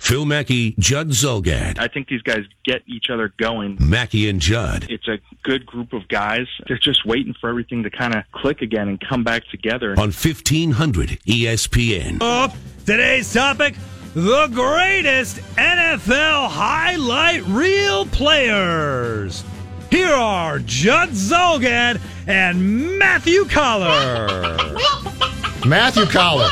Phil 0.00 0.24
Mackey, 0.24 0.74
Judd 0.78 1.10
Zulgad. 1.10 1.78
I 1.78 1.86
think 1.86 2.08
these 2.08 2.22
guys 2.22 2.40
get 2.64 2.82
each 2.86 3.10
other 3.10 3.32
going. 3.38 3.76
Mackey 3.80 4.28
and 4.28 4.40
Judd. 4.40 4.86
It's 4.90 5.06
a 5.06 5.18
good 5.44 5.64
group 5.64 5.92
of 5.92 6.08
guys. 6.08 6.48
They're 6.66 6.78
just 6.78 7.06
waiting 7.06 7.34
for 7.40 7.48
everything 7.48 7.84
to 7.84 7.90
kind 7.90 8.16
of 8.16 8.24
click 8.32 8.62
again 8.62 8.88
and 8.88 8.98
come 8.98 9.22
back 9.22 9.44
together. 9.50 9.92
On 9.92 10.10
1500 10.10 11.20
ESPN. 11.26 12.18
Oh, 12.20 12.52
today's 12.84 13.32
topic 13.32 13.76
the 14.14 14.48
greatest 14.48 15.36
NFL 15.56 16.48
highlight 16.48 17.46
reel 17.46 18.06
players. 18.06 19.44
Here 19.90 20.12
are 20.12 20.58
Judd 20.58 21.10
Zulgad 21.10 22.00
and 22.26 22.98
Matthew 22.98 23.44
Coller. 23.44 24.26
Matthew 25.66 26.06
Coller. 26.06 26.48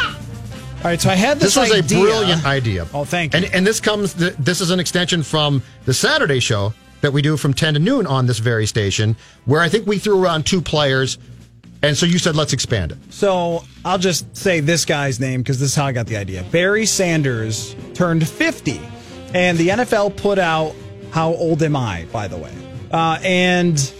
All 0.78 0.84
right, 0.84 1.00
so 1.00 1.10
I 1.10 1.16
had 1.16 1.38
this. 1.38 1.54
This 1.54 1.70
was 1.70 1.72
idea. 1.72 1.98
a 1.98 2.02
brilliant 2.02 2.46
idea. 2.46 2.86
Oh, 2.94 3.04
thank 3.04 3.34
you. 3.34 3.38
And 3.38 3.52
and 3.52 3.66
this 3.66 3.80
comes. 3.80 4.14
This 4.14 4.60
is 4.60 4.70
an 4.70 4.78
extension 4.78 5.24
from 5.24 5.60
the 5.86 5.92
Saturday 5.92 6.38
show 6.38 6.72
that 7.00 7.12
we 7.12 7.20
do 7.20 7.36
from 7.36 7.52
ten 7.52 7.74
to 7.74 7.80
noon 7.80 8.06
on 8.06 8.26
this 8.26 8.38
very 8.38 8.64
station, 8.64 9.16
where 9.44 9.60
I 9.60 9.68
think 9.68 9.88
we 9.88 9.98
threw 9.98 10.22
around 10.22 10.46
two 10.46 10.62
players, 10.62 11.18
and 11.82 11.96
so 11.96 12.06
you 12.06 12.20
said 12.20 12.36
let's 12.36 12.52
expand 12.52 12.92
it. 12.92 12.98
So 13.10 13.64
I'll 13.84 13.98
just 13.98 14.36
say 14.36 14.60
this 14.60 14.84
guy's 14.84 15.18
name 15.18 15.40
because 15.42 15.58
this 15.58 15.70
is 15.70 15.74
how 15.74 15.84
I 15.86 15.90
got 15.90 16.06
the 16.06 16.16
idea. 16.16 16.44
Barry 16.44 16.86
Sanders 16.86 17.74
turned 17.94 18.26
50, 18.28 18.80
and 19.34 19.58
the 19.58 19.68
NFL 19.70 20.16
put 20.16 20.38
out 20.38 20.76
How 21.10 21.30
Old 21.30 21.60
Am 21.64 21.74
I, 21.74 22.06
by 22.12 22.28
the 22.28 22.36
way? 22.36 22.52
Uh, 22.92 23.18
and 23.24 23.92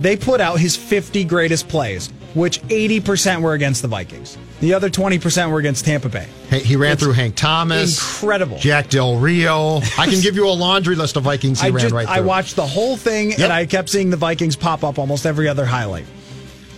they 0.00 0.16
put 0.16 0.40
out 0.40 0.58
his 0.58 0.76
50 0.76 1.24
greatest 1.24 1.68
plays, 1.68 2.08
which 2.34 2.60
80% 2.62 3.42
were 3.42 3.52
against 3.52 3.82
the 3.82 3.88
Vikings. 3.88 4.38
The 4.62 4.74
other 4.74 4.88
20% 4.88 5.50
were 5.50 5.58
against 5.58 5.84
Tampa 5.84 6.08
Bay. 6.08 6.28
Hey, 6.48 6.60
He 6.60 6.76
ran 6.76 6.92
It's 6.92 7.02
through 7.02 7.14
Hank 7.14 7.34
Thomas, 7.34 7.98
Incredible. 7.98 8.58
Jack 8.58 8.88
Del 8.90 9.16
Rio. 9.18 9.78
I 9.98 10.06
can 10.06 10.20
give 10.20 10.36
you 10.36 10.46
a 10.48 10.50
laundry 10.54 10.94
list 10.94 11.16
of 11.16 11.24
Vikings 11.24 11.60
he 11.60 11.66
I 11.66 11.70
ran 11.70 11.80
just 11.80 11.92
right 11.92 12.06
through. 12.06 12.14
I 12.14 12.20
watched 12.20 12.54
the 12.54 12.66
whole 12.66 12.96
thing 12.96 13.30
Yep. 13.30 13.40
and 13.40 13.52
I 13.52 13.66
kept 13.66 13.88
seeing 13.88 14.10
the 14.10 14.16
Vikings 14.16 14.54
pop 14.54 14.84
up 14.84 15.00
almost 15.00 15.26
every 15.26 15.48
other 15.48 15.66
highlight. 15.66 16.04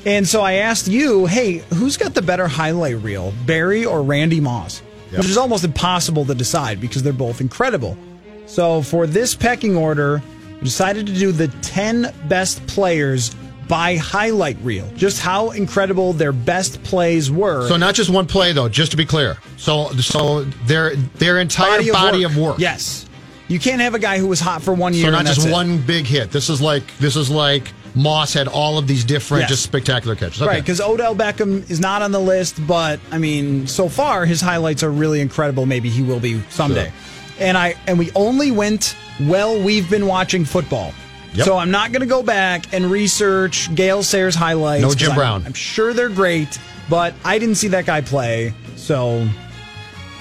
And 0.06 0.26
so 0.26 0.40
I 0.40 0.54
asked 0.54 0.88
you, 0.88 1.26
hey, 1.26 1.58
who's 1.74 1.98
got 1.98 2.14
the 2.14 2.22
better 2.22 2.48
highlight 2.48 3.02
reel, 3.02 3.34
Barry 3.44 3.84
or 3.84 4.02
Randy 4.02 4.40
Moss? 4.40 4.80
Yep. 5.10 5.18
Which 5.20 5.28
is 5.28 5.36
almost 5.36 5.62
impossible 5.64 6.24
to 6.24 6.34
decide 6.34 6.80
because 6.80 7.02
they're 7.02 7.12
both 7.12 7.42
incredible. 7.42 7.98
So 8.46 8.80
for 8.80 9.06
this 9.06 9.34
pecking 9.34 9.76
order, 9.76 10.22
we 10.54 10.60
decided 10.64 11.06
to 11.06 11.12
do 11.12 11.32
the 11.32 11.48
10 11.60 12.14
best 12.28 12.66
players 12.66 13.36
by 13.74 13.96
highlight 13.96 14.56
reel. 14.62 14.88
Just 14.94 15.20
how 15.20 15.50
incredible 15.50 16.12
their 16.12 16.30
best 16.30 16.80
plays 16.84 17.28
were. 17.28 17.66
So 17.66 17.76
not 17.76 17.96
just 17.96 18.08
one 18.08 18.24
play 18.24 18.52
though, 18.52 18.68
just 18.68 18.92
to 18.92 18.96
be 18.96 19.04
clear. 19.04 19.36
So 19.56 19.88
so 19.94 20.44
their 20.66 20.94
their 20.94 21.40
entire 21.40 21.82
body, 21.92 22.22
of, 22.22 22.36
work. 22.36 22.60
Yes. 22.60 23.04
You 23.48 23.58
can't 23.58 23.80
have 23.80 23.94
a 23.94 23.98
guy 23.98 24.18
who 24.18 24.28
was 24.28 24.38
hot 24.38 24.62
for 24.62 24.72
one 24.74 24.94
year. 24.94 25.06
So 25.06 25.10
not 25.10 25.26
just 25.26 25.48
it. 25.48 25.52
one 25.52 25.78
big 25.78 26.06
hit. 26.06 26.30
This 26.30 26.50
is 26.50 26.62
like 26.62 26.84
this 26.98 27.16
is 27.16 27.28
like 27.28 27.72
Moss 27.96 28.32
had 28.32 28.46
all 28.46 28.78
of 28.78 28.86
these 28.86 29.02
different 29.02 29.42
Yes. 29.42 29.50
just 29.50 29.62
spectacular 29.64 30.14
catches. 30.14 30.40
Okay. 30.40 30.48
Right, 30.48 30.62
because 30.62 30.80
Odell 30.80 31.16
Beckham 31.16 31.68
is 31.68 31.80
not 31.80 32.00
on 32.00 32.12
the 32.12 32.20
list, 32.20 32.64
but 32.68 33.00
I 33.10 33.18
mean, 33.18 33.66
so 33.66 33.88
far 33.88 34.24
his 34.24 34.40
highlights 34.40 34.84
are 34.84 34.90
really 34.90 35.20
incredible. 35.20 35.66
Maybe 35.66 35.90
he 35.90 36.02
will 36.02 36.20
be 36.20 36.40
someday. 36.48 36.84
Sure. 36.84 36.94
And 37.40 37.58
I 37.58 37.74
and 37.88 37.98
we 37.98 38.12
only 38.14 38.52
went 38.52 38.94
well. 39.22 39.60
We've 39.60 39.90
been 39.90 40.06
watching 40.06 40.44
football, 40.44 40.92
Yep. 41.34 41.44
so 41.46 41.56
I'm 41.56 41.70
not 41.70 41.90
going 41.92 42.00
to 42.00 42.06
go 42.06 42.22
back 42.22 42.72
and 42.72 42.90
research 42.90 43.74
Gail 43.74 44.02
Sayers 44.02 44.34
highlights. 44.34 44.82
No 44.82 44.94
Jim 44.94 45.10
I'm- 45.10 45.18
Brown. 45.18 45.42
I'm 45.46 45.52
sure 45.54 45.92
they're 45.92 46.08
great, 46.08 46.58
but 46.88 47.14
I 47.24 47.38
didn't 47.38 47.56
see 47.56 47.68
that 47.68 47.86
guy 47.86 48.00
play, 48.00 48.54
so 48.76 49.28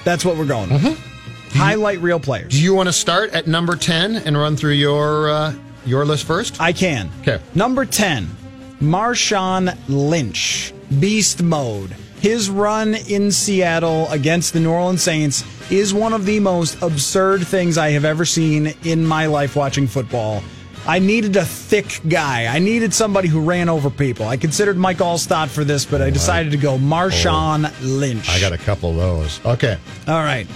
that's 0.04 0.24
what 0.24 0.36
we're 0.36 0.44
going. 0.46 0.70
with. 0.70 1.00
Highlight 1.52 2.00
real 2.00 2.18
players. 2.18 2.46
Mm-hmm. 2.48 2.58
Do 2.58 2.62
you 2.64 2.74
want 2.74 2.88
to 2.88 2.92
start 2.92 3.30
at 3.32 3.46
number 3.46 3.76
ten 3.76 4.16
and 4.16 4.36
run 4.36 4.56
through 4.56 4.72
your 4.72 5.30
uh, 5.30 5.54
your 5.86 6.04
list 6.04 6.26
first? 6.26 6.60
I 6.60 6.72
can. 6.72 7.10
Okay. 7.20 7.38
Number 7.54 7.84
10, 7.84 8.26
Marshawn 8.80 9.76
Lynch, 9.88 10.72
beast 11.00 11.42
mode. 11.42 11.90
His 12.20 12.48
run 12.48 12.94
in 12.94 13.30
Seattle 13.30 14.08
against 14.10 14.52
the 14.54 14.60
New 14.60 14.70
Orleans 14.72 15.02
Saints 15.02 15.44
is 15.70 15.92
one 15.92 16.12
of 16.12 16.24
the 16.26 16.40
most 16.40 16.80
absurd 16.82 17.46
things 17.46 17.76
I 17.76 17.90
have 17.90 18.04
ever 18.04 18.24
seen 18.24 18.72
in 18.84 19.04
my 19.06 19.26
life 19.26 19.56
watching 19.56 19.86
football. 19.86 20.42
I 20.86 20.98
needed 20.98 21.36
a 21.36 21.44
thick 21.44 22.00
guy. 22.08 22.46
I 22.46 22.58
needed 22.58 22.92
somebody 22.92 23.28
who 23.28 23.40
ran 23.40 23.70
over 23.70 23.88
people. 23.88 24.26
I 24.26 24.36
considered 24.36 24.76
Mike 24.76 24.98
Alstott 24.98 25.48
for 25.48 25.64
this, 25.64 25.86
but 25.86 26.02
I 26.02 26.10
decided 26.10 26.52
to 26.52 26.58
go 26.58 26.76
Marshawn 26.76 27.64
oh. 27.64 27.84
Lynch. 27.84 28.28
I 28.28 28.38
got 28.38 28.52
a 28.52 28.58
couple 28.58 28.90
of 28.90 28.96
those. 28.96 29.44
Okay. 29.46 29.78
All 30.06 30.22
right. 30.22 30.46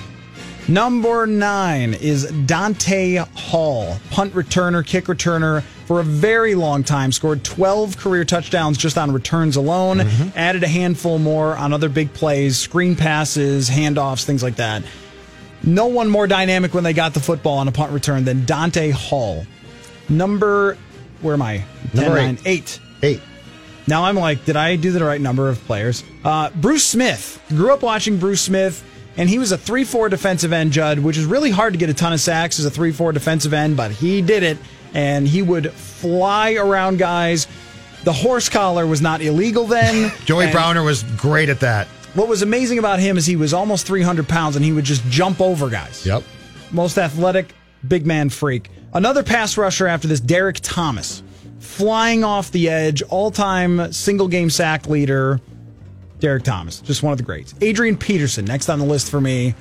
Number 0.69 1.27
nine 1.27 1.94
is 1.94 2.31
Dante 2.44 3.25
Hall, 3.34 3.97
punt 4.11 4.34
returner, 4.34 4.84
kick 4.84 5.06
returner 5.06 5.62
for 5.87 6.00
a 6.00 6.05
very 6.05 6.55
long 6.55 6.84
time. 6.84 7.11
Scored 7.11 7.43
12 7.43 7.97
career 7.97 8.27
touchdowns 8.27 8.77
just 8.77 8.99
on 8.99 9.11
returns 9.11 9.56
alone. 9.56 10.00
Mm-hmm. 10.00 10.38
Added 10.38 10.62
a 10.62 10.69
handful 10.69 11.19
more 11.19 11.56
on 11.56 11.72
other 11.72 11.88
big 11.88 12.12
plays, 12.12 12.59
screen 12.59 12.97
passes, 12.97 13.71
handoffs, 13.71 14.25
things 14.25 14.43
like 14.43 14.56
that. 14.56 14.83
No 15.62 15.87
one 15.87 16.11
more 16.11 16.27
dynamic 16.27 16.75
when 16.75 16.84
they 16.84 16.93
got 16.93 17.15
the 17.15 17.21
football 17.21 17.56
on 17.59 17.69
a 17.69 17.72
punt 17.72 17.93
return 17.93 18.25
than 18.25 18.44
Dante 18.44 18.91
Hall. 18.91 19.47
Number, 20.08 20.76
where 21.20 21.34
am 21.34 21.42
I? 21.42 21.64
Number 21.94 22.16
10, 22.16 22.19
eight. 22.19 22.26
nine, 22.26 22.38
eight. 22.46 22.80
Eight. 23.02 23.20
Now 23.86 24.04
I'm 24.04 24.16
like, 24.16 24.44
did 24.44 24.56
I 24.56 24.76
do 24.76 24.91
the 24.92 25.04
right 25.04 25.20
number 25.20 25.48
of 25.48 25.58
players? 25.64 26.04
Uh, 26.24 26.50
Bruce 26.50 26.84
Smith. 26.84 27.42
Grew 27.48 27.72
up 27.72 27.82
watching 27.82 28.19
Bruce 28.19 28.42
Smith, 28.42 28.84
and 29.16 29.28
he 29.30 29.38
was 29.38 29.52
a 29.52 29.58
3 29.58 29.84
4 29.84 30.08
defensive 30.08 30.52
end, 30.52 30.72
Judd, 30.72 30.98
which 30.98 31.16
is 31.16 31.24
really 31.24 31.50
hard 31.50 31.72
to 31.72 31.78
get 31.78 31.88
a 31.88 31.94
ton 31.94 32.12
of 32.12 32.20
sacks 32.20 32.58
as 32.58 32.64
a 32.66 32.70
3 32.70 32.92
4 32.92 33.12
defensive 33.12 33.52
end, 33.54 33.76
but 33.76 33.91
he 33.91 34.20
did 34.20 34.42
it, 34.42 34.58
and 34.94 35.26
he 35.26 35.41
would 35.42 35.70
fly 35.72 36.54
around 36.54 36.98
guys. 36.98 37.46
The 38.04 38.12
horse 38.12 38.48
collar 38.48 38.86
was 38.86 39.00
not 39.00 39.20
illegal 39.22 39.66
then. 39.66 40.12
Joey 40.25 40.44
and 40.44 40.52
Browner 40.52 40.82
was 40.82 41.02
great 41.16 41.48
at 41.48 41.60
that. 41.60 41.86
What 42.14 42.28
was 42.28 42.42
amazing 42.42 42.78
about 42.78 43.00
him 43.00 43.16
is 43.16 43.26
he 43.26 43.36
was 43.36 43.52
almost 43.54 43.86
300 43.86 44.28
pounds, 44.28 44.56
and 44.56 44.64
he 44.64 44.72
would 44.72 44.84
just 44.84 45.04
jump 45.06 45.40
over 45.40 45.69
guys 45.70 46.04
Yep. 46.06 46.22
most 46.72 46.99
athletic 46.99 47.54
big 47.86 48.06
man 48.06 48.30
freak. 48.30 48.70
Another 48.92 49.22
pass 49.22 49.56
rusher 49.56 49.86
after 49.86 50.08
this, 50.08 50.20
Derrick 50.20 50.58
Thomas, 50.62 51.22
flying 51.58 52.25
off 52.25 52.50
the 52.50 52.69
edge, 52.69 53.02
all 53.02 53.30
time 53.30 53.92
single 53.92 54.28
game 54.28 54.50
sack 54.50 54.86
leader. 54.88 55.40
Derrick 56.20 56.42
Thomas, 56.42 56.80
just 56.80 57.02
one 57.02 57.12
of 57.12 57.19
the 57.19 57.25
greats. 57.25 57.54
Adrian 57.60 57.96
Peterson, 57.96 58.44
next 58.44 58.69
on 58.69 58.78
the 58.80 58.84
list 58.84 59.10
for 59.10 59.20
me, 59.20 59.54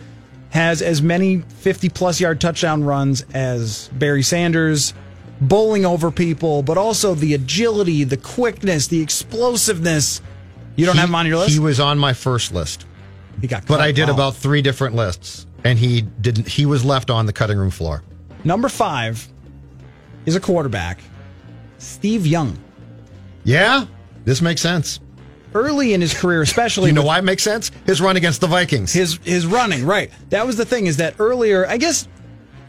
has 0.49 0.81
as 0.81 1.01
many 1.01 1.39
50 1.59 1.89
plus 1.89 2.19
yard 2.19 2.41
touchdown 2.41 2.83
runs 2.83 3.23
as 3.33 3.89
Barry 3.93 4.23
Sanders, 4.23 4.93
bowling 5.39 5.85
over 5.85 6.09
people, 6.09 6.63
but 6.63 6.77
also 6.77 7.13
the 7.13 7.35
agility, 7.35 8.03
the 8.05 8.17
quickness, 8.17 8.87
the 8.87 9.01
explosiveness. 9.01 10.21
You 10.75 10.85
don't 10.87 10.95
He- 10.95 11.01
have 11.01 11.09
him 11.09 11.15
on 11.15 11.27
your 11.27 11.37
list? 11.37 11.51
He 11.51 11.59
was 11.59 11.79
on 11.79 11.99
my 11.99 12.13
first 12.13 12.53
list, 12.53 12.85
He 13.41 13.45
got 13.47 13.67
but. 13.67 13.79
I 13.79 13.91
did 13.91 14.09
about 14.09 14.35
three 14.35 14.63
different 14.63 14.95
lists, 14.95 15.45
and 15.63 15.77
he 15.77 16.01
didn't. 16.01 16.47
He 16.47 16.65
was 16.65 16.83
left 16.83 17.11
on 17.11 17.27
the 17.27 17.33
cutting 17.33 17.57
room 17.59 17.69
floor. 17.69 18.01
Number 18.43 18.69
five 18.69 19.27
is 20.25 20.35
a 20.35 20.39
quarterback, 20.39 20.99
Steve 21.77 22.25
Young. 22.27 22.57
Yeah, 23.43 23.85
this 24.25 24.41
makes 24.41 24.61
sense. 24.61 24.99
early 25.55 25.93
in 25.93 26.01
his 26.01 26.13
career, 26.13 26.41
especially 26.41 26.89
You 26.89 26.93
know 26.93 27.03
why 27.03 27.17
it 27.19 27.23
makes 27.23 27.41
sense? 27.43 27.71
His 27.85 27.99
run 28.01 28.15
against 28.17 28.41
the 28.41 28.47
Vikings. 28.47 28.93
his 28.93 29.17
his 29.23 29.45
running, 29.47 29.85
right? 29.85 30.11
That 30.29 30.45
was 30.45 30.55
the 30.57 30.65
thing 30.65 30.85
is 30.87 30.97
that 30.97 31.15
earlier, 31.19 31.65
I 31.67 31.77
guess 31.77 32.07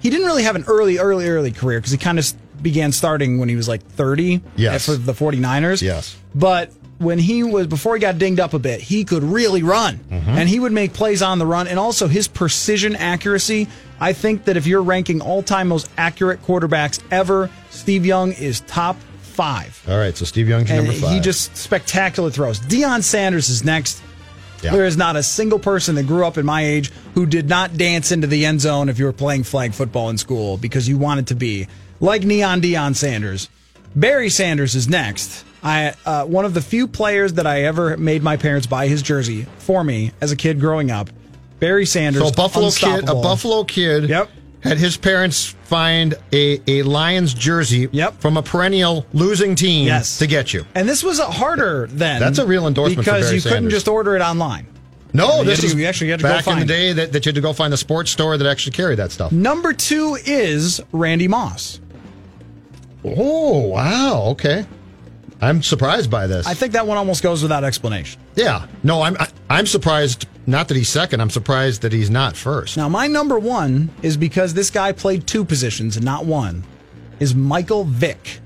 he 0.01 0.11
didn't 0.11 0.27
really 0.27 0.45
have 0.45 0.57
an 0.57 0.65
early, 0.69 0.99
early, 0.99 1.29
early 1.29 1.51
career 1.51 1.79
because 1.81 1.91
he 1.93 1.99
kind 1.99 2.19
of 2.19 2.33
began 2.63 2.93
starting 2.93 3.39
when 3.39 3.49
he 3.49 3.57
was 3.57 3.69
like 3.69 3.85
30 3.85 4.41
Yes. 4.57 4.87
for 4.87 4.95
the 4.95 5.13
49ers. 5.13 5.83
Yes. 5.83 6.17
But 6.35 6.73
when 6.99 7.19
he 7.19 7.43
was, 7.45 7.67
before 7.67 7.95
he 7.95 8.01
got 8.01 8.19
dinged 8.19 8.41
up 8.41 8.55
a 8.55 8.59
bit, 8.59 8.81
he 8.81 9.05
could 9.05 9.23
really 9.23 9.63
run 9.63 9.99
Mm-hmm. 10.11 10.31
and 10.31 10.49
he 10.49 10.59
would 10.61 10.73
make 10.73 10.93
plays 10.93 11.23
on 11.23 11.39
the 11.39 11.47
run. 11.47 11.69
And 11.69 11.79
also 11.79 12.09
his 12.09 12.29
precision 12.29 12.97
accuracy. 12.97 13.69
I 14.01 14.13
think 14.13 14.45
that 14.45 14.57
if 14.57 14.67
you're 14.67 14.83
ranking 14.83 15.21
all 15.21 15.43
time 15.43 15.69
most 15.69 15.89
accurate 15.97 16.43
quarterbacks 16.45 17.01
ever, 17.11 17.51
Steve 17.71 18.05
Young 18.07 18.33
is 18.33 18.61
top 18.63 18.97
five. 19.23 19.81
All 19.89 19.97
right, 19.99 20.17
so 20.17 20.25
Steve 20.25 20.49
Young's 20.49 20.71
And 20.71 20.85
number 20.87 21.01
five. 21.01 21.13
he 21.15 21.21
just 21.21 21.57
spectacular 21.57 22.31
throws. 22.31 22.59
Deion 22.61 23.03
Sanders 23.03 23.49
is 23.49 23.65
next. 23.65 24.03
Yeah. 24.63 24.73
There 24.73 24.85
is 24.87 24.97
not 24.97 25.15
a 25.15 25.23
single 25.23 25.61
person 25.61 25.95
that 25.95 26.09
grew 26.09 26.25
up 26.27 26.37
in 26.37 26.45
my 26.45 26.65
age 26.65 26.91
who 27.15 27.27
did 27.27 27.49
not 27.49 27.77
dance 27.77 28.11
into 28.11 28.27
the 28.27 28.45
end 28.45 28.61
zone 28.61 28.89
if 28.89 28.99
you 28.99 29.05
were 29.05 29.13
playing 29.13 29.45
flag 29.45 29.73
football 29.73 30.11
in 30.11 30.19
school 30.19 30.57
because 30.57 30.89
you 30.89 30.99
wanted 30.99 31.29
to 31.29 31.37
be 31.37 31.69
like 32.01 32.23
Neon 32.25 32.61
Deion 32.61 32.97
Sanders. 32.97 33.49
Barry 33.95 34.29
Sanders 34.31 34.75
is 34.75 34.89
next. 34.89 35.45
I 35.63 35.95
uh, 36.07 36.25
one 36.25 36.45
of 36.45 36.55
the 36.55 36.61
few 36.63 36.87
players 36.87 37.35
that 37.35 37.47
I 37.47 37.65
ever 37.65 37.97
made 37.97 38.23
my 38.23 38.37
parents 38.37 38.67
buy 38.67 38.87
his 38.89 39.03
jersey 39.03 39.47
for 39.59 39.83
me 39.83 40.13
as 40.21 40.31
a 40.33 40.37
kid 40.37 40.61
growing 40.61 40.91
up. 40.91 41.11
Barry 41.61 41.87
Sanders, 41.87 42.23
So 42.23 42.29
a 42.29 42.33
Buffalo 42.33 42.71
kid, 42.71 43.09
a. 43.09 43.15
Buffalo 43.15 43.65
kid, 43.65 44.09
Yep. 44.09 44.31
had 44.61 44.79
his 44.79 44.97
parents 44.97 45.57
find 45.65 46.15
a, 46.33 46.61
a 46.71 46.83
Lions 46.85 47.35
jersey 47.35 47.89
Yep. 47.91 48.21
from 48.21 48.37
a 48.37 48.43
perennial 48.43 49.05
losing 49.13 49.57
team 49.57 49.87
Yes. 49.89 50.19
to 50.19 50.27
get 50.29 50.53
you. 50.55 50.65
And 50.77 50.89
this 50.89 51.03
was 51.03 51.19
harder 51.19 51.89
then. 51.91 52.21
That's 52.21 52.39
a 52.39 52.47
real 52.47 52.69
endorsement 52.69 53.05
for 53.05 53.13
because 53.15 53.33
you 53.33 53.41
couldn't 53.43 53.71
just 53.71 53.89
order 53.89 54.15
it 54.15 54.23
online. 54.23 54.67
No, 55.13 55.43
this 55.43 55.65
is 55.65 55.75
you 55.75 55.87
actually 55.87 56.11
had 56.11 56.21
to 56.21 56.25
go 56.25 56.29
back 56.29 56.47
in 56.47 56.59
the 56.61 56.65
day 56.67 56.93
that, 56.93 57.13
that 57.13 57.25
you 57.27 57.31
had 57.31 57.35
to 57.35 57.41
go 57.41 57.53
find 57.53 57.73
the 57.73 57.77
sports 57.79 58.11
store 58.13 58.37
that 58.37 58.47
actually 58.47 58.73
carried 58.73 58.99
that 58.99 59.11
stuff. 59.11 59.33
Number 59.33 59.73
two 59.73 60.17
is 60.25 60.81
Randy 60.93 61.27
Moss. 61.27 61.81
Oh, 63.05 63.59
wow. 63.69 64.23
Okay. 64.33 64.67
I'm 65.41 65.63
surprised 65.63 66.11
by 66.11 66.27
this. 66.27 66.47
I 66.47 66.55
think 66.55 66.73
that 66.73 66.87
one 66.87 66.97
almost 66.97 67.23
goes 67.23 67.43
without 67.43 67.63
explanation. 67.65 68.21
yeah. 68.35 68.67
No, 68.83 69.03
I'm 69.03 69.17
I, 69.19 69.29
I'm 69.49 69.67
surprised 69.67 70.27
not 70.47 70.69
that 70.69 70.77
he's 70.77 70.89
second. 70.89 71.21
I'm 71.21 71.31
surprised 71.31 71.83
that 71.83 71.93
he's 71.93 72.11
not 72.11 72.37
first. 72.37 72.77
Now, 72.77 72.89
my 72.89 73.07
number 73.07 73.39
one 73.39 73.91
is 74.03 74.17
because 74.17 74.55
this 74.55 74.71
guy 74.71 74.93
played 74.93 75.27
two 75.27 75.45
positions 75.45 75.97
and 75.97 76.05
not 76.05 76.25
one, 76.25 76.65
is 77.21 77.35
Michael 77.35 77.85
Vick. 77.85 78.41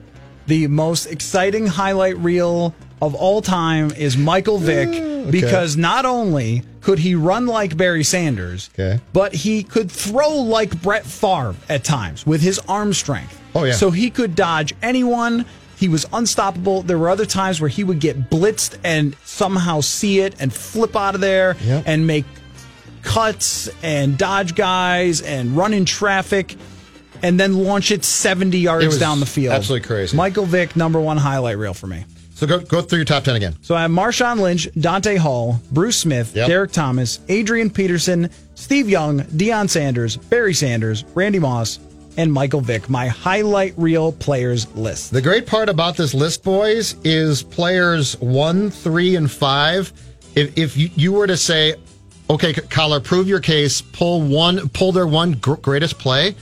The 0.49 0.67
most 0.67 1.07
exciting 1.07 1.67
highlight 1.69 2.19
reel 2.19 2.75
of 3.01 3.15
all 3.15 3.41
time 3.41 3.91
is 3.93 4.17
Michael 4.17 4.59
Vick 4.59 5.31
because 5.31 5.77
not 5.77 6.05
only 6.05 6.63
could 6.81 6.99
he 6.99 7.15
run 7.15 7.47
like 7.47 7.77
Barry 7.77 8.03
Sanders, 8.03 8.69
Okay. 8.75 9.01
but 9.13 9.33
he 9.33 9.63
could 9.63 9.91
throw 9.91 10.35
like 10.37 10.83
Brett 10.83 11.05
Favre 11.07 11.55
at 11.69 11.85
times 11.85 12.27
with 12.27 12.41
his 12.43 12.59
arm 12.69 12.93
strength. 12.93 13.39
Oh, 13.55 13.65
yeah. 13.65 13.73
So 13.73 13.91
he 13.93 14.11
could 14.11 14.35
dodge 14.35 14.75
anyone. 14.83 15.47
He 15.83 15.89
was 15.89 16.07
unstoppable. 16.13 16.83
There 16.83 16.97
were 16.97 17.09
other 17.11 17.27
times 17.27 17.61
where 17.61 17.69
he 17.69 17.83
would 17.83 17.99
get 17.99 18.31
blitzed 18.31 18.79
and 18.85 19.17
somehow 19.25 19.81
see 19.81 20.21
it 20.21 20.37
and 20.39 20.53
flip 20.53 20.95
out 20.95 21.17
of 21.17 21.21
there 21.21 21.57
Yep. 21.65 21.83
and 21.87 22.07
make 22.07 22.25
cuts 23.03 23.69
and 23.83 24.17
dodge 24.17 24.55
guys 24.55 25.21
and 25.23 25.57
run 25.57 25.75
in 25.75 25.85
traffic 25.85 26.55
and 27.23 27.39
then 27.39 27.65
launch 27.65 27.91
it 27.91 28.05
70 28.05 28.57
It 28.57 28.61
yards 28.61 28.87
was 28.87 28.99
down 28.99 29.19
the 29.21 29.27
field. 29.27 29.55
absolutely 29.55 29.87
crazy. 29.87 30.17
Michael 30.17 30.47
Vick, 30.47 30.77
number 30.77 31.01
one 31.01 31.17
highlight 31.17 31.59
reel 31.59 31.75
for 31.75 31.89
me. 31.89 32.05
So 32.35 32.47
go 32.47 32.59
go 32.61 32.81
through 32.83 32.99
your 32.99 33.05
top 33.05 33.25
ten 33.25 33.37
again. 33.37 33.57
So 33.63 33.75
I 33.75 33.83
have 33.83 33.91
Marshawn 33.91 34.41
Lynch, 34.41 34.69
Dante 34.79 35.17
Hall, 35.17 35.61
Bruce 35.71 35.97
Smith, 35.97 36.35
Yep. 36.35 36.49
Derrick 36.49 36.73
Thomas, 36.73 37.21
Adrian 37.29 37.71
Peterson, 37.71 38.31
Steve 38.55 38.89
Young, 38.89 39.21
Deion 39.21 39.69
Sanders, 39.69 40.17
Barry 40.17 40.55
Sanders, 40.55 41.05
Randy 41.15 41.39
Moss, 41.39 41.79
and 42.17 42.33
Michael 42.33 42.61
Vick. 42.61 42.89
My 42.91 43.07
highlight 43.09 43.75
reel 43.77 44.13
players 44.13 44.67
list. 44.75 45.13
The 45.13 45.23
great 45.23 45.47
part 45.47 45.69
about 45.69 45.97
this 45.97 46.15
list, 46.15 46.43
boys, 46.45 46.95
is 47.05 47.43
players 47.43 48.19
one, 48.21 48.71
three, 48.71 49.17
and 49.17 49.31
five. 49.31 49.93
If, 50.35 50.57
if 50.59 50.77
you, 50.77 50.91
you 50.97 51.13
were 51.13 51.27
to 51.27 51.37
say, 51.37 51.75
okay, 52.31 52.53
Coller, 52.55 53.01
prove 53.01 53.29
your 53.29 53.41
case, 53.41 53.81
pull 53.83 54.23
one, 54.23 54.69
pull 54.71 54.93
their 54.93 55.07
one 55.07 55.33
gr- 55.33 55.55
greatest 55.55 55.99
play, 55.99 56.35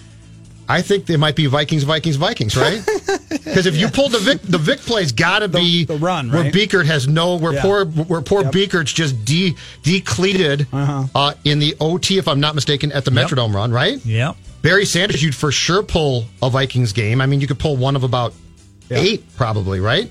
I 0.69 0.83
think 0.83 1.07
they 1.07 1.17
might 1.17 1.35
be 1.35 1.47
Vikings, 1.47 1.83
Vikings, 1.83 2.17
Vikings, 2.17 2.57
right? 2.57 2.81
Because 3.31 3.67
if 3.67 3.77
you 3.77 3.89
pull 3.89 4.09
the 4.09 4.19
Vic, 4.19 4.41
the 4.43 4.59
Vic 4.59 4.79
play's 4.81 5.11
got 5.11 5.41
to 5.41 5.49
be 5.49 5.85
the 5.85 5.97
run, 5.97 6.31
right? 6.31 6.43
where? 6.45 6.53
Biekert 6.53 6.87
has 6.87 7.09
no, 7.09 7.35
where 7.37 7.55
Yeah. 7.55 7.63
poor, 7.63 7.85
where 7.87 8.21
poor 8.21 8.43
Yep. 8.43 8.53
Biekert's 8.53 8.93
just 8.93 9.25
de 9.25 9.57
decleated 9.83 10.69
Uh-huh. 10.73 11.05
uh, 11.15 11.35
in 11.45 11.59
the 11.59 11.75
OT, 11.81 12.19
if 12.19 12.29
I'm 12.29 12.39
not 12.39 12.55
mistaken, 12.55 12.93
at 12.93 13.05
the 13.05 13.11
Metrodome 13.11 13.53
run, 13.55 13.73
right? 13.73 13.99
Yeah. 14.07 14.35
Barry 14.63 14.85
Sanders, 14.85 15.23
you'd 15.23 15.35
for 15.35 15.51
sure 15.51 15.83
pull 15.83 16.27
a 16.43 16.51
Vikings 16.51 16.93
game. 16.93 17.21
I 17.21 17.27
mean, 17.27 17.41
you 17.41 17.47
could 17.47 17.59
pull 17.59 17.77
one 17.77 17.97
of 17.97 18.05
about 18.05 18.35
eight, 18.91 19.25
probably, 19.37 19.81
right? 19.81 20.11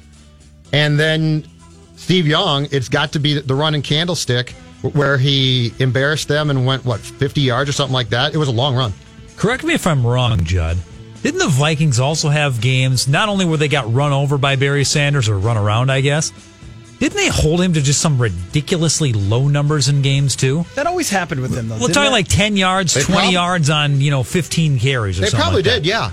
And 0.73 0.99
then 0.99 1.45
Steve 1.95 2.27
Young, 2.27 2.67
it's 2.71 2.89
got 2.89 3.11
to 3.13 3.19
be 3.19 3.39
the 3.39 3.55
run 3.55 3.75
and 3.75 3.83
candlestick 3.83 4.51
where 4.81 5.17
he 5.17 5.73
embarrassed 5.79 6.27
them 6.27 6.49
and 6.49 6.65
went, 6.65 6.85
what, 6.85 6.99
50 6.99 7.41
yards 7.41 7.69
or 7.69 7.73
something 7.73 7.93
like 7.93 8.09
that? 8.09 8.33
It 8.33 8.37
was 8.37 8.47
a 8.47 8.53
long 8.53 8.75
run. 8.75 8.93
Correct 9.35 9.63
me 9.63 9.73
if 9.73 9.85
I'm 9.85 10.05
wrong, 10.05 10.43
Judd. 10.43 10.77
Didn't 11.21 11.39
the 11.39 11.49
Vikings 11.49 11.99
also 11.99 12.29
have 12.29 12.61
games, 12.61 13.07
not 13.07 13.27
only 13.27 13.45
where 13.45 13.57
they 13.57 13.67
got 13.67 13.93
run 13.93 14.13
over 14.13 14.37
by 14.37 14.55
Barry 14.55 14.85
Sanders 14.85 15.27
or 15.27 15.37
run 15.37 15.57
around, 15.57 15.91
I 15.91 15.99
guess, 15.99 16.31
didn't 16.99 17.15
they 17.17 17.27
hold 17.29 17.61
him 17.61 17.73
to 17.73 17.81
just 17.81 18.01
some 18.01 18.21
ridiculously 18.21 19.13
low 19.13 19.47
numbers 19.47 19.87
in 19.87 20.01
games, 20.01 20.35
too? 20.35 20.65
That 20.75 20.85
always 20.87 21.09
happened 21.09 21.41
with 21.41 21.55
him, 21.55 21.67
though. 21.69 21.75
We're 21.75 21.81
didn't 21.87 21.93
talking 21.95 22.07
it? 22.09 22.11
like 22.11 22.27
10 22.27 22.57
yards, 22.57 22.93
They 22.93 23.01
20 23.03 23.21
prob- 23.21 23.33
yards 23.33 23.69
on, 23.69 24.01
you 24.01 24.11
know, 24.11 24.23
15 24.23 24.79
carries 24.79 25.17
or 25.17 25.21
They 25.21 25.27
something. 25.27 25.41
probably 25.41 25.61
like 25.63 25.65
that. 25.71 25.75
did, 25.83 25.85
yeah. 25.85 26.11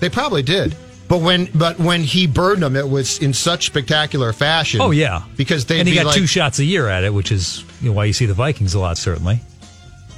They 0.00 0.08
probably 0.08 0.42
did. 0.42 0.76
But 1.08 1.22
when 1.22 1.48
but 1.54 1.78
when 1.78 2.02
he 2.02 2.26
burned 2.26 2.62
them, 2.62 2.76
it 2.76 2.86
was 2.88 3.18
in 3.20 3.32
such 3.32 3.64
spectacular 3.66 4.32
fashion. 4.34 4.80
Oh, 4.82 4.90
yeah. 4.90 5.22
Because 5.38 5.64
they 5.64 5.80
And 5.80 5.88
he 5.88 5.94
got 5.94 6.12
two 6.14 6.26
shots 6.26 6.58
a 6.58 6.64
year 6.64 6.86
at 6.86 7.02
it, 7.02 7.14
which 7.14 7.32
is 7.32 7.64
you 7.80 7.88
know, 7.88 7.94
why 7.96 8.04
you 8.04 8.12
see 8.12 8.26
the 8.26 8.34
Vikings 8.34 8.74
a 8.74 8.78
lot, 8.78 8.98
certainly. 8.98 9.40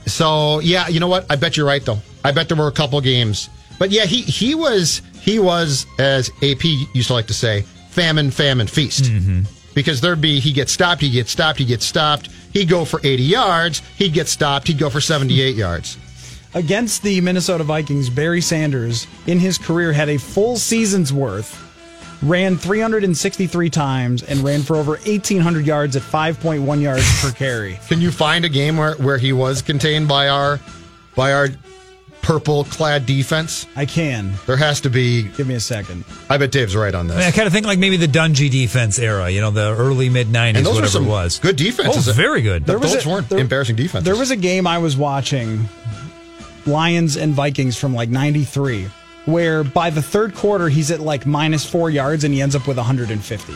So 0.06 0.58
yeah, 0.61 0.88
you 0.88 0.99
know 1.00 1.06
what? 1.08 1.26
I 1.31 1.37
bet 1.37 1.56
you're 1.56 1.67
right 1.67 1.84
though. 1.84 1.99
I 2.25 2.32
bet 2.32 2.49
there 2.49 2.56
were 2.56 2.67
a 2.67 2.72
couple 2.72 3.00
games, 3.00 3.49
but 3.78 3.90
yeah, 3.90 4.05
he 4.05 4.22
he 4.22 4.55
was 4.55 5.00
he 5.20 5.38
was 5.38 5.87
as 5.99 6.28
AP 6.43 6.64
used 6.64 7.06
to 7.08 7.12
like 7.14 7.28
to 7.28 7.34
say, 7.34 7.62
famine, 7.90 8.31
famine, 8.31 8.67
feast. 8.67 9.05
Mm-hmm. 9.05 9.43
Because 9.75 10.00
there'd 10.00 10.20
be 10.20 10.40
he 10.40 10.52
gets 10.52 10.72
stopped, 10.72 11.00
he 11.00 11.11
gets 11.11 11.31
stopped, 11.31 11.58
he 11.58 11.64
gets 11.64 11.84
stopped. 11.84 12.28
He'd 12.52 12.69
go 12.69 12.84
for 12.84 13.00
80 13.02 13.22
yards. 13.22 13.82
He'd 13.96 14.12
get 14.12 14.28
stopped. 14.28 14.67
He'd 14.67 14.78
go 14.78 14.90
for 14.90 15.00
78 15.00 15.55
yards. 15.55 15.96
Against 16.55 17.02
the 17.02 17.20
Minnesota 17.20 17.62
Vikings, 17.62 18.11
Barry 18.11 18.40
Sanders, 18.40 19.06
in 19.29 19.39
his 19.39 19.56
career, 19.56 19.93
had 19.93 20.08
a 20.08 20.19
full 20.19 20.56
season's 20.56 21.12
worth, 21.12 21.56
ran 22.22 22.56
363 22.56 23.70
times, 23.70 24.24
and 24.24 24.41
ran 24.41 24.62
for 24.62 24.74
over 24.74 24.93
1,800 24.93 25.65
yards 25.65 25.94
at 25.94 26.03
5.1 26.03 26.81
yards 26.81 27.22
per 27.22 27.31
carry. 27.31 27.79
Can 27.86 28.00
you 28.00 28.10
find 28.10 28.44
a 28.44 28.48
game 28.48 28.77
where, 28.77 28.94
where 28.96 29.19
he 29.19 29.32
was 29.32 29.62
contained 29.62 30.08
by 30.08 30.29
our 30.29 30.58
by 31.15 31.32
our 31.32 31.48
purple 32.22 32.65
clad 32.65 33.06
defense? 33.06 33.67
I 33.77 33.86
can. 33.86 34.32
There 34.46 34.56
has 34.56 34.81
to 34.82 34.91
be. 34.91 35.22
Give 35.22 35.46
me 35.46 35.55
a 35.55 35.60
second. 35.60 36.05
I 36.29 36.39
bet 36.39 36.50
Dave's 36.53 36.77
right 36.77 36.94
on 36.94 37.10
I, 37.10 37.15
mean, 37.15 37.22
I 37.24 37.31
kind 37.31 37.46
of 37.46 37.53
think 37.53 37.67
like 37.67 37.79
maybe 37.79 37.96
the 37.96 38.06
Dungy 38.06 38.50
defense 38.50 38.98
era, 38.98 39.31
you 39.31 39.41
know, 39.41 39.50
the 39.50 39.74
early 39.77 40.08
mid 40.08 40.29
90s, 40.29 40.56
And 40.56 40.67
those 40.67 40.74
whatever 40.74 40.81
were 40.82 40.89
some 40.89 41.05
it 41.06 41.08
was. 41.10 41.39
good 41.39 41.56
defenses. 41.56 42.08
Oh, 42.08 42.12
very 42.12 42.43
good. 42.43 42.67
The 42.67 42.79
was 42.79 43.05
a- 43.05 43.08
weren't 43.08 43.29
there- 43.29 43.39
embarrassing 43.39 43.77
defenses. 43.77 44.05
There 44.05 44.17
was 44.17 44.31
a 44.31 44.36
game 44.36 44.67
I 44.67 44.79
was 44.79 44.96
watching, 44.96 45.69
Lions 46.67 47.17
and 47.17 47.32
Vikings 47.34 47.77
from 47.77 47.94
like 47.94 48.08
93, 48.10 48.86
where 49.24 49.65
by 49.65 49.91
the 49.91 50.03
third 50.03 50.34
quarter, 50.34 50.69
he's 50.69 50.91
at 50.91 51.00
like 51.00 51.27
minus 51.27 51.65
four 51.69 51.91
yards 51.91 52.24
and 52.24 52.34
he 52.34 52.43
ends 52.43 52.55
up 52.55 52.67
with 52.69 52.77
150. 52.77 53.55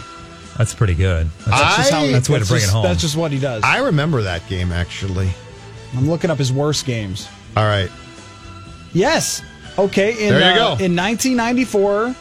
That's 0.57 0.73
pretty 0.75 0.95
good. 0.95 1.29
That's, 1.47 1.51
I- 1.63 1.77
Just 1.77 1.91
how- 1.91 2.07
that's 2.07 2.29
a 2.29 2.33
way 2.33 2.39
to 2.39 2.47
bring 2.47 2.61
just- 2.61 2.71
it 2.71 2.75
home. 2.75 2.83
That's 2.85 3.01
just 3.01 3.17
what 3.17 3.31
he 3.33 3.39
does. 3.39 3.63
I 3.65 3.79
remember 3.79 4.23
that 4.23 4.49
game 4.49 4.73
actually. 4.73 5.29
I'm 5.97 6.09
looking 6.11 6.31
up 6.31 6.39
his 6.39 6.53
worst 6.53 6.87
games. 6.87 7.29
All 7.57 7.65
right. 7.65 7.91
Yes. 8.95 9.43
Okay. 9.79 10.13
In, 10.13 10.31
There 10.35 10.41
you 10.55 10.61
uh, 10.61 10.77
go. 10.77 10.85
In 10.85 10.97
1994, 10.97 12.15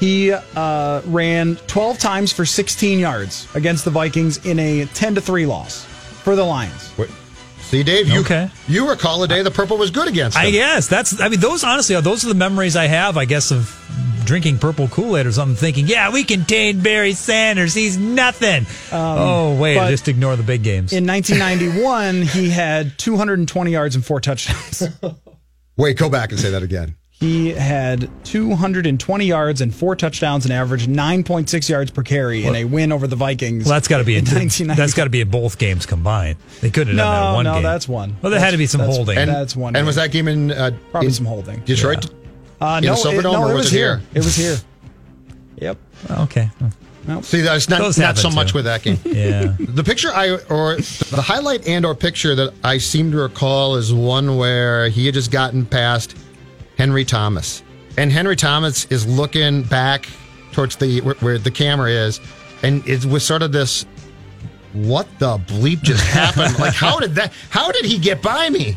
he 0.00 0.32
uh, 0.32 1.00
ran 1.06 1.56
12 1.66 1.98
times 1.98 2.32
for 2.32 2.44
16 2.44 2.98
yards 2.98 3.48
against 3.54 3.84
the 3.84 3.90
Vikings 3.90 4.44
in 4.44 4.58
a 4.58 4.84
10 4.86 5.14
to 5.16 5.20
3 5.20 5.46
loss 5.46 5.84
for 5.84 6.36
the 6.36 6.44
Lions. 6.44 6.96
Wait. 6.98 7.10
See, 7.60 7.82
Dave, 7.82 8.08
you 8.08 8.20
Okay. 8.20 8.50
you 8.66 8.88
recall 8.88 9.22
a 9.22 9.28
day 9.28 9.42
the 9.42 9.50
purple 9.50 9.76
was 9.76 9.90
good 9.90 10.08
against 10.08 10.36
them. 10.38 10.46
I 10.46 10.50
guess 10.50 10.86
that's. 10.88 11.20
I 11.20 11.28
mean, 11.28 11.40
those 11.40 11.64
honestly, 11.64 11.94
are 11.96 12.00
those 12.00 12.24
are 12.24 12.28
the 12.28 12.34
memories 12.34 12.76
I 12.76 12.86
have. 12.86 13.18
I 13.18 13.26
guess 13.26 13.50
of 13.50 13.74
drinking 14.24 14.56
purple 14.58 14.88
Kool 14.88 15.18
Aid 15.18 15.26
or 15.26 15.32
something, 15.32 15.54
thinking, 15.54 15.86
"Yeah, 15.86 16.10
we 16.10 16.24
contained 16.24 16.82
Barry 16.82 17.12
Sanders. 17.12 17.74
He's 17.74 17.98
nothing." 17.98 18.64
oh 18.90 19.54
wait, 19.60 19.76
but 19.76 19.90
just 19.90 20.08
ignore 20.08 20.34
the 20.36 20.42
big 20.42 20.62
games. 20.62 20.94
In 20.94 21.06
1991, 21.06 22.22
he 22.22 22.48
had 22.48 22.96
220 22.98 23.70
yards 23.70 23.96
and 23.96 24.04
four 24.04 24.18
touchdowns. 24.22 24.88
Wait, 25.78 25.96
go 25.96 26.10
back 26.10 26.30
and 26.32 26.38
say 26.38 26.50
that 26.50 26.62
again. 26.62 26.94
He 27.10 27.48
had 27.50 28.08
220 28.24 29.24
yards 29.24 29.60
and 29.60 29.74
four 29.74 29.96
touchdowns 29.96 30.44
and 30.44 30.52
averaged 30.52 30.88
9.6 30.88 31.68
yards 31.68 31.90
per 31.90 32.02
carry 32.04 32.44
in 32.44 32.54
a 32.54 32.64
win 32.64 32.92
over 32.92 33.08
the 33.08 33.16
Vikings. 33.16 33.64
Well, 33.64 33.74
that's 33.74 33.88
got 33.88 33.98
to 33.98 34.04
be 34.04 34.12
in, 34.14 34.18
in 34.28 34.34
1990. 34.34 34.80
that's 34.80 34.94
got 34.94 35.04
to 35.04 35.10
be 35.10 35.20
in 35.22 35.28
both 35.28 35.58
games 35.58 35.84
combined. 35.84 36.36
They 36.60 36.70
couldn't 36.70 36.96
have 36.96 36.98
done 36.98 37.12
that 37.14 37.20
No, 37.22 37.28
in 37.30 37.34
one 37.34 37.44
no, 37.46 37.54
game. 37.54 37.62
that's 37.64 37.88
one. 37.88 38.16
Well, 38.22 38.30
there 38.30 38.38
had 38.38 38.52
to 38.52 38.56
be 38.56 38.66
some 38.66 38.80
That's- 38.80 38.96
holding. 38.96 39.18
And, 39.18 39.28
That's 39.30 39.56
one 39.56 39.74
And 39.74 39.84
was 39.84 39.96
that 39.96 40.12
game 40.12 40.28
in 40.28 40.52
uh, 40.52 40.70
Probably 40.92 41.08
in 41.08 41.12
some 41.12 41.26
holding. 41.26 41.58
Detroit? 41.64 42.06
Uh, 42.60 42.80
in 42.82 42.86
no, 42.86 42.94
the 42.94 43.18
it, 43.18 43.22
no, 43.22 43.42
or 43.42 43.50
it 43.50 43.54
was 43.54 43.64
was 43.64 43.72
it 43.72 43.76
here. 43.76 43.96
here? 43.96 44.06
It 44.14 44.24
was 44.24 44.36
here. 44.36 44.56
Yep. 45.60 45.78
okay. 46.10 46.50
See, 47.22 47.40
that's 47.40 47.68
not, 47.70 47.80
not 47.80 47.94
happen 47.96 48.20
so 48.20 48.30
much 48.30 48.52
with 48.52 48.66
that 48.66 48.82
game. 48.82 48.98
Yeah. 49.04 49.56
The 49.58 49.82
picture 49.82 50.12
I 50.12 50.32
or 50.50 50.76
the 50.76 51.22
highlight 51.22 51.66
and 51.66 51.86
or 51.86 51.94
picture 51.94 52.34
that 52.34 52.52
I 52.62 52.78
seem 52.78 53.10
to 53.12 53.18
recall 53.18 53.76
is 53.76 53.94
one 53.94 54.36
where 54.36 54.88
he 54.90 55.06
had 55.06 55.14
just 55.14 55.30
gotten 55.30 55.64
past 55.64 56.16
Henry 56.76 57.06
Thomas, 57.06 57.62
and 57.96 58.12
Henry 58.12 58.36
Thomas 58.36 58.84
is 58.86 59.06
looking 59.06 59.62
back 59.62 60.06
towards 60.52 60.76
the 60.76 61.00
where, 61.00 61.14
where 61.16 61.38
the 61.38 61.50
camera 61.50 61.90
is, 61.90 62.20
and 62.62 62.86
it 62.86 63.04
was 63.06 63.24
sort 63.24 63.42
of 63.42 63.52
this, 63.52 63.86
what 64.74 65.08
the 65.18 65.38
bleep 65.38 65.82
just 65.82 66.04
happened? 66.06 66.58
like 66.58 66.74
how 66.74 66.98
did 66.98 67.14
that? 67.14 67.32
How 67.48 67.72
did 67.72 67.86
he 67.86 67.98
get 67.98 68.20
by 68.20 68.50
me? 68.50 68.76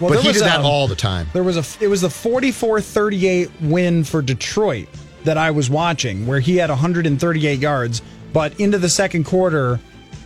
Well, 0.00 0.10
but 0.10 0.20
he 0.20 0.28
was, 0.28 0.38
did 0.38 0.46
that 0.46 0.60
um, 0.60 0.66
all 0.66 0.88
the 0.88 0.96
time. 0.96 1.26
There 1.34 1.42
was 1.42 1.56
a 1.56 1.84
it 1.84 1.88
was 1.88 2.00
the 2.00 2.08
44-38 2.08 3.50
win 3.60 4.04
for 4.04 4.22
Detroit 4.22 4.88
that 5.24 5.36
I 5.38 5.50
was 5.50 5.68
watching 5.70 6.26
where 6.26 6.40
he 6.40 6.56
had 6.56 6.70
138 6.70 7.58
yards, 7.58 8.02
but 8.32 8.58
into 8.60 8.78
the 8.78 8.88
second 8.88 9.24
quarter 9.24 9.80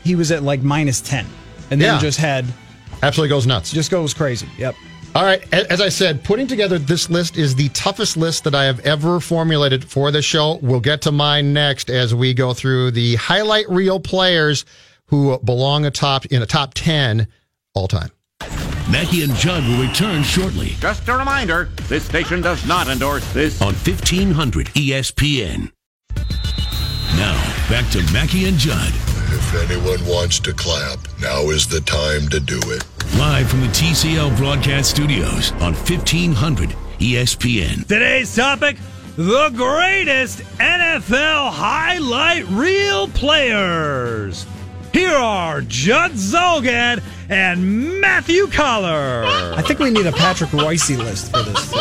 he 0.05 0.15
was 0.15 0.31
at 0.33 0.43
like 0.43 0.63
minus 0.63 1.01
10 1.01 1.27
and 1.71 1.81
then 1.81 1.95
Yeah. 1.95 2.01
just 2.01 2.19
had 2.19 2.45
Absolutely 3.03 3.29
goes 3.31 3.47
nuts. 3.47 3.71
just 3.73 3.91
goes 3.91 4.15
crazy. 4.15 4.49
Yep. 4.59 4.75
All 5.15 5.25
right. 5.25 5.43
As 5.53 5.81
I 5.83 5.91
said, 5.91 6.25
putting 6.25 6.47
together 6.47 6.79
this 6.79 7.11
list 7.11 7.37
is 7.37 7.55
the 7.55 7.69
toughest 7.71 8.17
list 8.17 8.45
that 8.45 8.55
I 8.55 8.65
have 8.65 8.81
ever 8.81 9.21
formulated 9.21 9.85
for 9.85 10.11
the 10.11 10.23
show. 10.23 10.59
We'll 10.63 10.81
get 10.81 11.03
to 11.03 11.13
mine 11.13 11.53
next 11.53 11.91
as 11.91 12.15
we 12.15 12.33
go 12.33 12.55
through 12.55 12.93
the 12.93 13.17
highlight 13.17 13.69
reel 13.69 14.01
players 14.01 14.65
who 15.07 15.39
belong 15.41 15.85
atop 15.85 16.25
in 16.27 16.41
a 16.41 16.47
top 16.47 16.73
10 16.75 17.29
all 17.75 17.89
time. 17.89 18.11
Mackey 18.93 19.23
and 19.23 19.35
Judd 19.37 19.67
will 19.67 19.81
return 19.89 20.23
shortly 20.23 20.77
Just 20.79 21.09
a 21.09 21.17
reminder, 21.17 21.71
this 21.89 22.05
station 22.05 22.43
does 22.43 22.67
not 22.67 22.89
endorse 22.89 23.25
this. 23.33 23.61
on 23.63 23.73
E 23.73 23.77
1500 23.89 24.67
ESPN. 24.75 25.73
Now, 27.17 27.41
back 27.71 27.91
to 27.93 28.03
Mackey 28.13 28.47
and 28.49 28.59
Judd, 28.59 28.93
If 29.33 29.55
anyone 29.71 30.05
wants 30.07 30.39
to 30.41 30.53
clap, 30.53 30.99
now 31.23 31.49
is 31.49 31.67
the 31.67 31.81
time 31.81 32.29
to 32.29 32.39
do 32.39 32.61
it. 32.67 32.85
live 33.17 33.49
from 33.49 33.63
the 33.63 33.69
TCL 33.69 34.37
broadcast 34.37 34.91
studios 34.91 35.53
on 35.53 35.73
E 35.73 35.77
1500 35.77 36.71
ESPN. 36.99 37.87
Today's 37.87 38.37
topic 38.37 38.77
the 39.17 39.51
greatest 39.55 40.41
NFL 40.59 41.51
highlight 41.51 42.47
reel 42.51 43.09
players. 43.09 44.47
Here 44.93 45.11
are 45.17 45.63
Judd 45.63 46.13
Zulgad 46.13 47.03
and 47.33 47.99
Matthew 48.01 48.47
Coller. 48.49 49.25
I 49.25 49.63
think 49.63 49.79
we 49.79 49.91
need 49.91 50.05
a 50.05 50.13
Patrick 50.13 50.53
Royce 50.53 50.91
list 50.91 51.31
for 51.31 51.43
this. 51.43 51.73
Too. 51.73 51.79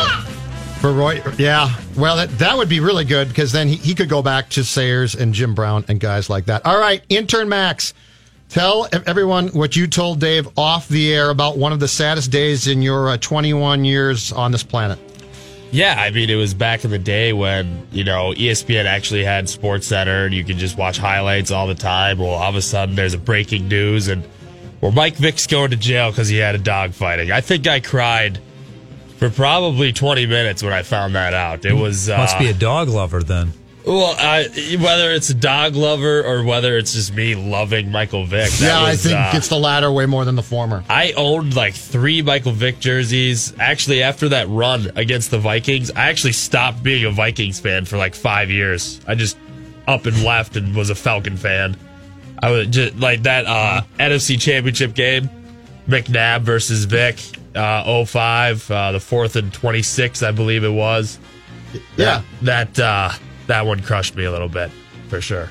For 0.80 0.92
Roy, 0.92 1.22
yeah. 1.38 1.72
Well, 1.94 2.16
that, 2.16 2.30
that 2.38 2.56
would 2.56 2.70
be 2.70 2.80
really 2.80 3.04
good 3.04 3.28
because 3.28 3.52
then 3.52 3.68
he, 3.68 3.76
he 3.76 3.94
could 3.94 4.08
go 4.08 4.22
back 4.22 4.48
to 4.50 4.64
Sayers 4.64 5.14
and 5.14 5.34
Jim 5.34 5.54
Brown 5.54 5.84
and 5.88 6.00
guys 6.00 6.30
like 6.30 6.46
that. 6.46 6.64
All 6.64 6.78
right, 6.78 7.02
intern 7.10 7.50
Max, 7.50 7.92
tell 8.48 8.88
everyone 9.06 9.48
what 9.48 9.76
you 9.76 9.86
told 9.86 10.20
Dave 10.20 10.48
off 10.56 10.88
the 10.88 11.12
air 11.12 11.28
about 11.28 11.58
one 11.58 11.72
of 11.72 11.80
the 11.80 11.88
saddest 11.88 12.30
days 12.30 12.66
in 12.66 12.80
your 12.80 13.10
uh, 13.10 13.16
21 13.18 13.84
years 13.84 14.32
on 14.32 14.52
this 14.52 14.62
planet. 14.62 14.98
Yeah, 15.70 15.96
I 15.98 16.10
mean, 16.10 16.30
it 16.30 16.34
was 16.34 16.54
back 16.54 16.84
in 16.84 16.90
the 16.90 16.98
day 16.98 17.32
when, 17.34 17.86
you 17.92 18.04
know, 18.04 18.32
ESPN 18.32 18.86
actually 18.86 19.24
had 19.24 19.48
Sports 19.48 19.86
Center 19.86 20.24
and 20.24 20.34
you 20.34 20.44
could 20.44 20.58
just 20.58 20.78
watch 20.78 20.98
highlights 20.98 21.50
all 21.50 21.66
the 21.66 21.74
time. 21.74 22.18
Well, 22.18 22.30
all 22.30 22.48
of 22.48 22.56
a 22.56 22.62
sudden 22.62 22.94
there's 22.94 23.14
a 23.14 23.18
breaking 23.18 23.68
news 23.68 24.08
and, 24.08 24.24
well, 24.82 24.90
Mike 24.90 25.14
Vick's 25.14 25.46
going 25.46 25.70
to 25.70 25.76
jail 25.76 26.10
because 26.10 26.28
he 26.28 26.38
had 26.38 26.56
a 26.56 26.58
dog 26.58 26.92
fighting. 26.92 27.30
I 27.30 27.40
think 27.40 27.68
I 27.68 27.78
cried 27.78 28.40
for 29.16 29.30
probably 29.30 29.92
20 29.92 30.26
minutes 30.26 30.60
when 30.60 30.72
I 30.72 30.82
found 30.82 31.14
that 31.14 31.32
out. 31.32 31.64
It 31.64 31.72
was. 31.72 32.10
Uh, 32.10 32.18
Must 32.18 32.38
be 32.38 32.48
a 32.48 32.54
dog 32.54 32.88
lover 32.88 33.22
then. 33.22 33.52
Well, 33.86 34.14
I, 34.18 34.48
whether 34.80 35.12
it's 35.12 35.30
a 35.30 35.34
dog 35.34 35.76
lover 35.76 36.24
or 36.24 36.44
whether 36.44 36.76
it's 36.78 36.94
just 36.94 37.14
me 37.14 37.36
loving 37.36 37.90
Michael 37.92 38.24
Vick. 38.24 38.50
that 38.50 38.60
yeah, 38.60 38.88
was, 38.88 39.06
I 39.06 39.08
think 39.08 39.20
uh, 39.20 39.36
it's 39.36 39.48
the 39.48 39.58
latter 39.58 39.90
way 39.90 40.06
more 40.06 40.24
than 40.24 40.34
the 40.34 40.42
former. 40.42 40.84
I 40.88 41.12
owned 41.12 41.54
like 41.54 41.74
three 41.74 42.22
Michael 42.22 42.52
Vick 42.52 42.80
jerseys. 42.80 43.54
Actually, 43.60 44.02
after 44.02 44.30
that 44.30 44.48
run 44.48 44.90
against 44.96 45.30
the 45.30 45.38
Vikings, 45.38 45.92
I 45.92 46.10
actually 46.10 46.32
stopped 46.32 46.82
being 46.82 47.04
a 47.04 47.10
Vikings 47.10 47.60
fan 47.60 47.84
for 47.84 47.96
like 47.96 48.16
five 48.16 48.50
years. 48.50 49.00
I 49.06 49.14
just 49.14 49.36
up 49.86 50.06
and 50.06 50.24
left 50.24 50.56
and 50.56 50.74
was 50.74 50.90
a 50.90 50.94
Falcon 50.96 51.36
fan. 51.36 51.76
I 52.42 52.50
was 52.50 52.66
just 52.66 52.96
like 52.96 53.22
that 53.22 53.46
uh, 53.46 53.82
NFC 53.98 54.38
Championship 54.40 54.94
game, 54.94 55.30
McNabb 55.86 56.42
versus 56.42 56.84
Vick, 56.84 57.20
uh, 57.54 58.04
05, 58.04 58.70
uh, 58.70 58.92
the 58.92 59.00
fourth 59.00 59.36
and 59.36 59.52
26, 59.52 60.22
I 60.22 60.32
believe 60.32 60.64
it 60.64 60.68
was. 60.68 61.18
Yeah. 61.96 62.22
That 62.42 62.78
uh, 62.78 63.10
that 63.46 63.64
one 63.64 63.80
crushed 63.80 64.16
me 64.16 64.24
a 64.24 64.30
little 64.30 64.48
bit 64.48 64.70
for 65.08 65.20
sure. 65.20 65.48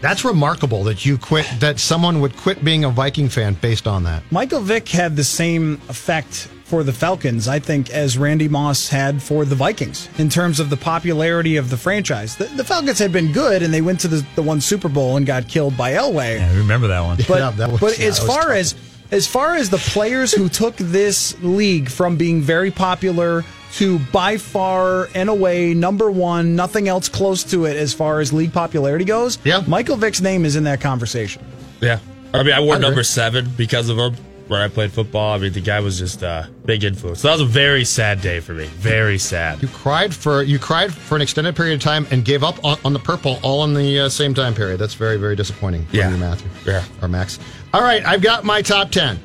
That's 0.00 0.24
remarkable 0.24 0.84
that 0.84 1.04
you 1.04 1.18
quit, 1.18 1.46
that 1.58 1.78
someone 1.78 2.20
would 2.20 2.36
quit 2.36 2.64
being 2.64 2.84
a 2.84 2.90
Viking 2.90 3.28
fan 3.28 3.54
based 3.54 3.86
on 3.86 4.04
that. 4.04 4.22
Michael 4.30 4.60
Vick 4.60 4.88
had 4.88 5.14
the 5.16 5.24
same 5.24 5.74
effect 5.88 6.48
for 6.70 6.84
the 6.84 6.92
Falcons, 6.92 7.48
I 7.48 7.58
think, 7.58 7.90
as 7.90 8.16
Randy 8.16 8.46
Moss 8.48 8.88
had 8.88 9.20
for 9.20 9.44
the 9.44 9.56
Vikings 9.56 10.08
in 10.18 10.28
terms 10.28 10.60
of 10.60 10.70
the 10.70 10.76
popularity 10.76 11.56
of 11.56 11.68
the 11.68 11.76
franchise. 11.76 12.36
The, 12.36 12.44
the 12.44 12.62
Falcons 12.64 13.00
had 13.00 13.10
been 13.12 13.32
good, 13.32 13.62
and 13.64 13.74
they 13.74 13.80
went 13.80 13.98
to 14.00 14.08
the, 14.08 14.24
the 14.36 14.42
one 14.42 14.60
Super 14.60 14.88
Bowl 14.88 15.16
and 15.16 15.26
got 15.26 15.48
killed 15.48 15.76
by 15.76 15.92
Elway. 15.94 16.38
Yeah, 16.38 16.48
I 16.48 16.56
remember 16.56 16.86
that 16.86 17.00
one. 17.00 17.16
But, 17.16 17.28
Yeah, 17.40 17.50
that 17.50 17.72
was- 17.72 17.80
but 17.80 17.98
yeah, 17.98 18.06
as 18.06 18.18
far 18.20 18.42
tough. 18.42 18.50
as 18.52 18.74
as 19.10 19.26
far 19.26 19.56
as 19.56 19.68
the 19.70 19.78
players 19.78 20.30
who 20.32 20.48
took 20.48 20.76
this 20.76 21.36
league 21.42 21.88
from 21.90 22.16
being 22.16 22.40
very 22.40 22.70
popular 22.70 23.44
to 23.72 23.98
by 24.12 24.36
far 24.36 25.08
and 25.16 25.28
away 25.28 25.74
number 25.74 26.08
one, 26.12 26.54
nothing 26.54 26.86
else 26.86 27.08
close 27.08 27.42
to 27.42 27.64
it 27.64 27.76
as 27.76 27.92
far 27.92 28.20
as 28.20 28.32
league 28.32 28.52
popularity 28.52 29.04
goes. 29.04 29.38
Yeah. 29.42 29.64
Michael 29.66 29.96
Vick's 29.96 30.20
name 30.20 30.44
is 30.44 30.54
in 30.54 30.62
that 30.64 30.80
conversation. 30.80 31.42
Yeah. 31.80 31.98
I 32.32 32.44
mean, 32.44 32.52
I 32.52 32.60
wore 32.60 32.76
I 32.76 32.78
number 32.78 33.02
seven 33.02 33.50
because 33.56 33.88
of 33.88 33.98
him 33.98 34.14
when 34.50 34.60
I 34.60 34.68
played 34.68 34.90
football. 34.92 35.32
I 35.34 35.38
mean, 35.38 35.52
the 35.52 35.60
guy 35.60 35.78
was 35.80 35.98
just 35.98 36.22
a 36.22 36.50
big 36.64 36.82
influence. 36.82 37.20
So 37.20 37.28
that 37.28 37.34
was 37.34 37.42
a 37.42 37.44
very 37.46 37.84
sad 37.84 38.20
day 38.20 38.40
for 38.40 38.52
me. 38.52 38.66
Very 38.66 39.16
sad. 39.16 39.62
You 39.62 39.68
cried 39.68 40.12
for 40.14 40.42
you 40.42 40.58
cried 40.58 40.92
for 40.92 41.14
an 41.16 41.22
extended 41.22 41.54
period 41.54 41.74
of 41.74 41.80
time 41.80 42.06
and 42.10 42.24
gave 42.24 42.42
up 42.42 42.62
on, 42.64 42.76
on 42.84 42.92
the 42.92 42.98
purple 42.98 43.38
all 43.42 43.62
in 43.64 43.74
the 43.74 44.00
uh, 44.00 44.08
same 44.08 44.34
time 44.34 44.54
period. 44.54 44.78
That's 44.78 44.94
very 44.94 45.16
very 45.16 45.36
disappointing. 45.36 45.86
for 45.86 45.96
Yeah. 45.96 46.10
you, 46.10 46.16
Matthew. 46.16 46.50
Yeah. 46.66 46.84
or 47.00 47.08
Max. 47.08 47.38
All 47.72 47.80
right, 47.82 48.04
I've 48.04 48.22
got 48.22 48.44
my 48.44 48.60
top 48.60 48.90
ten. 48.90 49.18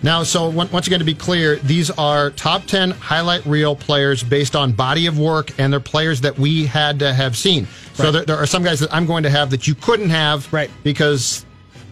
Now, 0.00 0.22
so 0.22 0.48
once 0.48 0.86
again, 0.86 1.00
to 1.00 1.04
be 1.04 1.12
clear, 1.14 1.56
these 1.56 1.90
are 1.90 2.30
top 2.30 2.66
10 2.66 2.92
highlight 2.92 3.44
reel 3.44 3.74
players 3.74 4.22
based 4.22 4.54
on 4.54 4.70
body 4.70 5.06
of 5.06 5.18
work, 5.18 5.50
and 5.58 5.72
they're 5.72 5.80
players 5.80 6.20
that 6.20 6.38
we 6.38 6.66
had 6.66 7.00
to 7.00 7.12
have 7.12 7.36
seen. 7.36 7.66
So 7.94 8.12
there, 8.12 8.24
there 8.24 8.36
are 8.36 8.46
some 8.46 8.62
guys 8.62 8.78
that 8.78 8.94
I'm 8.94 9.06
going 9.06 9.24
to 9.24 9.30
have 9.30 9.50
that 9.50 9.66
you 9.66 9.74
couldn't 9.74 10.10
have 10.10 10.52
Right. 10.52 10.70
because 10.84 11.44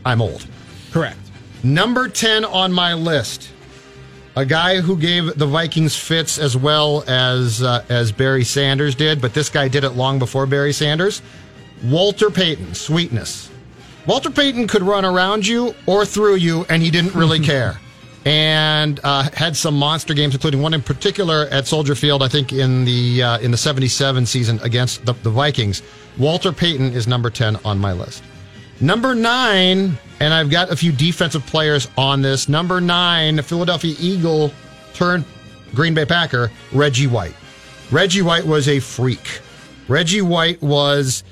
I'm 0.05 0.23
old. 0.23 0.47
Correct. 0.93 1.19
Number 1.67 2.09
10 2.09 2.45
on 2.45 2.73
my 2.73 2.95
list. 2.95 3.51
A 4.37 4.47
guy 4.47 4.81
who 4.81 4.97
gave 4.97 5.37
the 5.37 5.47
Vikings 5.47 5.97
fits 5.97 6.39
as 6.39 6.57
well 6.57 7.03
as 7.09 7.61
uh, 7.61 7.85
as 7.89 8.13
Barry 8.13 8.45
Sanders 8.45 8.95
did, 8.95 9.21
but 9.21 9.35
this 9.35 9.49
guy 9.49 9.67
did 9.67 9.83
it 9.83 9.91
long 9.91 10.21
before 10.21 10.47
Barry 10.47 10.73
Sanders. 10.73 11.23
Walter 11.83 12.31
Payton, 12.31 12.75
sweetness. 12.75 13.51
Walter 14.07 14.31
Payton 14.31 14.69
could 14.69 14.83
run 14.83 15.05
around 15.05 15.45
you 15.45 15.75
or 15.87 16.07
through 16.07 16.37
you, 16.37 16.65
and 16.69 16.81
he 16.85 16.91
didn't 16.93 17.17
really 17.17 17.41
care. 17.53 17.81
And 18.25 19.01
uh, 19.03 19.29
had 19.33 19.57
some 19.57 19.77
monster 19.77 20.15
games, 20.15 20.35
including 20.35 20.63
one 20.63 20.73
in 20.73 20.83
particular 20.83 21.49
at 21.51 21.67
Soldier 21.67 21.97
Field, 21.97 22.23
I 22.23 22.29
think 22.29 22.53
in 22.53 22.85
the 22.85 23.25
uh, 23.25 23.39
in 23.39 23.51
the 23.51 23.57
'77 23.57 24.25
season 24.25 24.61
against 24.63 25.05
the, 25.05 25.15
the 25.15 25.31
Vikings. 25.31 25.83
Walter 26.17 26.53
Payton 26.53 26.93
is 26.93 27.09
number 27.09 27.29
ten 27.29 27.57
on 27.65 27.77
my 27.77 27.93
list. 27.93 28.23
Number 28.81 29.17
nine, 29.17 29.99
and 30.21 30.33
I've 30.33 30.51
got 30.51 30.71
a 30.71 30.77
few 30.77 30.93
defensive 30.93 31.45
players 31.47 31.89
on 31.97 32.23
this. 32.23 32.49
Number 32.49 32.81
nine, 32.81 33.41
Philadelphia 33.43 33.95
Eagle 33.99 34.53
turned 34.95 35.25
Green 35.75 35.95
Bay 35.95 36.05
Packer, 36.05 36.51
Reggie 36.73 37.07
White. 37.07 37.35
Reggie 37.91 38.23
White 38.23 38.47
was 38.47 38.69
a 38.69 38.81
freak. 38.81 39.41
Reggie 39.89 40.23
White 40.23 40.61
was, 40.63 41.23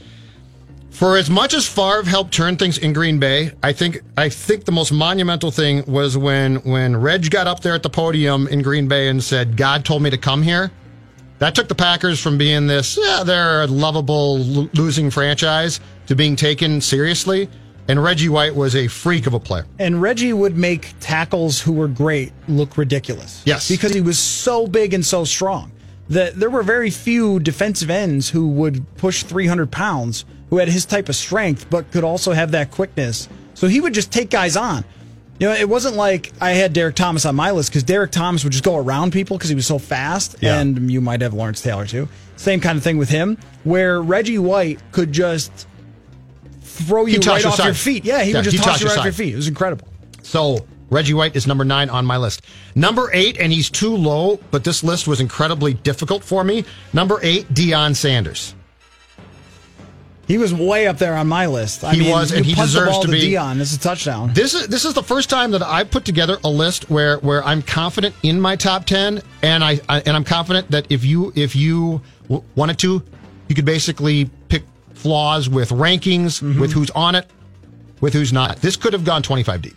for 0.90 1.16
as 1.16 1.28
much 1.28 1.54
as 1.54 1.66
Favre 1.66 2.04
helped 2.04 2.32
turn 2.32 2.56
things 2.56 2.78
in 2.78 2.92
Green 2.92 3.18
Bay, 3.18 3.52
I 3.62 3.72
think 3.72 4.00
I 4.16 4.28
think 4.28 4.64
the 4.64 4.72
most 4.72 4.92
monumental 4.92 5.50
thing 5.50 5.84
was 5.86 6.16
when 6.16 6.56
when 6.56 6.96
Reg 6.96 7.30
got 7.30 7.46
up 7.46 7.60
there 7.60 7.74
at 7.74 7.82
the 7.82 7.90
podium 7.90 8.46
in 8.48 8.62
Green 8.62 8.86
Bay 8.86 9.08
and 9.08 9.22
said, 9.22 9.56
"God 9.56 9.84
told 9.84 10.02
me 10.02 10.10
to 10.10 10.18
come 10.18 10.42
here." 10.42 10.70
That 11.40 11.54
took 11.54 11.66
the 11.66 11.74
Packers 11.74 12.20
from 12.20 12.38
being 12.38 12.68
this, 12.68 12.96
yeah, 13.00 13.24
they're 13.24 13.62
a 13.62 13.66
lovable 13.66 14.38
lo- 14.38 14.70
losing 14.74 15.10
franchise 15.10 15.80
to 16.06 16.14
being 16.14 16.36
taken 16.36 16.80
seriously. 16.80 17.48
And 17.88 18.02
Reggie 18.02 18.28
White 18.30 18.54
was 18.54 18.74
a 18.74 18.88
freak 18.88 19.26
of 19.26 19.34
a 19.34 19.40
player. 19.40 19.66
And 19.78 20.00
Reggie 20.00 20.32
would 20.32 20.56
make 20.56 20.94
tackles 21.00 21.60
who 21.60 21.72
were 21.72 21.88
great 21.88 22.32
look 22.48 22.78
ridiculous. 22.78 23.42
Yes. 23.44 23.68
Because 23.68 23.92
he 23.92 24.00
was 24.00 24.18
so 24.18 24.66
big 24.66 24.94
and 24.94 25.04
so 25.04 25.24
strong. 25.24 25.70
that 26.08 26.38
there 26.38 26.50
were 26.50 26.62
very 26.62 26.90
few 26.90 27.40
defensive 27.40 27.88
ends 27.88 28.28
who 28.28 28.46
would 28.48 28.84
push 28.98 29.22
300 29.22 29.70
pounds, 29.70 30.26
who 30.50 30.58
had 30.58 30.68
his 30.68 30.84
type 30.84 31.08
of 31.08 31.16
strength, 31.16 31.66
but 31.70 31.90
could 31.92 32.04
also 32.04 32.32
have 32.32 32.50
that 32.50 32.70
quickness. 32.70 33.26
So 33.54 33.68
he 33.68 33.80
would 33.80 33.94
just 33.94 34.12
take 34.12 34.28
guys 34.28 34.54
on. 34.54 34.84
You 35.40 35.48
know, 35.48 35.54
it 35.54 35.66
wasn't 35.66 35.96
like 35.96 36.30
I 36.42 36.50
had 36.50 36.74
Derrick 36.74 36.94
Thomas 36.94 37.24
on 37.24 37.34
my 37.34 37.52
list 37.52 37.70
because 37.70 37.84
Derrick 37.84 38.10
Thomas 38.10 38.44
would 38.44 38.52
just 38.52 38.64
go 38.64 38.76
around 38.76 39.12
people 39.14 39.38
because 39.38 39.48
he 39.48 39.56
was 39.56 39.66
so 39.66 39.78
fast, 39.78 40.36
Yeah. 40.42 40.60
and 40.60 40.90
you 40.92 41.00
might 41.00 41.22
have 41.22 41.32
Lawrence 41.32 41.62
Taylor 41.62 41.86
too. 41.86 42.06
Same 42.36 42.60
kind 42.60 42.76
of 42.76 42.84
thing 42.84 42.98
with 42.98 43.08
him, 43.08 43.38
where 43.64 44.02
Reggie 44.02 44.38
White 44.38 44.80
could 44.92 45.10
just 45.10 45.66
throw 46.74 47.06
you 47.06 47.18
right 47.18 47.42
your 47.42 47.52
off 47.52 47.64
your 47.64 47.74
feet. 47.74 48.04
Yeah, 48.04 48.22
he 48.22 48.30
Yeah, 48.32 48.38
would 48.38 48.44
just 48.44 48.56
toss 48.58 48.66
toss 48.66 48.80
you 48.82 48.88
right 48.88 48.98
off 48.98 49.04
your 49.04 49.12
feet. 49.12 49.32
It 49.32 49.36
was 49.36 49.48
incredible. 49.48 49.88
So 50.22 50.66
Reggie 50.90 51.14
White 51.14 51.34
is 51.36 51.46
number 51.46 51.64
nine 51.64 51.88
on 51.90 52.04
my 52.04 52.16
list. 52.16 52.42
Number 52.74 53.10
eight, 53.12 53.38
and 53.38 53.52
he's 53.52 53.70
too 53.70 53.94
low, 53.96 54.38
but 54.50 54.64
this 54.64 54.82
list 54.84 55.06
was 55.08 55.20
incredibly 55.20 55.74
difficult 55.74 56.22
for 56.24 56.44
me. 56.44 56.64
Number 56.92 57.18
eight, 57.22 57.48
Deion 57.54 57.94
Sanders. 57.96 58.54
He 60.26 60.38
was 60.38 60.54
way 60.54 60.86
up 60.86 60.96
there 60.96 61.14
on 61.16 61.28
my 61.28 61.46
list. 61.46 61.84
I 61.84 61.92
He 61.92 62.00
mean, 62.00 62.10
was, 62.10 62.30
you 62.30 62.38
and 62.38 62.46
he 62.46 62.54
deserves 62.54 62.92
ball 62.92 63.02
to 63.02 63.08
be- 63.10 63.32
Deion. 63.32 63.58
This 63.58 63.72
is 63.72 63.76
a 63.76 63.80
touchdown. 63.80 64.32
This 64.32 64.54
is 64.54 64.68
this 64.68 64.86
is 64.86 64.94
the 64.94 65.02
first 65.02 65.28
time 65.28 65.50
that 65.50 65.62
I 65.62 65.84
put 65.84 66.06
together 66.06 66.38
a 66.44 66.48
list 66.48 66.88
where 66.88 67.18
where 67.18 67.44
I'm 67.44 67.60
confident 67.60 68.14
in 68.22 68.40
my 68.40 68.56
top 68.56 68.86
ten, 68.86 69.20
and 69.42 69.62
I, 69.62 69.80
I 69.86 70.00
and 70.00 70.16
I'm 70.16 70.24
confident 70.24 70.70
that 70.70 70.86
if 70.90 71.04
you 71.04 71.30
if 71.36 71.54
you 71.54 72.00
w- 72.22 72.42
wanted 72.56 72.78
to, 72.78 73.02
you 73.48 73.54
could 73.54 73.66
basically 73.66 74.30
flaws 75.04 75.50
with 75.50 75.68
rankings, 75.68 76.40
mm-hmm. 76.40 76.58
with 76.58 76.72
who's 76.72 76.88
on 76.92 77.14
it, 77.14 77.28
with 78.00 78.14
who's 78.14 78.32
not. 78.32 78.56
This 78.56 78.74
could 78.74 78.94
have 78.94 79.04
gone 79.04 79.22
25 79.22 79.60
deep. 79.60 79.76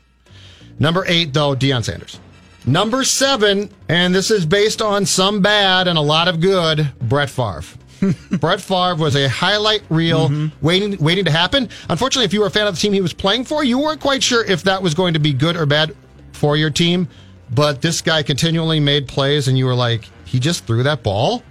Number 0.79 1.03
eight, 1.05 1.33
though, 1.33 1.53
Deion 1.53 1.83
Sanders. 1.83 2.21
Number 2.65 3.03
seven, 3.03 3.69
and 3.89 4.15
this 4.15 4.31
is 4.31 4.45
based 4.45 4.81
on 4.81 5.05
some 5.05 5.41
bad 5.41 5.89
and 5.89 5.97
a 5.97 6.01
lot 6.01 6.29
of 6.29 6.39
good, 6.39 6.89
Brett 7.01 7.29
Favre. 7.29 7.61
Brett 8.39 8.61
Favre 8.61 8.95
was 8.95 9.17
a 9.17 9.27
highlight 9.27 9.81
reel 9.89 10.29
mm-hmm. 10.29 10.65
waiting 10.65 10.97
waiting 10.99 11.25
to 11.25 11.31
happen. 11.31 11.67
Unfortunately, 11.89 12.23
if 12.23 12.31
you 12.31 12.39
were 12.39 12.47
a 12.47 12.51
fan 12.51 12.67
of 12.67 12.75
the 12.75 12.79
team 12.79 12.93
he 12.93 13.01
was 13.01 13.13
playing 13.13 13.43
for, 13.43 13.65
you 13.65 13.79
weren't 13.79 13.99
quite 13.99 14.23
sure 14.23 14.45
if 14.45 14.63
that 14.63 14.81
was 14.81 14.93
going 14.93 15.13
to 15.13 15.19
be 15.19 15.33
good 15.33 15.57
or 15.57 15.65
bad 15.65 15.93
for 16.31 16.55
your 16.55 16.69
team. 16.69 17.09
But 17.51 17.81
this 17.81 17.99
guy 18.01 18.23
continually 18.23 18.79
made 18.79 19.09
plays, 19.09 19.49
and 19.49 19.57
you 19.57 19.65
were 19.65 19.75
like, 19.75 20.07
he 20.23 20.39
just 20.39 20.65
threw 20.65 20.83
that 20.83 21.03
ball. 21.03 21.43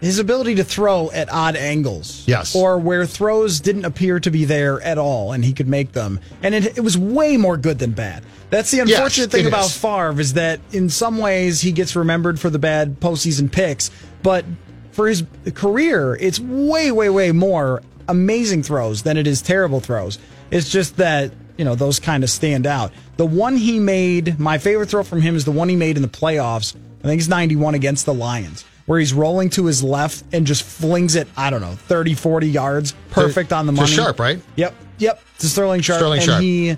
His 0.00 0.18
ability 0.18 0.54
to 0.56 0.64
throw 0.64 1.10
at 1.10 1.30
odd 1.30 1.56
angles. 1.56 2.24
Yes. 2.26 2.54
Or 2.56 2.78
where 2.78 3.04
throws 3.06 3.60
didn't 3.60 3.84
appear 3.84 4.18
to 4.20 4.30
be 4.30 4.44
there 4.46 4.80
at 4.80 4.96
all 4.98 5.32
and 5.32 5.44
he 5.44 5.52
could 5.52 5.68
make 5.68 5.92
them. 5.92 6.20
And 6.42 6.54
it, 6.54 6.78
it 6.78 6.80
was 6.80 6.96
way 6.96 7.36
more 7.36 7.56
good 7.56 7.78
than 7.78 7.92
bad. 7.92 8.24
That's 8.48 8.70
the 8.70 8.78
Yes, 8.78 8.90
unfortunate 8.90 9.30
thing 9.30 9.46
about 9.46 9.66
is. 9.66 9.76
Favre 9.76 10.18
is 10.20 10.32
that 10.32 10.60
in 10.72 10.88
some 10.88 11.18
ways 11.18 11.60
he 11.60 11.70
gets 11.72 11.94
remembered 11.94 12.40
for 12.40 12.50
the 12.50 12.58
bad 12.58 12.98
postseason 12.98 13.52
picks, 13.52 13.90
but 14.22 14.44
for 14.92 15.06
his 15.06 15.22
career, 15.54 16.16
it's 16.20 16.40
way, 16.40 16.90
way, 16.90 17.08
way 17.10 17.30
more 17.32 17.82
amazing 18.08 18.62
throws 18.62 19.02
than 19.02 19.16
it 19.16 19.26
is 19.26 19.40
terrible 19.40 19.80
throws. 19.80 20.18
It's 20.50 20.68
just 20.68 20.96
that, 20.96 21.32
you 21.56 21.64
know, 21.64 21.74
those 21.76 22.00
kind 22.00 22.24
of 22.24 22.30
stand 22.30 22.66
out. 22.66 22.92
The 23.16 23.26
one 23.26 23.56
he 23.56 23.78
made, 23.78 24.40
my 24.40 24.58
favorite 24.58 24.88
throw 24.88 25.04
from 25.04 25.20
him 25.20 25.36
is 25.36 25.44
the 25.44 25.52
one 25.52 25.68
he 25.68 25.76
made 25.76 25.94
in 25.96 26.02
the 26.02 26.08
playoffs. 26.08 26.74
I 27.04 27.06
think 27.06 27.20
it's 27.20 27.28
91 27.28 27.74
against 27.74 28.04
the 28.04 28.14
Lions, 28.14 28.64
where 28.90 28.98
he's 28.98 29.12
rolling 29.14 29.48
to 29.48 29.66
his 29.66 29.84
left 29.84 30.24
and 30.32 30.44
just 30.44 30.64
flings 30.64 31.14
it, 31.14 31.28
I 31.36 31.48
don't 31.48 31.60
know, 31.60 31.74
30, 31.74 32.14
40 32.14 32.48
yards, 32.48 32.92
perfect 33.10 33.52
on 33.52 33.66
the 33.66 33.72
to 33.72 33.82
money. 33.82 33.92
Sharpe, 33.92 34.18
right? 34.18 34.40
Yep, 34.56 34.74
yep, 34.98 35.22
to 35.38 35.46
Sterling 35.46 35.80
Sharpe. 35.80 35.98
Sterling 36.00 36.18
and 36.18 36.28
Sharpe. 36.28 36.42
he 36.42 36.76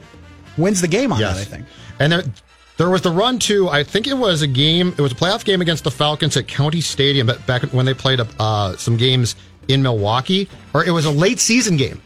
wins 0.59 0.83
the 0.83 0.89
game 0.89 1.11
on 1.11 1.21
Yes. 1.21 1.37
that, 1.37 1.41
I 1.41 1.45
think. 1.57 1.67
And 2.01 2.13
there, 2.13 2.23
there 2.77 2.91
was 2.91 3.01
the 3.01 3.11
run 3.11 3.39
too. 3.39 3.71
I 3.71 3.83
think 3.83 4.07
it 4.07 4.13
was 4.13 4.43
a 4.43 4.47
game. 4.47 4.89
It 4.89 5.01
was 5.01 5.13
a 5.13 5.15
playoff 5.15 5.43
game 5.47 5.63
against 5.63 5.85
the 5.85 5.91
Falcons 5.91 6.37
at 6.37 6.47
County 6.47 6.83
Stadium 6.83 7.27
but 7.27 7.47
back 7.47 7.63
when 7.73 7.87
they 7.87 7.95
played 7.95 8.21
uh, 8.39 8.77
some 8.77 8.99
games 8.99 9.35
in 9.69 9.81
Milwaukee, 9.81 10.51
or 10.75 10.85
it 10.85 10.91
was 10.91 11.07
a 11.07 11.11
late 11.11 11.41
season 11.41 11.79
game. 11.79 12.03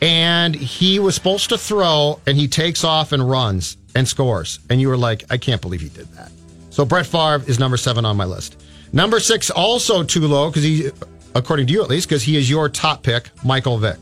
And 0.00 0.54
he 0.54 1.00
was 1.00 1.16
supposed 1.16 1.48
to 1.48 1.58
throw, 1.58 2.20
and 2.24 2.38
he 2.38 2.46
takes 2.46 2.84
off 2.84 3.10
and 3.10 3.28
runs 3.28 3.78
and 3.96 4.06
scores. 4.06 4.60
And 4.70 4.80
you 4.80 4.86
were 4.86 4.96
like, 4.96 5.24
I 5.28 5.38
can't 5.38 5.60
believe 5.60 5.80
he 5.80 5.88
did 5.88 6.06
that. 6.12 6.30
So 6.70 6.84
Brett 6.84 7.06
Favre 7.06 7.42
is 7.48 7.58
number 7.58 7.76
seven 7.76 8.04
on 8.04 8.16
my 8.16 8.26
list. 8.26 8.56
Number 8.92 9.20
six, 9.20 9.50
also 9.50 10.02
too 10.02 10.26
low 10.26 10.48
because 10.48 10.64
he, 10.64 10.90
according 11.34 11.66
to 11.68 11.72
you 11.72 11.82
at 11.82 11.88
least, 11.88 12.08
because 12.08 12.22
he 12.22 12.36
is 12.36 12.50
your 12.50 12.68
top 12.68 13.02
pick, 13.02 13.30
Michael 13.44 13.78
Vick. 13.78 13.98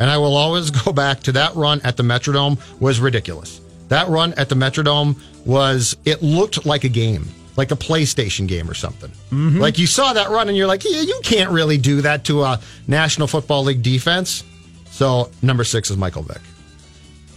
And 0.00 0.10
I 0.10 0.16
will 0.16 0.36
always 0.36 0.70
go 0.84 0.92
back 0.92 1.20
to 1.20 1.32
that 1.32 1.54
run 1.54 1.80
at 1.82 1.96
the 1.96 2.02
Metrodome 2.02 2.58
was 2.80 3.00
ridiculous. 3.00 3.60
That 3.88 4.08
run 4.08 4.32
at 4.34 4.48
the 4.48 4.54
Metrodome 4.54 5.18
was 5.44 5.96
it 6.04 6.22
looked 6.22 6.64
like 6.64 6.84
a 6.84 6.88
game, 6.88 7.28
like 7.56 7.70
a 7.70 7.76
PlayStation 7.76 8.48
game 8.48 8.68
or 8.68 8.74
something. 8.74 9.10
Mm-hmm. 9.30 9.58
Like 9.58 9.78
you 9.78 9.86
saw 9.86 10.12
that 10.14 10.30
run 10.30 10.48
and 10.48 10.56
you're 10.56 10.66
like, 10.66 10.84
yeah, 10.84 11.02
you 11.02 11.20
can't 11.22 11.50
really 11.50 11.76
do 11.76 12.00
that 12.00 12.24
to 12.24 12.42
a 12.42 12.60
National 12.88 13.26
Football 13.26 13.64
League 13.64 13.82
defense. 13.82 14.42
So 14.86 15.30
number 15.42 15.64
six 15.64 15.90
is 15.90 15.96
Michael 15.96 16.22
Vick. 16.22 16.40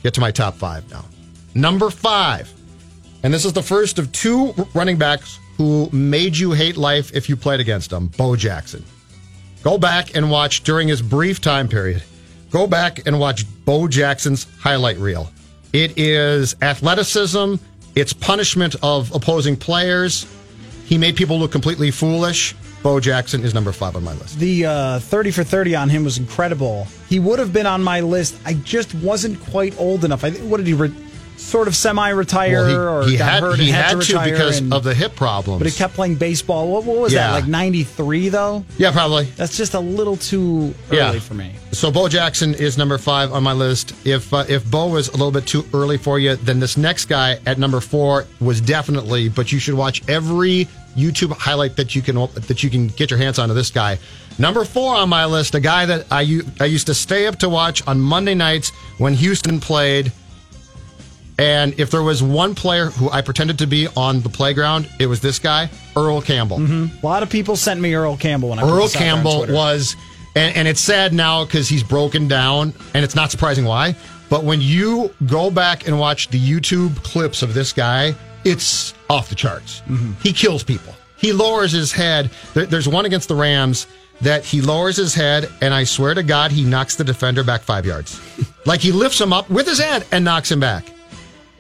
Get 0.04 0.14
to 0.14 0.22
my 0.22 0.32
top 0.32 0.56
five 0.56 0.90
now. 0.90 1.06
Number 1.54 1.90
five, 1.90 2.54
and 3.24 3.34
this 3.34 3.44
is 3.44 3.52
the 3.52 3.64
first 3.64 4.00
of 4.00 4.12
two 4.12 4.54
running 4.74 4.98
backs 4.98 5.40
who 5.58 5.90
made 5.92 6.38
you 6.38 6.52
hate 6.52 6.78
life 6.78 7.14
if 7.14 7.28
you 7.28 7.36
played 7.36 7.60
against 7.60 7.92
him, 7.92 8.08
Bo 8.08 8.36
Jackson. 8.36 8.86
Go 9.64 9.78
back 9.78 10.16
and 10.16 10.30
watch 10.30 10.64
during 10.64 10.88
his 10.88 11.02
brief 11.02 11.42
time 11.42 11.68
period. 11.68 12.04
Go 12.52 12.68
back 12.68 13.06
and 13.06 13.20
watch 13.20 13.46
Bo 13.66 13.88
Jackson's 13.88 14.48
highlight 14.60 14.98
reel. 14.98 15.30
It 15.74 15.98
is 15.98 16.56
athleticism, 16.62 17.56
it's 17.96 18.14
punishment 18.14 18.76
of 18.84 19.14
opposing 19.14 19.58
players. 19.58 20.26
He 20.86 20.98
made 20.98 21.16
people 21.18 21.38
look 21.38 21.52
completely 21.52 21.92
foolish. 21.92 22.56
Bo 22.84 23.00
Jackson 23.00 23.44
is 23.44 23.54
number 23.54 23.72
five 23.72 23.96
on 23.96 24.04
my 24.04 24.14
list. 24.14 24.40
The 24.40 24.66
uh, 24.66 25.00
30 25.00 25.32
for 25.32 25.44
30 25.44 25.76
on 25.76 25.90
him 25.90 26.04
was 26.04 26.18
incredible. 26.18 26.88
He 27.10 27.20
would 27.20 27.40
have 27.40 27.52
been 27.52 27.66
on 27.66 27.84
my 27.84 28.00
list. 28.00 28.38
I 28.46 28.54
just 28.54 28.94
wasn't 28.96 29.42
quite 29.50 29.78
old 29.80 30.06
enough. 30.06 30.24
I 30.24 30.32
what 30.32 30.58
did 30.58 30.68
he 30.68 30.74
re- 30.74 30.94
sort 31.38 31.68
of 31.68 31.76
semi 31.76 32.10
retire 32.10 32.90
or 32.90 33.04
he, 33.06 33.12
he 33.12 33.18
got 33.18 33.30
had, 33.32 33.44
hurt 33.44 33.60
he 33.60 33.70
had, 33.70 33.86
had 33.86 34.02
to 34.02 34.08
to, 34.14 34.24
because 34.24 34.58
and- 34.60 34.74
of 34.74 34.84
the 34.84 34.94
hip 34.94 35.16
problems. 35.16 35.60
but 35.60 35.68
he 35.72 35.78
kept 35.78 35.94
playing 35.94 36.16
baseball. 36.16 36.68
What, 36.72 36.84
what 36.84 36.98
was 36.98 37.14
Yeah. 37.14 37.28
that, 37.28 37.34
like 37.42 37.48
93 37.48 38.30
though? 38.30 38.66
yeah, 38.78 38.92
probably. 38.92 39.26
That's 39.26 39.56
just 39.56 39.74
a 39.74 39.80
little 39.80 40.18
too 40.18 40.74
early 40.92 40.98
Yeah. 40.98 41.20
for 41.20 41.34
me. 41.36 41.54
So 41.72 41.92
Bo 41.92 42.08
Jackson 42.10 42.54
is 42.56 42.78
number 42.78 42.98
five 42.98 43.32
on 43.32 43.44
my 43.44 43.54
list. 43.54 43.94
If 44.06 44.34
uh, 44.34 44.46
if 44.50 44.70
Bo 44.70 44.88
was 44.88 45.10
a 45.10 45.12
little 45.12 45.32
bit 45.32 45.46
too 45.46 45.66
early 45.74 45.98
for 45.98 46.18
you, 46.20 46.36
then 46.38 46.60
this 46.60 46.76
next 46.78 47.06
guy 47.06 47.40
at 47.46 47.58
number 47.60 47.80
four 47.82 48.26
was 48.40 48.60
definitely. 48.62 49.30
But 49.30 49.52
you 49.52 49.60
should 49.60 49.76
watch 49.76 50.02
every 50.10 50.68
YouTube 50.98 51.32
highlight 51.38 51.76
that 51.76 51.96
you 51.96 52.02
can 52.02 52.16
that 52.48 52.64
you 52.64 52.70
can 52.70 52.88
get 52.88 53.12
your 53.12 53.20
hands 53.20 53.38
on 53.38 53.50
of 53.50 53.56
this 53.56 53.70
guy. 53.70 54.00
Number 54.40 54.66
four 54.66 54.96
on 54.96 55.10
my 55.10 55.26
list, 55.26 55.54
a 55.56 55.60
guy 55.60 55.86
that 55.86 56.08
I 56.10 56.42
I 56.60 56.66
used 56.66 56.88
to 56.88 56.94
stay 56.94 57.28
up 57.28 57.38
to 57.40 57.50
watch 57.50 57.86
on 57.88 58.00
Monday 58.00 58.34
nights 58.34 58.72
when 58.98 59.14
Houston 59.14 59.60
played. 59.60 60.12
And 61.40 61.80
if 61.80 61.92
there 61.92 62.02
was 62.02 62.24
one 62.24 62.56
player 62.56 62.88
who 62.88 63.10
I 63.12 63.22
pretended 63.22 63.60
to 63.60 63.68
be 63.68 63.88
on 63.96 64.22
the 64.22 64.30
playground, 64.30 64.90
it 65.00 65.06
was 65.06 65.22
this 65.22 65.38
guy, 65.38 65.70
Earl 65.96 66.22
Campbell. 66.22 66.60
A 66.60 66.90
lot 67.04 67.22
of 67.22 67.30
people 67.30 67.56
sent 67.56 67.80
me 67.80 67.94
Earl 67.94 68.18
Campbell 68.18 68.50
when 68.50 68.60
I 68.60 68.64
Earl 68.64 68.82
this 68.82 68.96
out 68.96 69.02
on 69.02 69.08
Campbell 69.08 69.54
was, 69.54 69.96
and, 70.36 70.56
and 70.56 70.68
it's 70.68 70.82
sad 70.82 71.14
now 71.14 71.46
because 71.46 71.70
he's 71.70 71.84
broken 71.84 72.28
down, 72.28 72.74
and 72.96 73.04
it's 73.04 73.16
not 73.16 73.30
surprising 73.30 73.66
why. 73.66 73.96
But 74.30 74.44
when 74.44 74.62
you 74.62 75.14
go 75.28 75.52
back 75.52 75.88
and 75.88 76.00
watch 76.00 76.30
the 76.30 76.40
YouTube 76.40 77.02
clips 77.04 77.44
of 77.44 77.54
this 77.54 77.72
guy, 77.72 78.16
it's 78.44 78.94
off 79.10 79.30
the 79.30 79.36
charts. 79.36 79.82
Mm-hmm. 79.82 80.14
He 80.22 80.34
kills 80.34 80.64
people. 80.64 80.96
He 81.18 81.34
lowers 81.34 81.72
his 81.72 81.92
head. 81.92 82.32
There, 82.54 82.66
there's 82.66 82.88
one 82.88 83.06
against 83.06 83.28
the 83.28 83.36
Rams 83.36 83.88
that 84.22 84.44
he 84.44 84.62
lowers 84.62 84.98
his 84.98 85.14
head, 85.14 85.50
and 85.62 85.74
I 85.74 85.84
swear 85.84 86.14
to 86.14 86.24
God, 86.24 86.52
he 86.52 86.64
knocks 86.64 86.96
the 86.96 87.04
defender 87.04 87.44
back 87.44 87.62
five 87.62 87.86
yards. 87.86 88.20
like 88.66 88.80
he 88.80 88.92
lifts 88.92 89.22
him 89.22 89.32
up 89.32 89.50
with 89.50 89.68
his 89.68 89.80
head 89.80 90.06
and 90.12 90.26
knocks 90.26 90.52
him 90.52 90.60
back. 90.60 90.92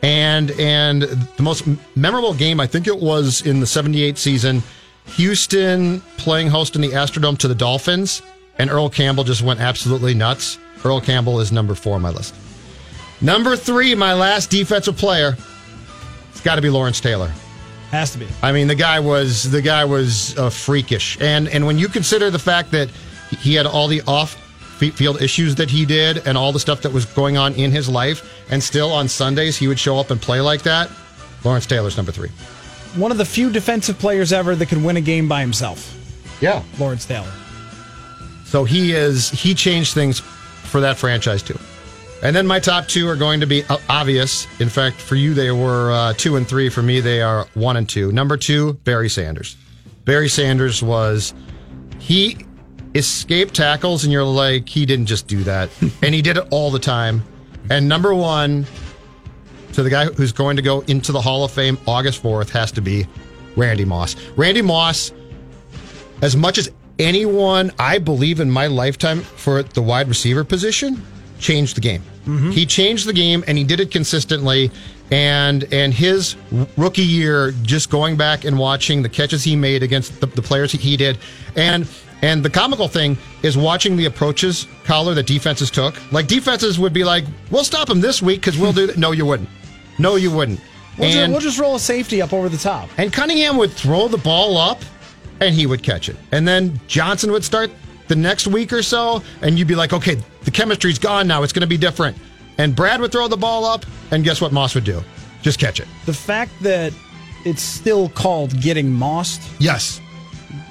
And 0.01 0.51
and 0.51 1.01
the 1.01 1.43
most 1.43 1.65
memorable 1.95 2.33
game, 2.33 2.59
I 2.59 2.67
think 2.67 2.87
it 2.87 2.97
was 2.97 3.41
in 3.45 3.59
the 3.59 3.67
'78 3.67 4.17
season, 4.17 4.61
Houston 5.15 6.01
playing 6.17 6.49
host 6.49 6.75
in 6.75 6.81
the 6.81 6.89
Astrodome 6.89 7.37
to 7.39 7.47
the 7.47 7.55
Dolphins, 7.55 8.21
and 8.59 8.69
Earl 8.69 8.89
Campbell 8.89 9.23
just 9.23 9.41
went 9.41 9.59
absolutely 9.59 10.13
nuts. 10.13 10.59
Earl 10.85 11.01
Campbell 11.01 11.39
is 11.39 11.51
number 11.51 11.73
four 11.73 11.95
on 11.95 12.01
my 12.01 12.09
list. 12.09 12.35
Number 13.21 13.55
three, 13.55 13.95
my 13.95 14.13
last 14.13 14.51
defensive 14.51 14.95
player, 14.95 15.35
it's 16.29 16.41
got 16.41 16.55
to 16.55 16.61
be 16.61 16.69
Lawrence 16.69 16.99
Taylor. 16.99 17.31
Has 17.89 18.11
to 18.11 18.19
be. 18.19 18.27
I 18.43 18.51
mean, 18.51 18.67
the 18.67 18.75
guy 18.75 18.99
was 18.99 19.49
the 19.49 19.61
guy 19.61 19.85
was 19.85 20.37
uh, 20.37 20.49
freakish, 20.49 21.17
and 21.21 21.47
and 21.47 21.65
when 21.65 21.79
you 21.79 21.87
consider 21.87 22.29
the 22.29 22.39
fact 22.39 22.71
that 22.71 22.89
he 23.39 23.55
had 23.55 23.65
all 23.65 23.87
the 23.87 24.01
off 24.01 24.37
field 24.77 25.21
issues 25.21 25.55
that 25.55 25.69
he 25.69 25.85
did, 25.85 26.25
and 26.27 26.37
all 26.37 26.51
the 26.51 26.59
stuff 26.59 26.81
that 26.81 26.91
was 26.91 27.05
going 27.05 27.37
on 27.37 27.53
in 27.53 27.71
his 27.71 27.89
life, 27.89 28.45
and 28.49 28.61
still 28.61 28.91
on 28.91 29.07
Sundays 29.07 29.57
he 29.57 29.67
would 29.67 29.79
show 29.79 29.97
up 29.97 30.11
and 30.11 30.21
play 30.21 30.41
like 30.41 30.61
that. 30.63 30.89
Lawrence 31.43 31.65
Taylor's 31.65 31.97
number 31.97 32.11
three. 32.11 32.29
One 32.95 33.11
of 33.11 33.17
the 33.17 33.25
few 33.25 33.51
defensive 33.51 33.99
players 33.99 34.33
ever 34.33 34.55
that 34.55 34.67
could 34.67 34.83
win 34.83 34.97
a 34.97 35.01
game 35.01 35.27
by 35.27 35.41
himself. 35.41 35.93
Yeah. 36.41 36.63
Lawrence 36.79 37.05
Taylor. 37.05 37.31
So 38.45 38.63
he 38.63 38.93
is 38.93 39.29
he 39.29 39.53
changed 39.53 39.93
things 39.93 40.19
for 40.19 40.81
that 40.81 40.97
franchise 40.97 41.43
too. 41.43 41.59
And 42.23 42.35
then 42.35 42.47
my 42.47 42.59
top 42.59 42.87
two 42.87 43.07
are 43.07 43.15
going 43.15 43.41
to 43.41 43.45
be 43.45 43.63
uh, 43.65 43.77
obvious. 43.89 44.47
In 44.59 44.69
fact, 44.69 44.99
for 44.99 45.15
you 45.15 45.33
they 45.33 45.51
were 45.51 45.91
uh, 45.91 46.13
two 46.13 46.35
and 46.35 46.47
three. 46.47 46.69
For 46.69 46.81
me, 46.81 46.99
they 46.99 47.21
are 47.21 47.45
one 47.53 47.77
and 47.77 47.87
two. 47.87 48.11
Number 48.11 48.37
two, 48.37 48.73
Barry 48.83 49.09
Sanders. 49.09 49.55
Barry 50.05 50.29
Sanders 50.29 50.81
was 50.81 51.33
he 51.99 52.37
escaped 52.97 53.55
tackles, 53.55 54.03
and 54.03 54.11
you're 54.11 54.23
like, 54.23 54.67
he 54.67 54.85
didn't 54.85 55.05
just 55.05 55.27
do 55.27 55.43
that, 55.43 55.69
and 56.01 56.13
he 56.13 56.21
did 56.21 56.37
it 56.37 56.47
all 56.51 56.71
the 56.71 56.79
time. 56.79 57.23
And 57.69 57.87
number 57.87 58.13
one, 58.13 58.65
to 59.73 59.83
the 59.83 59.89
guy 59.89 60.05
who's 60.05 60.31
going 60.31 60.55
to 60.55 60.61
go 60.61 60.81
into 60.81 61.11
the 61.11 61.21
Hall 61.21 61.43
of 61.43 61.51
Fame 61.51 61.77
August 61.85 62.23
4th 62.23 62.49
has 62.49 62.71
to 62.73 62.81
be 62.81 63.05
Randy 63.55 63.85
Moss. 63.85 64.15
Randy 64.35 64.61
Moss, 64.61 65.11
as 66.21 66.35
much 66.35 66.57
as 66.57 66.71
anyone 66.97 67.71
I 67.77 67.99
believe 67.99 68.39
in 68.39 68.49
my 68.49 68.67
lifetime 68.67 69.21
for 69.21 69.63
the 69.63 69.81
wide 69.81 70.07
receiver 70.07 70.43
position, 70.43 71.03
changed 71.39 71.77
the 71.77 71.81
game. 71.81 72.01
Mm-hmm. 72.25 72.51
He 72.51 72.65
changed 72.65 73.05
the 73.05 73.13
game 73.13 73.43
and 73.47 73.57
he 73.57 73.63
did 73.63 73.79
it 73.79 73.91
consistently. 73.91 74.71
And 75.09 75.71
and 75.71 75.93
his 75.93 76.35
rookie 76.75 77.01
year, 77.01 77.51
just 77.61 77.89
going 77.89 78.17
back 78.17 78.43
and 78.43 78.59
watching 78.59 79.01
the 79.01 79.09
catches 79.09 79.43
he 79.43 79.55
made 79.55 79.81
against 79.81 80.19
the, 80.19 80.27
the 80.27 80.41
players 80.41 80.73
he, 80.73 80.77
he 80.77 80.97
did, 80.97 81.17
and 81.55 81.87
and 82.21 82.43
the 82.43 82.49
comical 82.49 82.87
thing 82.87 83.17
is 83.43 83.57
watching 83.57 83.95
the 83.97 84.05
approaches 84.05 84.67
collar 84.85 85.13
that 85.13 85.27
defenses 85.27 85.69
took. 85.71 85.95
Like 86.11 86.27
defenses 86.27 86.79
would 86.79 86.93
be 86.93 87.03
like, 87.03 87.25
"We'll 87.51 87.63
stop 87.63 87.89
him 87.89 88.01
this 88.01 88.21
week 88.21 88.41
because 88.41 88.57
we'll 88.57 88.73
do 88.73 88.87
that." 88.87 88.97
No, 88.97 89.11
you 89.11 89.25
wouldn't. 89.25 89.49
No, 89.99 90.15
you 90.15 90.31
wouldn't. 90.31 90.59
We'll, 90.97 91.09
And- 91.09 91.31
we'll 91.31 91.41
just 91.41 91.59
roll 91.59 91.75
a 91.75 91.79
safety 91.79 92.21
up 92.21 92.33
over 92.33 92.49
the 92.49 92.57
top. 92.57 92.89
and 92.97 93.11
Cunningham 93.13 93.57
would 93.57 93.71
throw 93.71 94.07
the 94.07 94.17
ball 94.17 94.57
up 94.57 94.81
and 95.39 95.53
he 95.53 95.67
would 95.67 95.83
catch 95.83 96.09
it. 96.09 96.15
And 96.31 96.47
then 96.47 96.79
Johnson 96.87 97.31
would 97.31 97.43
start 97.43 97.69
the 98.07 98.15
next 98.15 98.47
week 98.47 98.73
or 98.73 98.81
so, 98.81 99.21
and 99.43 99.59
you'd 99.59 99.67
be 99.67 99.75
like, 99.75 99.93
okay, 99.93 100.17
the 100.43 100.49
chemistry's 100.51 100.97
gone 100.97 101.27
now. 101.27 101.43
It's 101.43 101.53
going 101.53 101.61
to 101.61 101.67
be 101.67 101.77
different. 101.77 102.17
And 102.57 102.75
Brad 102.75 102.99
would 103.01 103.11
throw 103.11 103.27
the 103.27 103.37
ball 103.37 103.65
up, 103.65 103.85
and 104.09 104.23
guess 104.23 104.41
what 104.41 104.51
Moss 104.51 104.73
would 104.73 104.85
do? 104.85 105.03
Just 105.43 105.59
catch 105.59 105.79
it. 105.79 105.87
The 106.07 106.13
fact 106.13 106.51
that 106.63 106.91
it's 107.45 107.61
still 107.61 108.09
called 108.09 108.59
getting 108.59 108.89
mossed, 108.89 109.41
Yes. 109.59 110.01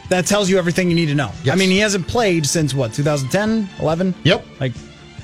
That 0.09 0.27
tells 0.27 0.49
you 0.49 0.59
everything 0.59 0.88
you 0.88 0.95
need 0.95 1.07
to 1.07 1.14
know. 1.14 1.31
Yes. 1.42 1.55
I 1.55 1.59
mean, 1.59 1.71
he 1.71 1.79
hasn't 1.79 2.07
played 2.07 2.47
since 2.47 2.75
what, 2.75 2.92
2010, 2.92 3.69
11? 3.81 4.14
Yep. 4.25 4.45
Like, 4.61 4.73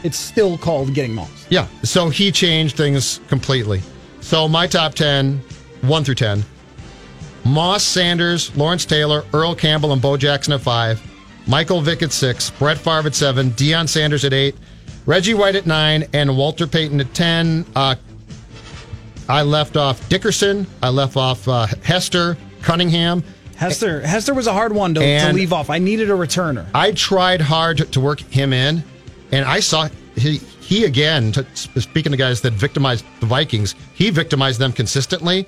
it's 0.03 0.19
still 0.19 0.59
called 0.59 0.95
getting 0.95 1.15
mossed. 1.15 1.47
Yeah. 1.51 1.67
So 1.83 2.09
he 2.09 2.33
changed 2.33 2.77
things 2.77 3.21
completely. 3.29 3.81
So 4.21 4.49
my 4.49 4.67
top 4.67 4.95
10, 4.95 5.39
1 5.83 6.05
through 6.05 6.15
10 6.17 6.45
Moss, 7.45 7.83
Sanders, 7.83 8.57
Lawrence 8.57 8.85
Taylor, 8.85 9.25
Earl 9.33 9.55
Campbell, 9.55 9.93
and 9.93 10.01
Bo 10.01 10.17
Jackson 10.17 10.53
at 10.53 10.61
5. 10.61 11.49
Michael 11.49 11.81
Vick 11.81 12.03
at 12.03 12.13
6. 12.13 12.51
Brett 12.51 12.79
Favre 12.79 13.09
at 13.09 13.15
7. 13.15 13.51
Deion 13.53 13.89
Sanders 13.89 14.25
at 14.25 14.33
8. 14.33 14.55
Reggie 15.07 15.35
White 15.35 15.57
at 15.57 15.67
9. 15.67 16.05
And 16.13 16.37
Walter 16.37 16.67
Payton 16.67 17.01
at 17.01 17.13
10. 17.15 17.67
Uh, 17.75 17.97
I 19.29 19.43
left 19.43 19.77
off 19.77 20.09
Dickerson. 20.09 20.67
I 20.83 20.91
left 20.91 21.17
off 21.17 21.49
uh, 21.49 21.67
Hester, 21.83 22.37
Cunningham. 22.61 23.25
Hester 23.63 24.01
Hester 24.01 24.35
was 24.35 24.47
a 24.47 24.53
hard 24.53 24.73
one 24.73 24.95
to, 24.95 25.01
to 25.01 25.07
And- 25.07 25.37
leave 25.37 25.53
off. 25.53 25.71
I 25.71 25.79
needed 25.79 26.11
a 26.11 26.15
returner. 26.15 26.67
I 26.75 26.93
tried 26.93 27.41
hard 27.41 27.79
to, 27.79 27.85
to 27.87 28.01
work 28.01 28.21
him 28.21 28.53
in, 28.53 28.83
and 29.31 29.45
I 29.45 29.61
saw 29.61 29.89
he, 30.17 30.37
he 30.61 30.85
again, 30.85 31.33
to, 31.33 31.47
speaking 31.55 32.13
to 32.13 32.19
guys 32.19 32.41
that 32.43 32.53
victimized 32.53 33.05
the 33.21 33.27
Vikings, 33.27 33.75
he 33.95 34.11
victimized 34.11 34.59
them 34.59 34.73
consistently, 34.73 35.47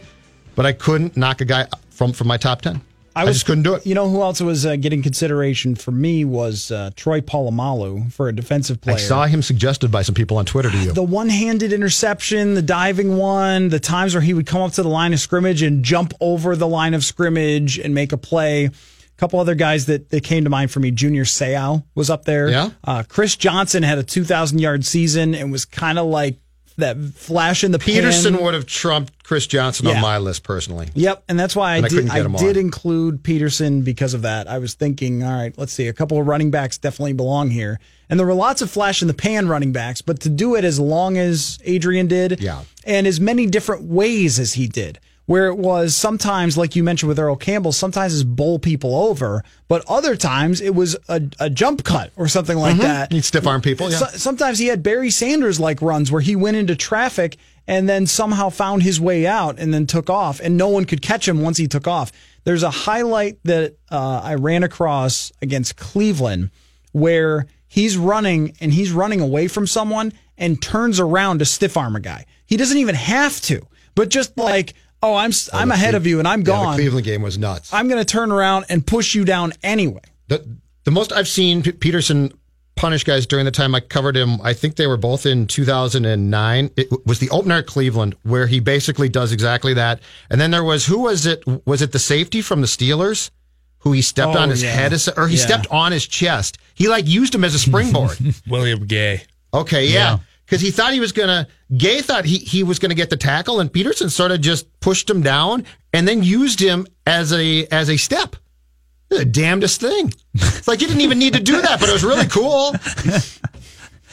but 0.54 0.64
I 0.66 0.72
couldn't 0.72 1.16
knock 1.16 1.40
a 1.40 1.44
guy 1.44 1.66
from, 1.90 2.12
from 2.12 2.26
my 2.28 2.36
top 2.36 2.62
10. 2.62 2.80
I, 3.16 3.26
just 3.26 3.46
couldn't 3.46 3.62
do 3.62 3.74
it. 3.74 3.86
You 3.86 3.94
know 3.94 4.08
who 4.08 4.22
else 4.22 4.40
was 4.40 4.66
uh, 4.66 4.76
getting 4.76 5.02
consideration 5.02 5.74
for 5.74 5.90
me 5.90 6.24
was 6.24 6.70
uh, 6.70 6.90
Troy 6.96 7.20
Polamalu 7.20 8.12
for 8.12 8.28
a 8.28 8.32
defensive 8.32 8.80
player. 8.80 8.96
I 8.96 8.98
saw 8.98 9.26
him 9.26 9.42
suggested 9.42 9.90
by 9.90 10.02
some 10.02 10.14
people 10.14 10.36
on 10.36 10.44
Twitter 10.46 10.70
to 10.70 10.78
you. 10.78 10.92
the 10.92 11.02
one-handed 11.02 11.72
interception, 11.72 12.54
the 12.54 12.62
diving 12.62 13.16
one, 13.16 13.68
the 13.68 13.80
times 13.80 14.14
where 14.14 14.22
he 14.22 14.34
would 14.34 14.46
come 14.46 14.62
up 14.62 14.72
to 14.72 14.82
the 14.82 14.88
line 14.88 15.12
of 15.12 15.20
scrimmage 15.20 15.62
and 15.62 15.84
jump 15.84 16.12
over 16.20 16.56
the 16.56 16.66
line 16.66 16.94
of 16.94 17.04
scrimmage 17.04 17.78
and 17.78 17.94
make 17.94 18.12
a 18.12 18.18
play. 18.18 18.66
A 18.66 18.70
couple 19.16 19.38
other 19.38 19.54
guys 19.54 19.86
that, 19.86 20.10
that 20.10 20.24
came 20.24 20.42
to 20.42 20.50
mind 20.50 20.72
for 20.72 20.80
me. 20.80 20.90
Junior 20.90 21.22
Seau 21.24 21.84
was 21.94 22.10
up 22.10 22.24
there. 22.24 22.50
Yeah. 22.50 22.70
Uh, 22.82 23.04
Chris 23.08 23.36
Johnson 23.36 23.84
had 23.84 23.96
a 23.98 24.02
2,000 24.02 24.58
yard 24.58 24.84
season 24.84 25.36
and 25.36 25.52
was 25.52 25.64
kind 25.64 26.00
of 26.00 26.06
like 26.06 26.38
that 26.76 26.96
flash 27.14 27.62
in 27.62 27.70
the 27.72 27.78
pan. 27.78 27.94
Peterson 27.94 28.34
pan. 28.34 28.42
would 28.44 28.54
have 28.54 28.66
trumped 28.66 29.22
Chris 29.22 29.46
Johnson 29.46 29.86
Yeah. 29.86 29.94
on 29.96 30.00
my 30.02 30.18
list 30.18 30.42
personally. 30.42 30.88
Yep, 30.94 31.22
and 31.28 31.38
that's 31.38 31.54
why 31.54 31.72
I, 31.72 31.76
And 31.76 31.86
I 31.86 31.88
did. 31.88 32.10
I 32.10 32.36
did 32.36 32.56
include 32.56 33.22
Peterson 33.22 33.82
because 33.82 34.12
of 34.14 34.22
that. 34.22 34.48
I 34.48 34.58
was 34.58 34.74
thinking, 34.74 35.22
all 35.22 35.32
right, 35.32 35.52
let's 35.56 35.72
see, 35.72 35.86
a 35.88 35.92
couple 35.92 36.20
of 36.20 36.26
running 36.26 36.50
backs 36.50 36.76
definitely 36.78 37.12
belong 37.12 37.50
here, 37.50 37.78
and 38.10 38.18
there 38.18 38.26
were 38.26 38.34
lots 38.34 38.60
of 38.60 38.70
flash 38.70 39.02
in 39.02 39.08
the 39.08 39.14
pan 39.14 39.48
running 39.48 39.72
backs, 39.72 40.02
but 40.02 40.20
to 40.20 40.28
do 40.28 40.54
it 40.56 40.64
as 40.64 40.80
long 40.80 41.16
as 41.16 41.58
Adrian 41.64 42.06
did, 42.08 42.40
Yeah. 42.40 42.62
and 42.84 43.06
as 43.06 43.20
many 43.20 43.46
different 43.46 43.84
ways 43.84 44.38
as 44.38 44.54
he 44.54 44.66
did, 44.66 44.98
where 45.26 45.46
it 45.46 45.56
was 45.56 45.94
sometimes, 45.94 46.58
like 46.58 46.76
you 46.76 46.84
mentioned 46.84 47.08
with 47.08 47.18
Earl 47.18 47.36
Campbell, 47.36 47.72
sometimes 47.72 48.12
is 48.12 48.24
bowl 48.24 48.58
people 48.58 48.94
over, 48.94 49.42
but 49.68 49.82
other 49.88 50.16
times 50.16 50.60
it 50.60 50.74
was 50.74 50.96
a, 51.08 51.22
a 51.40 51.48
jump 51.48 51.82
cut 51.84 52.10
or 52.16 52.28
something 52.28 52.58
like 52.58 52.76
that. 52.78 53.10
He'd 53.12 53.24
stiff 53.24 53.46
arm 53.46 53.62
people. 53.62 53.90
Yeah. 53.90 53.98
So- 53.98 54.18
sometimes 54.18 54.58
he 54.58 54.66
had 54.66 54.82
Barry 54.82 55.10
Sanders 55.10 55.58
like 55.58 55.80
runs 55.80 56.12
where 56.12 56.20
he 56.20 56.36
went 56.36 56.56
into 56.58 56.76
traffic 56.76 57.36
and 57.66 57.88
then 57.88 58.06
somehow 58.06 58.50
found 58.50 58.82
his 58.82 59.00
way 59.00 59.26
out 59.26 59.58
and 59.58 59.72
then 59.72 59.86
took 59.86 60.10
off, 60.10 60.38
and 60.40 60.58
no 60.58 60.68
one 60.68 60.84
could 60.84 61.00
catch 61.00 61.26
him 61.26 61.40
once 61.40 61.56
he 61.56 61.66
took 61.66 61.88
off. 61.88 62.12
There's 62.44 62.62
a 62.62 62.70
highlight 62.70 63.38
that 63.44 63.76
uh, 63.90 64.20
I 64.22 64.34
ran 64.34 64.62
across 64.62 65.32
against 65.40 65.76
Cleveland 65.76 66.50
where 66.92 67.46
he's 67.66 67.96
running 67.96 68.54
and 68.60 68.72
he's 68.72 68.92
running 68.92 69.22
away 69.22 69.48
from 69.48 69.66
someone 69.66 70.12
and 70.36 70.60
turns 70.60 71.00
around 71.00 71.38
to 71.38 71.46
stiff 71.46 71.76
arm 71.78 71.96
a 71.96 72.00
guy. 72.00 72.26
He 72.44 72.58
doesn't 72.58 72.76
even 72.76 72.94
have 72.96 73.40
to, 73.42 73.66
but 73.94 74.10
just 74.10 74.36
like, 74.36 74.74
oh, 75.04 75.14
I'm 75.14 75.30
I'm 75.52 75.70
oh, 75.70 75.74
ahead 75.74 75.94
of 75.94 76.06
you 76.06 76.18
and 76.18 76.26
I'm 76.26 76.40
Yeah, 76.40 76.46
gone. 76.46 76.76
the 76.76 76.82
Cleveland 76.82 77.04
game 77.06 77.22
was 77.22 77.38
nuts. 77.38 77.72
I'm 77.72 77.88
going 77.88 78.00
to 78.00 78.04
turn 78.04 78.32
around 78.32 78.66
and 78.68 78.86
push 78.86 79.14
you 79.14 79.24
down 79.24 79.52
anyway. 79.62 80.00
The 80.28 80.44
the 80.84 80.90
most 80.90 81.12
I've 81.12 81.28
seen 81.28 81.62
P- 81.62 81.72
Peterson 81.72 82.32
punish 82.76 83.04
guys 83.04 83.24
during 83.26 83.44
the 83.44 83.50
time 83.52 83.74
I 83.74 83.80
covered 83.80 84.16
him, 84.16 84.40
I 84.42 84.52
think 84.52 84.76
they 84.76 84.86
were 84.88 84.96
both 84.96 85.26
in 85.26 85.46
2009. 85.46 86.70
It 86.76 86.88
was 87.06 87.18
the 87.20 87.30
opener 87.30 87.56
at 87.56 87.66
Cleveland 87.66 88.16
where 88.22 88.46
he 88.46 88.60
basically 88.60 89.08
does 89.08 89.32
exactly 89.32 89.74
that. 89.74 90.00
And 90.30 90.40
then 90.40 90.50
there 90.50 90.64
was 90.64 90.86
who 90.86 91.00
was 91.00 91.26
it? 91.26 91.44
Was 91.66 91.82
it 91.82 91.92
the 91.92 91.98
safety 91.98 92.42
from 92.42 92.60
the 92.60 92.66
Steelers? 92.66 93.30
Who 93.80 93.92
he 93.92 94.00
stepped 94.00 94.34
Oh, 94.34 94.38
on 94.40 94.48
his 94.48 94.62
yeah. 94.62 94.70
head, 94.72 94.94
or 95.18 95.28
he 95.28 95.36
Yeah. 95.36 95.42
stepped 95.42 95.66
on 95.70 95.92
his 95.92 96.06
chest. 96.06 96.56
He 96.74 96.88
like 96.88 97.06
used 97.06 97.34
him 97.34 97.44
as 97.44 97.54
a 97.54 97.58
springboard. 97.58 98.16
William 98.48 98.86
Gay. 98.86 99.22
Okay, 99.52 99.86
Yeah. 99.88 100.18
Because 100.44 100.60
he 100.60 100.70
thought 100.70 100.92
he 100.92 101.00
was 101.00 101.12
gonna. 101.12 101.48
Gay 101.76 102.00
thought 102.02 102.24
he, 102.24 102.38
he 102.38 102.62
was 102.62 102.78
gonna 102.78 102.94
get 102.94 103.10
the 103.10 103.16
tackle, 103.16 103.60
and 103.60 103.72
Peterson 103.72 104.10
sort 104.10 104.30
of 104.30 104.40
just 104.40 104.66
pushed 104.80 105.08
him 105.08 105.22
down, 105.22 105.64
and 105.92 106.06
then 106.06 106.22
used 106.22 106.60
him 106.60 106.86
as 107.06 107.32
a 107.32 107.66
as 107.66 107.88
a 107.90 107.96
step. 107.96 108.36
The 109.08 109.24
damnedest 109.24 109.80
thing. 109.80 110.12
It's 110.34 110.66
like 110.68 110.80
you 110.80 110.86
didn't 110.86 111.02
even 111.02 111.18
need 111.18 111.34
to 111.34 111.40
do 111.40 111.60
that, 111.60 111.78
but 111.80 111.88
it 111.88 111.92
was 111.92 112.02
really 112.04 112.26
cool. 112.26 112.74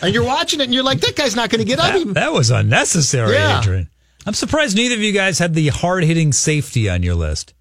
And 0.04 0.14
you're 0.14 0.24
watching 0.26 0.60
it, 0.60 0.64
and 0.64 0.74
you're 0.74 0.84
like, 0.84 1.00
that 1.02 1.16
guy's 1.16 1.36
not 1.36 1.50
going 1.52 1.60
to 1.60 1.66
get 1.66 1.78
up. 1.80 1.94
That, 1.94 2.00
Even. 2.00 2.14
that 2.14 2.34
was 2.34 2.50
unnecessary, 2.50 3.34
Yeah. 3.34 3.60
Adrian. 3.60 3.88
I'm 4.26 4.34
surprised 4.34 4.76
neither 4.76 4.96
of 4.96 5.02
you 5.02 5.12
guys 5.12 5.38
had 5.40 5.54
the 5.54 5.68
hard 5.70 6.04
hitting 6.04 6.34
safety 6.34 6.90
on 6.90 7.04
your 7.04 7.14
list. 7.16 7.54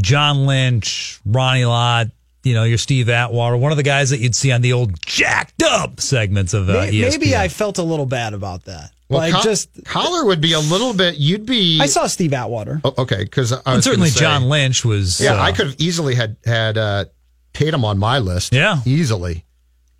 John 0.00 0.46
Lynch, 0.46 1.20
Ronnie 1.26 1.64
Lott, 1.64 2.08
you 2.44 2.54
know, 2.54 2.64
your 2.64 2.78
Steve 2.78 3.08
Atwater, 3.08 3.56
one 3.56 3.70
of 3.72 3.76
the 3.76 3.82
guys 3.82 4.10
that 4.10 4.18
you'd 4.18 4.34
see 4.34 4.50
on 4.52 4.62
the 4.62 4.72
old 4.72 5.00
jacked 5.04 5.62
up 5.62 6.00
segments 6.00 6.54
of 6.54 6.68
uh, 6.68 6.72
May- 6.72 7.00
Maybe 7.02 7.28
ESPN. 7.28 7.36
I 7.36 7.48
felt 7.48 7.78
a 7.78 7.82
little 7.82 8.06
bad 8.06 8.34
about 8.34 8.64
that. 8.64 8.90
Well, 9.08 9.20
like 9.20 9.32
Col- 9.34 9.42
just 9.42 9.84
Coller 9.84 10.24
would 10.24 10.40
be 10.40 10.54
a 10.54 10.58
little 10.60 10.94
bit. 10.94 11.16
You'd 11.16 11.44
be. 11.46 11.78
I 11.80 11.86
saw 11.86 12.06
Steve 12.06 12.32
Atwater. 12.32 12.80
Oh, 12.84 12.94
okay, 12.98 13.22
because 13.24 13.52
I 13.52 13.56
and 13.66 13.76
was 13.76 13.84
certainly 13.84 14.08
say- 14.08 14.20
John 14.20 14.48
Lynch 14.48 14.84
was. 14.84 15.20
Yeah, 15.20 15.34
uh, 15.34 15.42
I 15.42 15.52
could 15.52 15.66
have 15.66 15.76
easily 15.78 16.14
had 16.14 16.36
had 16.44 16.78
uh, 16.78 17.04
Tatum 17.52 17.84
on 17.84 17.98
my 17.98 18.18
list. 18.20 18.54
Yeah. 18.54 18.78
easily. 18.86 19.44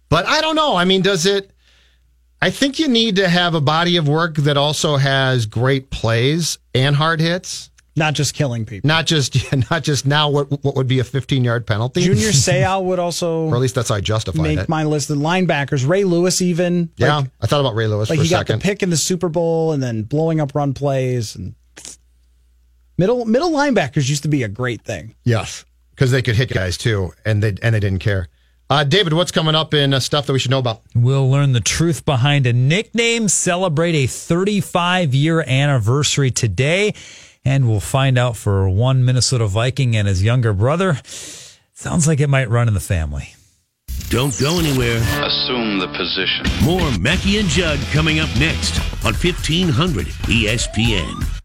But 0.08 0.26
I 0.26 0.40
don't 0.40 0.56
know. 0.56 0.76
I 0.76 0.84
mean, 0.84 1.02
does 1.02 1.26
it? 1.26 1.50
I 2.40 2.50
think 2.50 2.78
you 2.78 2.88
need 2.88 3.16
to 3.16 3.28
have 3.28 3.54
a 3.54 3.60
body 3.60 3.96
of 3.98 4.08
work 4.08 4.34
that 4.36 4.56
also 4.56 4.96
has 4.96 5.46
great 5.46 5.90
plays 5.90 6.58
and 6.74 6.96
hard 6.96 7.20
hits, 7.20 7.70
Not 7.94 8.14
just 8.14 8.34
killing 8.34 8.64
people. 8.64 8.88
not 8.88 9.06
just 9.06 9.36
not 9.70 9.82
just 9.82 10.06
now 10.06 10.30
what 10.30 10.50
what 10.64 10.76
would 10.76 10.86
be 10.86 10.98
a 10.98 11.04
15 11.04 11.44
yard 11.44 11.66
penalty. 11.66 12.02
Junior 12.02 12.28
Seau 12.32 12.82
would 12.84 12.98
also 12.98 13.48
or 13.48 13.54
at 13.54 13.60
least 13.60 13.74
that's 13.74 13.90
how 13.90 13.96
I 13.96 14.00
justified 14.00 14.42
make 14.42 14.58
it. 14.60 14.68
my 14.68 14.84
list. 14.84 15.08
The 15.08 15.14
linebackers, 15.14 15.86
Ray 15.86 16.04
Lewis, 16.04 16.40
even 16.40 16.90
yeah, 16.96 17.16
like, 17.16 17.30
I 17.40 17.46
thought 17.46 17.60
about 17.60 17.74
Ray 17.74 17.86
Lewis 17.86 18.08
like 18.08 18.18
for 18.18 18.22
a 18.22 18.24
he 18.24 18.30
got 18.30 18.46
the 18.46 18.58
pick 18.58 18.82
in 18.82 18.90
the 18.90 18.96
Super 18.96 19.28
Bowl 19.28 19.72
and 19.72 19.82
then 19.82 20.02
blowing 20.02 20.40
up 20.40 20.54
run 20.54 20.72
plays 20.72 21.36
and 21.36 21.54
middle 22.98 23.24
middle 23.24 23.50
linebackers 23.50 24.08
used 24.08 24.22
to 24.22 24.28
be 24.28 24.42
a 24.42 24.48
great 24.48 24.82
thing. 24.82 25.14
Yes, 25.24 25.64
because 25.90 26.10
they 26.10 26.22
could 26.22 26.36
hit 26.36 26.50
guys 26.50 26.76
too, 26.78 27.12
and 27.24 27.42
they 27.42 27.54
and 27.62 27.74
they 27.74 27.80
didn't 27.80 28.00
care. 28.00 28.28
Uh, 28.70 28.84
David, 28.84 29.12
what's 29.12 29.30
coming 29.30 29.54
up 29.54 29.74
in 29.74 29.92
uh, 29.92 30.00
stuff 30.00 30.26
that 30.26 30.32
we 30.32 30.38
should 30.38 30.50
know 30.50 30.58
about? 30.58 30.80
We'll 30.94 31.28
learn 31.30 31.52
the 31.52 31.60
truth 31.60 32.06
behind 32.06 32.46
a 32.46 32.54
nickname, 32.54 33.28
celebrate 33.28 33.94
a 33.94 34.06
35 34.06 35.14
year 35.14 35.42
anniversary 35.42 36.30
today, 36.30 36.94
and 37.44 37.68
we'll 37.68 37.80
find 37.80 38.18
out 38.18 38.36
for 38.36 38.68
one 38.68 39.04
Minnesota 39.04 39.46
Viking 39.46 39.96
and 39.96 40.08
his 40.08 40.22
younger 40.22 40.52
brother. 40.52 40.98
Sounds 41.72 42.06
like 42.06 42.20
it 42.20 42.28
might 42.28 42.48
run 42.48 42.68
in 42.68 42.74
the 42.74 42.80
family. 42.80 43.34
Don't 44.08 44.38
go 44.38 44.58
anywhere. 44.58 44.98
Assume 45.24 45.78
the 45.78 45.88
position. 45.88 46.46
More 46.64 46.90
Mackey 46.98 47.38
and 47.38 47.48
Judd 47.48 47.80
coming 47.92 48.20
up 48.20 48.28
next 48.38 48.78
on 49.04 49.14
1500 49.14 50.06
ESPN. 50.06 51.40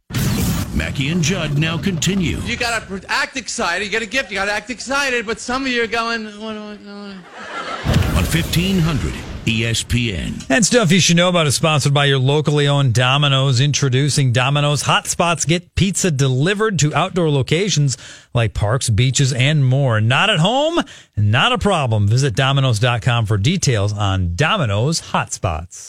Mackey 0.76 1.10
and 1.10 1.24
Judd 1.24 1.58
now 1.58 1.76
continue 1.78 2.38
You 2.42 2.56
gotta 2.56 3.02
act 3.10 3.36
excited. 3.36 3.84
You 3.86 3.90
get 3.90 4.04
a 4.04 4.06
gift. 4.06 4.30
You 4.30 4.36
gotta 4.36 4.52
act 4.52 4.70
excited. 4.70 5.26
But 5.26 5.40
some 5.40 5.66
of 5.66 5.72
you 5.72 5.84
are 5.84 5.88
going. 5.88 6.26
What 6.26 6.54
do 6.54 6.60
I, 6.60 7.18
on 8.16 8.26
1500 8.26 9.37
ESPN. 9.48 10.46
And 10.50 10.66
stuff 10.66 10.92
you 10.92 11.00
should 11.00 11.16
know 11.16 11.30
about 11.30 11.48
is 11.48 11.56
sponsored 11.56 11.94
by 11.94 12.04
your 12.06 12.20
locally 12.20 12.68
owned 12.68 12.94
Domino's. 12.94 13.62
Introducing 13.62 14.34
Domino's 14.34 14.84
Hotspots. 14.84 15.48
Get 15.48 15.74
pizza 15.74 16.12
delivered 16.12 16.78
to 16.80 16.94
outdoor 16.94 17.30
locations 17.30 17.98
like 18.34 18.54
parks, 18.54 18.90
beaches, 18.90 19.32
and 19.32 19.66
more. 19.66 20.02
Not 20.02 20.30
at 20.30 20.40
home? 20.40 20.84
Not 21.16 21.54
a 21.54 21.58
problem. 21.58 22.10
Visit 22.10 22.36
Domino's.com 22.36 23.26
for 23.26 23.38
details 23.38 23.94
on 23.94 24.36
Domino's 24.36 25.00
Hotspots. 25.00 25.88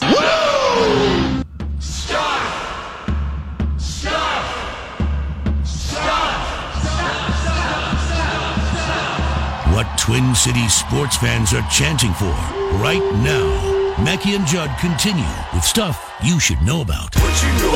What 9.78 9.96
Twin 9.96 10.34
Cities 10.34 10.74
sports 10.74 11.18
fans 11.18 11.54
are 11.54 11.62
chanting 11.70 12.12
for 12.14 12.34
right 12.82 12.98
now. 13.22 13.94
Mackey 14.02 14.34
and 14.34 14.44
Judd 14.44 14.76
continue 14.80 15.22
with 15.54 15.62
stuff 15.62 16.16
you 16.20 16.40
should 16.40 16.60
know 16.62 16.80
about. 16.80 17.14
What 17.14 17.42
you 17.44 17.48
know 17.62 17.68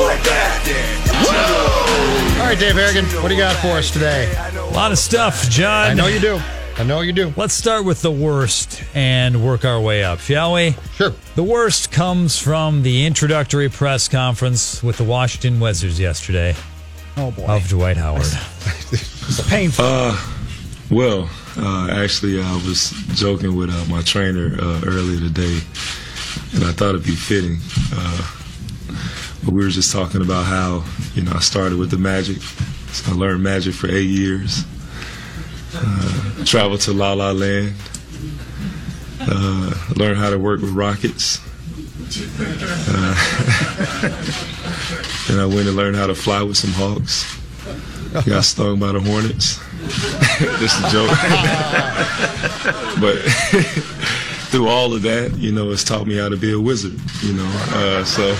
All 2.41 2.45
right, 2.45 2.59
Dave 2.59 2.75
Harrigan, 2.75 3.05
what 3.21 3.29
do 3.29 3.35
you 3.35 3.39
got 3.39 3.55
for 3.55 3.77
us 3.77 3.89
today? 3.89 4.29
A 4.53 4.65
lot 4.71 4.91
of 4.91 4.97
stuff, 4.97 5.49
Judd. 5.49 5.91
I 5.91 5.93
know 5.93 6.07
you 6.07 6.19
do. 6.19 6.41
I 6.75 6.83
know 6.83 6.99
you 6.99 7.13
do. 7.13 7.33
Let's 7.37 7.53
start 7.53 7.85
with 7.85 8.01
the 8.01 8.11
worst 8.11 8.83
and 8.93 9.41
work 9.41 9.63
our 9.63 9.79
way 9.79 10.03
up, 10.03 10.19
shall 10.19 10.55
we? 10.55 10.75
Sure. 10.95 11.13
The 11.35 11.43
worst 11.43 11.93
comes 11.93 12.37
from 12.37 12.83
the 12.83 13.05
introductory 13.05 13.69
press 13.69 14.09
conference 14.09 14.83
with 14.83 14.97
the 14.97 15.05
Washington 15.05 15.61
Wizards 15.61 16.01
yesterday. 16.01 16.53
Oh 17.15 17.31
boy. 17.31 17.45
Of 17.45 17.69
Dwight 17.69 17.95
Howard. 17.95 18.23
it's 18.91 19.47
painful. 19.47 19.85
Uh, 19.85 20.21
well, 20.91 21.29
uh, 21.57 21.87
actually, 21.91 22.41
I 22.41 22.53
was 22.53 22.91
joking 23.13 23.55
with 23.55 23.69
uh, 23.69 23.85
my 23.89 24.01
trainer 24.01 24.55
uh, 24.59 24.81
earlier 24.85 25.19
today, 25.19 25.59
and 26.53 26.63
I 26.63 26.71
thought 26.71 26.89
it'd 26.89 27.03
be 27.03 27.15
fitting. 27.15 27.57
Uh, 27.93 28.31
but 29.43 29.53
we 29.53 29.63
were 29.63 29.69
just 29.69 29.91
talking 29.91 30.21
about 30.21 30.45
how, 30.45 30.83
you 31.13 31.21
know, 31.21 31.33
I 31.33 31.39
started 31.39 31.77
with 31.77 31.91
the 31.91 31.97
magic. 31.97 32.41
So 32.91 33.11
I 33.11 33.15
learned 33.15 33.43
magic 33.43 33.73
for 33.73 33.89
eight 33.89 34.07
years. 34.07 34.63
Uh, 35.75 36.45
traveled 36.45 36.81
to 36.81 36.93
La 36.93 37.13
La 37.13 37.31
Land. 37.31 37.73
Uh, 39.19 39.73
learned 39.95 40.17
how 40.17 40.29
to 40.29 40.39
work 40.39 40.61
with 40.61 40.71
rockets. 40.71 41.39
and 45.29 45.39
I 45.39 45.45
went 45.45 45.67
and 45.67 45.75
learned 45.75 45.95
how 45.95 46.07
to 46.07 46.15
fly 46.15 46.41
with 46.41 46.57
some 46.57 46.71
hawks. 46.71 47.25
Got 48.25 48.43
stung 48.43 48.79
by 48.79 48.91
the 48.91 48.99
hornets. 48.99 49.59
Just 50.59 50.79
a 50.83 50.89
joke. 50.89 51.09
but 52.99 53.17
through 54.49 54.67
all 54.67 54.93
of 54.93 55.01
that, 55.03 55.35
you 55.37 55.51
know, 55.51 55.71
it's 55.71 55.83
taught 55.83 56.07
me 56.07 56.17
how 56.17 56.29
to 56.29 56.37
be 56.37 56.53
a 56.53 56.59
wizard. 56.59 56.99
You 57.21 57.33
know, 57.33 57.51
uh, 57.69 58.03
so. 58.03 58.35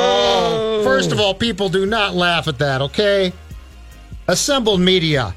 oh, 0.00 0.80
first 0.84 1.12
of 1.12 1.20
all, 1.20 1.34
people 1.34 1.68
do 1.68 1.86
not 1.86 2.14
laugh 2.14 2.48
at 2.48 2.58
that. 2.58 2.80
Okay, 2.82 3.32
assembled 4.28 4.80
media. 4.80 5.34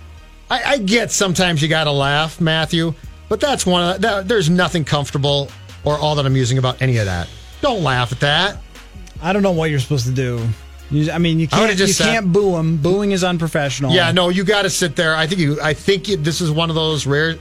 I, 0.50 0.63
I 0.63 0.78
get 0.78 1.12
sometimes 1.12 1.62
you 1.62 1.67
got 1.67 1.84
to 1.86 1.91
laugh, 1.91 2.39
Matthew, 2.39 2.93
but 3.30 3.39
that's 3.39 3.65
one 3.65 3.84
of 3.84 3.95
the, 3.95 4.08
that, 4.08 4.28
there's 4.28 4.50
nothing 4.50 4.86
comfortable 4.86 5.50
or 5.84 5.97
all 5.97 6.15
that 6.15 6.26
amusing 6.26 6.58
about 6.58 6.82
any 6.82 6.97
of 6.97 7.06
that. 7.06 7.28
Don't 7.62 7.84
laugh 7.84 8.12
at 8.12 8.19
that. 8.21 8.58
I 9.21 9.34
don't 9.34 9.43
know 9.43 9.52
what 9.52 9.69
you're 9.69 9.80
supposed 9.80 10.06
to 10.06 10.13
do. 10.13 10.47
You, 10.89 11.12
I 11.12 11.17
mean, 11.17 11.39
you 11.39 11.47
can't. 11.47 11.78
You 11.78 11.88
sat, 11.88 12.06
can't 12.06 12.32
boo 12.32 12.56
him. 12.56 12.78
Booing 12.78 13.12
is 13.12 13.23
unprofessional. 13.23 13.91
Yeah, 13.91 14.12
no, 14.12 14.30
you 14.30 14.43
got 14.43 14.62
to 14.62 14.69
sit 14.69 14.95
there. 14.95 15.15
I 15.15 15.28
think 15.28 15.41
you. 15.41 15.60
I 15.62 15.73
think 15.73 16.08
you, 16.08 16.17
this 16.17 16.39
is 16.39 16.50
one 16.50 16.69
of 16.69 16.76
those 16.76 17.06
rare 17.06 17.36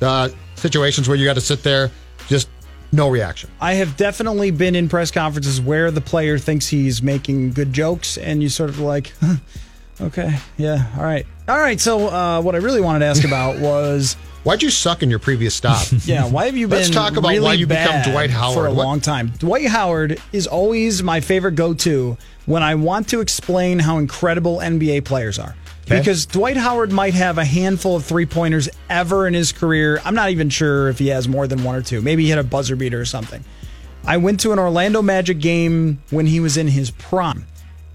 uh, 0.00 0.28
situations 0.56 1.08
where 1.08 1.16
you 1.16 1.24
got 1.24 1.34
to 1.34 1.40
sit 1.40 1.62
there, 1.62 1.90
just 2.26 2.48
no 2.92 3.08
reaction. 3.08 3.50
I 3.60 3.74
have 3.74 3.96
definitely 3.96 4.50
been 4.50 4.74
in 4.74 4.88
press 4.88 5.10
conferences 5.10 5.60
where 5.60 5.90
the 5.90 6.00
player 6.00 6.38
thinks 6.38 6.66
he's 6.66 7.02
making 7.02 7.52
good 7.52 7.72
jokes, 7.72 8.18
and 8.18 8.42
you 8.42 8.48
sort 8.48 8.70
of 8.70 8.80
like, 8.80 9.12
huh, 9.20 9.36
okay, 10.00 10.38
yeah, 10.56 10.92
all 10.96 11.04
right, 11.04 11.26
all 11.48 11.58
right. 11.58 11.80
So, 11.80 12.08
uh, 12.08 12.42
what 12.42 12.54
I 12.54 12.58
really 12.58 12.80
wanted 12.80 13.00
to 13.00 13.06
ask 13.06 13.24
about 13.24 13.58
was. 13.60 14.16
Why'd 14.42 14.62
you 14.62 14.70
suck 14.70 15.02
in 15.02 15.10
your 15.10 15.18
previous 15.18 15.54
stop? 15.54 15.86
yeah, 16.04 16.26
why 16.26 16.46
have 16.46 16.56
you 16.56 16.66
been? 16.66 16.78
Let's 16.78 16.90
talk 16.90 17.16
about 17.16 17.28
really 17.28 17.40
why 17.40 17.52
you 17.54 17.66
become 17.66 18.10
Dwight 18.10 18.30
Howard 18.30 18.54
for 18.54 18.66
a 18.66 18.72
what? 18.72 18.86
long 18.86 19.00
time. 19.00 19.28
Dwight 19.38 19.66
Howard 19.66 20.20
is 20.32 20.46
always 20.46 21.02
my 21.02 21.20
favorite 21.20 21.56
go-to 21.56 22.16
when 22.46 22.62
I 22.62 22.74
want 22.74 23.08
to 23.10 23.20
explain 23.20 23.78
how 23.78 23.98
incredible 23.98 24.58
NBA 24.58 25.04
players 25.04 25.38
are. 25.38 25.54
Okay. 25.84 25.98
Because 25.98 26.24
Dwight 26.24 26.56
Howard 26.56 26.90
might 26.90 27.14
have 27.14 27.36
a 27.36 27.44
handful 27.44 27.96
of 27.96 28.04
three 28.04 28.24
pointers 28.24 28.68
ever 28.88 29.26
in 29.26 29.34
his 29.34 29.52
career. 29.52 30.00
I'm 30.04 30.14
not 30.14 30.30
even 30.30 30.48
sure 30.48 30.88
if 30.88 30.98
he 30.98 31.08
has 31.08 31.28
more 31.28 31.46
than 31.46 31.62
one 31.62 31.74
or 31.74 31.82
two. 31.82 32.00
Maybe 32.00 32.22
he 32.22 32.30
hit 32.30 32.38
a 32.38 32.44
buzzer 32.44 32.76
beater 32.76 33.00
or 33.00 33.04
something. 33.04 33.44
I 34.06 34.16
went 34.16 34.40
to 34.40 34.52
an 34.52 34.58
Orlando 34.58 35.02
Magic 35.02 35.40
game 35.40 36.02
when 36.10 36.26
he 36.26 36.40
was 36.40 36.56
in 36.56 36.68
his 36.68 36.90
prime, 36.92 37.44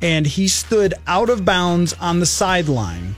and 0.01 0.27
he 0.27 0.47
stood 0.47 0.93
out 1.07 1.29
of 1.29 1.43
bounds 1.43 1.93
on 1.93 2.19
the 2.19 2.27
sideline 2.27 3.15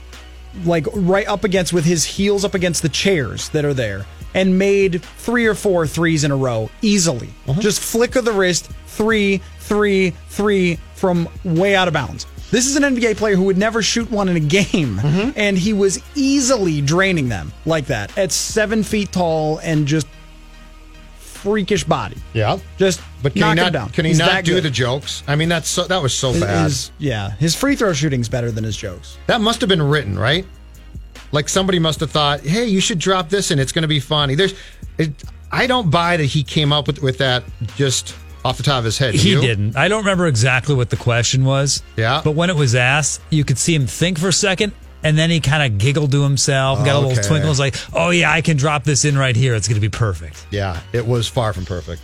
like 0.64 0.86
right 0.92 1.26
up 1.28 1.44
against 1.44 1.72
with 1.72 1.84
his 1.84 2.04
heels 2.04 2.44
up 2.44 2.54
against 2.54 2.82
the 2.82 2.88
chairs 2.88 3.48
that 3.50 3.64
are 3.64 3.74
there 3.74 4.06
and 4.34 4.58
made 4.58 5.02
three 5.02 5.46
or 5.46 5.54
four 5.54 5.86
threes 5.86 6.24
in 6.24 6.30
a 6.30 6.36
row 6.36 6.70
easily. 6.82 7.30
Uh-huh. 7.46 7.60
Just 7.60 7.80
flick 7.80 8.16
of 8.16 8.24
the 8.24 8.32
wrist, 8.32 8.70
three, 8.86 9.38
three, 9.60 10.10
three 10.28 10.78
from 10.94 11.28
way 11.44 11.74
out 11.74 11.88
of 11.88 11.94
bounds. 11.94 12.26
This 12.50 12.66
is 12.66 12.76
an 12.76 12.82
NBA 12.82 13.16
player 13.16 13.36
who 13.36 13.44
would 13.44 13.58
never 13.58 13.82
shoot 13.82 14.10
one 14.10 14.28
in 14.28 14.36
a 14.36 14.40
game, 14.40 14.96
mm-hmm. 15.02 15.30
and 15.36 15.58
he 15.58 15.72
was 15.72 16.02
easily 16.14 16.80
draining 16.80 17.28
them 17.28 17.52
like 17.66 17.86
that 17.86 18.16
at 18.16 18.32
seven 18.32 18.82
feet 18.82 19.12
tall 19.12 19.58
and 19.58 19.86
just 19.86 20.06
freakish 21.18 21.84
body. 21.84 22.16
Yeah, 22.32 22.58
just 22.78 23.00
but 23.22 23.32
can 23.32 23.40
knock 23.40 23.56
he 23.58 23.62
not? 23.64 23.72
down. 23.72 23.88
Can 23.90 24.04
he 24.04 24.10
He's 24.10 24.18
not 24.18 24.44
do 24.44 24.54
good. 24.54 24.64
the 24.64 24.70
jokes? 24.70 25.22
I 25.26 25.34
mean, 25.36 25.48
that's 25.48 25.68
so, 25.68 25.84
that 25.84 26.00
was 26.02 26.14
so 26.14 26.32
bad. 26.38 26.64
His, 26.64 26.90
yeah, 26.98 27.30
his 27.32 27.54
free 27.54 27.76
throw 27.76 27.92
shooting's 27.92 28.28
better 28.28 28.50
than 28.50 28.64
his 28.64 28.76
jokes. 28.76 29.18
That 29.26 29.40
must 29.40 29.60
have 29.60 29.68
been 29.68 29.82
written, 29.82 30.18
right? 30.18 30.46
Like 31.32 31.48
somebody 31.48 31.78
must 31.78 32.00
have 32.00 32.10
thought, 32.10 32.40
"Hey, 32.40 32.66
you 32.66 32.80
should 32.80 32.98
drop 32.98 33.28
this, 33.28 33.50
and 33.50 33.60
it's 33.60 33.72
going 33.72 33.82
to 33.82 33.88
be 33.88 34.00
funny." 34.00 34.34
There's, 34.34 34.54
it, 34.96 35.12
I 35.52 35.66
don't 35.66 35.90
buy 35.90 36.16
that 36.16 36.24
he 36.24 36.42
came 36.42 36.72
up 36.72 36.86
with 36.86 37.02
with 37.02 37.18
that 37.18 37.44
just 37.76 38.14
off 38.44 38.56
the 38.56 38.62
top 38.62 38.78
of 38.78 38.84
his 38.84 38.96
head. 38.98 39.14
He 39.14 39.32
you? 39.32 39.40
didn't. 39.40 39.76
I 39.76 39.88
don't 39.88 39.98
remember 40.00 40.26
exactly 40.26 40.74
what 40.74 40.88
the 40.90 40.96
question 40.96 41.44
was. 41.44 41.82
Yeah, 41.96 42.22
but 42.24 42.32
when 42.32 42.48
it 42.48 42.56
was 42.56 42.74
asked, 42.74 43.20
you 43.30 43.44
could 43.44 43.58
see 43.58 43.74
him 43.74 43.86
think 43.86 44.18
for 44.18 44.28
a 44.28 44.32
second, 44.32 44.72
and 45.02 45.18
then 45.18 45.28
he 45.28 45.40
kind 45.40 45.70
of 45.70 45.78
giggled 45.78 46.12
to 46.12 46.22
himself, 46.22 46.78
got 46.78 46.96
a 46.96 46.98
little 46.98 47.12
Okay. 47.12 47.28
twinkle. 47.28 47.50
Was 47.50 47.60
like, 47.60 47.74
"Oh 47.92 48.08
yeah, 48.08 48.32
I 48.32 48.40
can 48.40 48.56
drop 48.56 48.84
this 48.84 49.04
in 49.04 49.18
right 49.18 49.36
here. 49.36 49.54
It's 49.54 49.68
going 49.68 49.74
to 49.80 49.86
be 49.86 49.90
perfect." 49.90 50.46
Yeah, 50.50 50.80
it 50.94 51.06
was 51.06 51.28
far 51.28 51.52
from 51.52 51.66
perfect. 51.66 52.00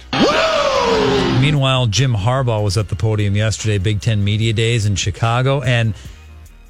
Meanwhile, 1.41 1.89
Jim 1.89 2.15
Harbaugh 2.15 2.65
was 2.65 2.77
at 2.77 2.89
the 2.89 2.97
podium 2.97 3.37
yesterday, 3.37 3.79
Big 3.79 4.01
Ten 4.01 4.25
Media 4.25 4.53
Days 4.53 4.87
in 4.87 4.97
Chicago, 4.97 5.63
and 5.63 5.95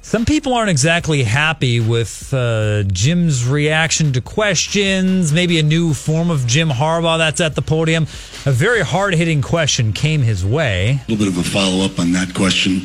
some 0.01 0.23
people 0.23 0.53
aren't 0.53 0.69
exactly 0.69 1.23
happy 1.23 1.79
with 1.79 2.31
uh, 2.31 2.83
Jim's 2.83 3.47
reaction 3.47 4.13
to 4.13 4.21
questions, 4.21 5.33
maybe 5.33 5.57
a 5.57 5.63
new 5.63 5.95
form 5.95 6.29
of 6.29 6.45
Jim 6.45 6.69
Harbaugh 6.69 7.17
that's 7.17 7.41
at 7.41 7.55
the 7.55 7.63
podium. 7.63 8.03
A 8.45 8.51
very 8.51 8.81
hard 8.81 9.15
hitting 9.15 9.41
question 9.41 9.93
came 9.93 10.21
his 10.21 10.45
way. 10.45 10.99
A 11.07 11.11
little 11.11 11.25
bit 11.25 11.33
of 11.33 11.39
a 11.39 11.49
follow 11.49 11.83
up 11.83 11.97
on 11.97 12.11
that 12.11 12.35
question. 12.35 12.81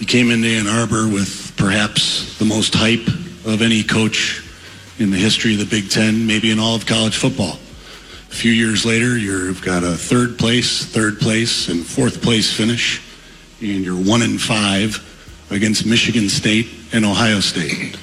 You 0.00 0.06
came 0.06 0.32
into 0.32 0.48
Ann 0.48 0.66
Arbor 0.66 1.06
with 1.06 1.54
perhaps 1.56 2.36
the 2.38 2.44
most 2.44 2.74
hype 2.74 3.06
of 3.46 3.62
any 3.62 3.84
coach 3.84 4.44
in 4.98 5.10
the 5.10 5.16
history 5.16 5.52
of 5.52 5.60
the 5.60 5.66
Big 5.66 5.90
Ten, 5.90 6.26
maybe 6.26 6.50
in 6.50 6.58
all 6.58 6.74
of 6.74 6.86
college 6.86 7.16
football. 7.16 7.58
A 8.38 8.40
few 8.40 8.52
years 8.52 8.84
later, 8.84 9.18
you've 9.18 9.62
got 9.62 9.82
a 9.82 9.96
third 9.96 10.38
place, 10.38 10.84
third 10.84 11.18
place, 11.18 11.68
and 11.68 11.84
fourth 11.84 12.22
place 12.22 12.52
finish, 12.52 13.02
and 13.60 13.84
you're 13.84 13.96
one 13.96 14.22
in 14.22 14.38
five 14.38 15.04
against 15.50 15.84
Michigan 15.84 16.28
State 16.28 16.68
and 16.92 17.04
Ohio 17.04 17.40
State. 17.40 17.96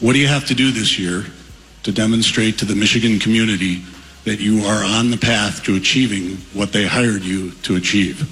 What 0.00 0.14
do 0.14 0.18
you 0.18 0.26
have 0.26 0.44
to 0.46 0.56
do 0.56 0.72
this 0.72 0.98
year 0.98 1.24
to 1.84 1.92
demonstrate 1.92 2.58
to 2.58 2.64
the 2.64 2.74
Michigan 2.74 3.20
community 3.20 3.84
that 4.24 4.40
you 4.40 4.64
are 4.64 4.82
on 4.82 5.12
the 5.12 5.16
path 5.16 5.62
to 5.66 5.76
achieving 5.76 6.38
what 6.52 6.72
they 6.72 6.84
hired 6.84 7.22
you 7.22 7.52
to 7.62 7.76
achieve? 7.76 8.28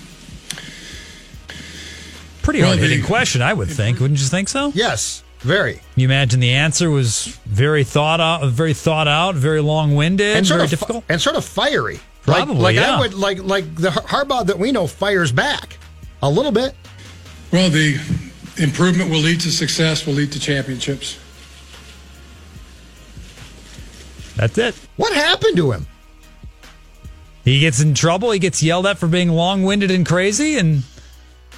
Pretty 2.42 2.62
hard 2.62 2.80
hitting 2.80 3.04
question, 3.04 3.42
I 3.42 3.52
would 3.52 3.68
think. 3.68 4.00
Wouldn't 4.00 4.18
you 4.18 4.26
think 4.26 4.48
so? 4.48 4.72
Yes, 4.74 5.22
very. 5.40 5.80
You 5.96 6.04
imagine 6.06 6.40
the 6.40 6.52
answer 6.52 6.90
was 6.90 7.26
very 7.46 7.84
thought 7.84 8.20
out, 8.20 8.46
very 8.48 8.74
thought 8.74 9.08
out, 9.08 9.34
very 9.34 9.60
long 9.60 9.94
winded, 9.94 10.36
and 10.36 10.46
sort 10.46 10.58
very 10.58 10.64
of 10.66 10.70
difficult, 10.70 11.04
and 11.08 11.20
sort 11.20 11.36
of 11.36 11.44
fiery. 11.44 12.00
Probably, 12.22 12.54
like, 12.54 12.62
like 12.62 12.76
yeah. 12.76 12.96
I 12.96 13.00
would 13.00 13.14
like 13.14 13.42
like 13.42 13.74
the 13.74 13.90
Harbaugh 13.90 14.46
that 14.46 14.58
we 14.58 14.72
know 14.72 14.86
fires 14.86 15.32
back 15.32 15.78
a 16.22 16.30
little 16.30 16.52
bit. 16.52 16.74
Well, 17.52 17.70
the 17.70 17.94
improvement 18.58 19.10
will 19.10 19.20
lead 19.20 19.40
to 19.40 19.50
success, 19.50 20.06
will 20.06 20.14
lead 20.14 20.32
to 20.32 20.40
championships. 20.40 21.18
That's 24.36 24.58
it. 24.58 24.74
What 24.96 25.12
happened 25.12 25.56
to 25.56 25.72
him? 25.72 25.86
He 27.44 27.60
gets 27.60 27.80
in 27.80 27.94
trouble. 27.94 28.30
He 28.30 28.38
gets 28.38 28.62
yelled 28.62 28.86
at 28.86 28.98
for 28.98 29.06
being 29.06 29.30
long 29.30 29.62
winded 29.62 29.90
and 29.90 30.06
crazy, 30.06 30.58
and 30.58 30.82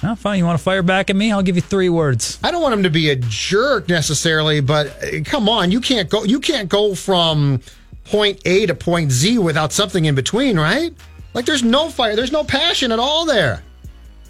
Oh, 0.03 0.15
fine. 0.15 0.39
You 0.39 0.45
want 0.45 0.57
to 0.57 0.63
fire 0.63 0.81
back 0.81 1.09
at 1.09 1.15
me? 1.15 1.31
I'll 1.31 1.43
give 1.43 1.55
you 1.55 1.61
three 1.61 1.89
words. 1.89 2.39
I 2.43 2.49
don't 2.51 2.61
want 2.61 2.73
him 2.73 2.83
to 2.83 2.89
be 2.89 3.09
a 3.11 3.15
jerk 3.15 3.87
necessarily, 3.87 4.59
but 4.59 4.87
uh, 5.03 5.23
come 5.23 5.47
on, 5.47 5.71
you 5.71 5.79
can't 5.79 6.09
go. 6.09 6.23
You 6.23 6.39
can't 6.39 6.69
go 6.69 6.95
from 6.95 7.61
point 8.05 8.41
A 8.45 8.65
to 8.65 8.73
point 8.73 9.11
Z 9.11 9.37
without 9.37 9.71
something 9.71 10.05
in 10.05 10.15
between, 10.15 10.57
right? 10.59 10.93
Like 11.33 11.45
there's 11.45 11.63
no 11.63 11.89
fire, 11.89 12.15
there's 12.15 12.31
no 12.31 12.43
passion 12.43 12.91
at 12.91 12.99
all 12.99 13.25
there. 13.25 13.63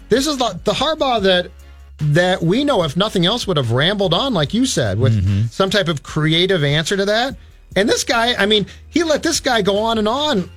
This 0.08 0.26
is 0.26 0.36
the, 0.36 0.60
the 0.64 0.72
Harbaugh 0.72 1.22
that 1.22 1.50
that 1.98 2.42
we 2.42 2.64
know, 2.64 2.82
if 2.82 2.96
nothing 2.96 3.24
else, 3.24 3.46
would 3.46 3.56
have 3.56 3.70
rambled 3.70 4.12
on, 4.12 4.34
like 4.34 4.52
you 4.52 4.66
said, 4.66 4.98
with 4.98 5.50
some 5.50 5.70
type 5.70 5.88
of 5.88 6.02
creative 6.02 6.64
answer 6.64 6.96
to 6.96 7.04
that. 7.04 7.36
And 7.76 7.88
this 7.88 8.04
guy, 8.04 8.34
I 8.34 8.44
mean, 8.44 8.66
he 8.88 9.02
let 9.04 9.22
this 9.22 9.40
guy 9.40 9.62
go 9.62 9.78
on 9.78 9.98
and 9.98 10.08
on, 10.08 10.50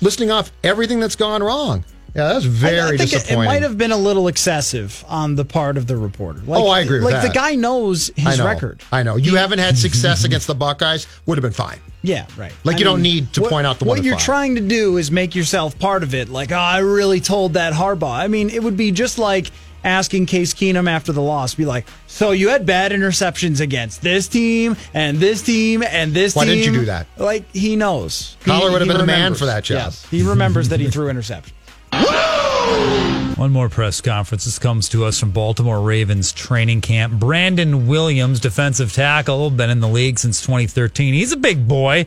listing 0.00 0.30
off 0.30 0.50
everything 0.64 0.98
that's 0.98 1.14
gone 1.14 1.42
wrong. 1.42 1.84
Yeah, 2.14 2.32
that's 2.32 2.44
very 2.46 2.78
I, 2.80 2.88
I 2.88 2.96
think 2.96 3.12
it, 3.12 3.30
it 3.30 3.36
might 3.36 3.62
have 3.62 3.76
been 3.78 3.92
a 3.92 3.96
little 3.96 4.28
excessive 4.28 5.04
on 5.08 5.34
the 5.34 5.44
part 5.44 5.76
of 5.76 5.86
the 5.86 5.96
reporter. 5.96 6.40
Like, 6.40 6.60
oh, 6.62 6.68
I 6.68 6.80
agree 6.80 6.98
with 7.00 7.12
like 7.12 7.22
that. 7.22 7.28
the 7.28 7.34
guy 7.34 7.54
knows 7.54 8.10
I 8.16 8.20
his 8.30 8.38
know. 8.38 8.46
record. 8.46 8.82
I 8.90 9.02
know. 9.02 9.16
You 9.16 9.36
haven't 9.36 9.58
had 9.58 9.76
success 9.78 10.24
against 10.26 10.46
the 10.46 10.54
Buckeyes, 10.54 11.06
would 11.26 11.36
have 11.38 11.42
been 11.42 11.52
fine. 11.52 11.78
Yeah, 12.02 12.26
right. 12.36 12.52
Like, 12.64 12.76
I 12.76 12.78
you 12.78 12.84
don't 12.84 13.02
need 13.02 13.32
to 13.34 13.42
what- 13.42 13.50
point 13.50 13.66
out 13.66 13.78
the 13.78 13.84
what 13.84 13.98
one 13.98 14.04
you're 14.04 14.14
five. 14.14 14.22
trying 14.24 14.54
to 14.54 14.60
do 14.60 14.96
is 14.96 15.10
make 15.10 15.34
yourself 15.34 15.78
part 15.78 16.02
of 16.02 16.14
it. 16.14 16.28
Like, 16.28 16.50
oh, 16.52 16.56
I 16.56 16.78
really 16.78 17.20
told 17.20 17.54
that 17.54 17.72
Harbaugh. 17.72 18.10
I 18.18 18.28
mean, 18.28 18.50
it 18.50 18.62
would 18.62 18.76
be 18.76 18.90
just 18.90 19.18
like 19.18 19.50
asking 19.84 20.26
Case 20.26 20.54
Keenum 20.54 20.88
after 20.88 21.12
the 21.12 21.22
loss, 21.22 21.54
be 21.54 21.64
like, 21.64 21.86
"So 22.06 22.30
you 22.32 22.48
had 22.48 22.66
bad 22.66 22.90
interceptions 22.92 23.60
against 23.60 24.00
this 24.02 24.26
team 24.28 24.76
and 24.94 25.18
this 25.18 25.42
team 25.42 25.82
and 25.82 26.12
this 26.14 26.34
Why 26.34 26.44
team." 26.46 26.50
Why 26.50 26.54
didn't 26.56 26.72
you 26.74 26.80
do 26.80 26.86
that? 26.86 27.06
Like 27.16 27.50
he 27.52 27.76
knows. 27.76 28.36
Coller 28.44 28.70
would 28.72 28.80
have 28.80 28.88
been 28.88 29.00
a 29.00 29.06
man 29.06 29.34
for 29.34 29.46
that 29.46 29.64
job. 29.64 29.76
Yes, 29.76 30.06
he 30.10 30.22
remembers 30.22 30.70
that 30.70 30.80
he 30.80 30.86
threw 30.90 31.06
interceptions. 31.12 31.52
One 31.92 33.52
more 33.52 33.68
press 33.68 34.00
conference. 34.00 34.44
This 34.44 34.58
comes 34.58 34.88
to 34.90 35.04
us 35.04 35.18
from 35.20 35.30
Baltimore 35.30 35.80
Ravens 35.80 36.32
training 36.32 36.80
camp. 36.80 37.20
Brandon 37.20 37.86
Williams, 37.86 38.40
defensive 38.40 38.92
tackle, 38.92 39.50
been 39.50 39.70
in 39.70 39.80
the 39.80 39.88
league 39.88 40.18
since 40.18 40.40
2013. 40.42 41.14
He's 41.14 41.32
a 41.32 41.36
big 41.36 41.68
boy. 41.68 42.06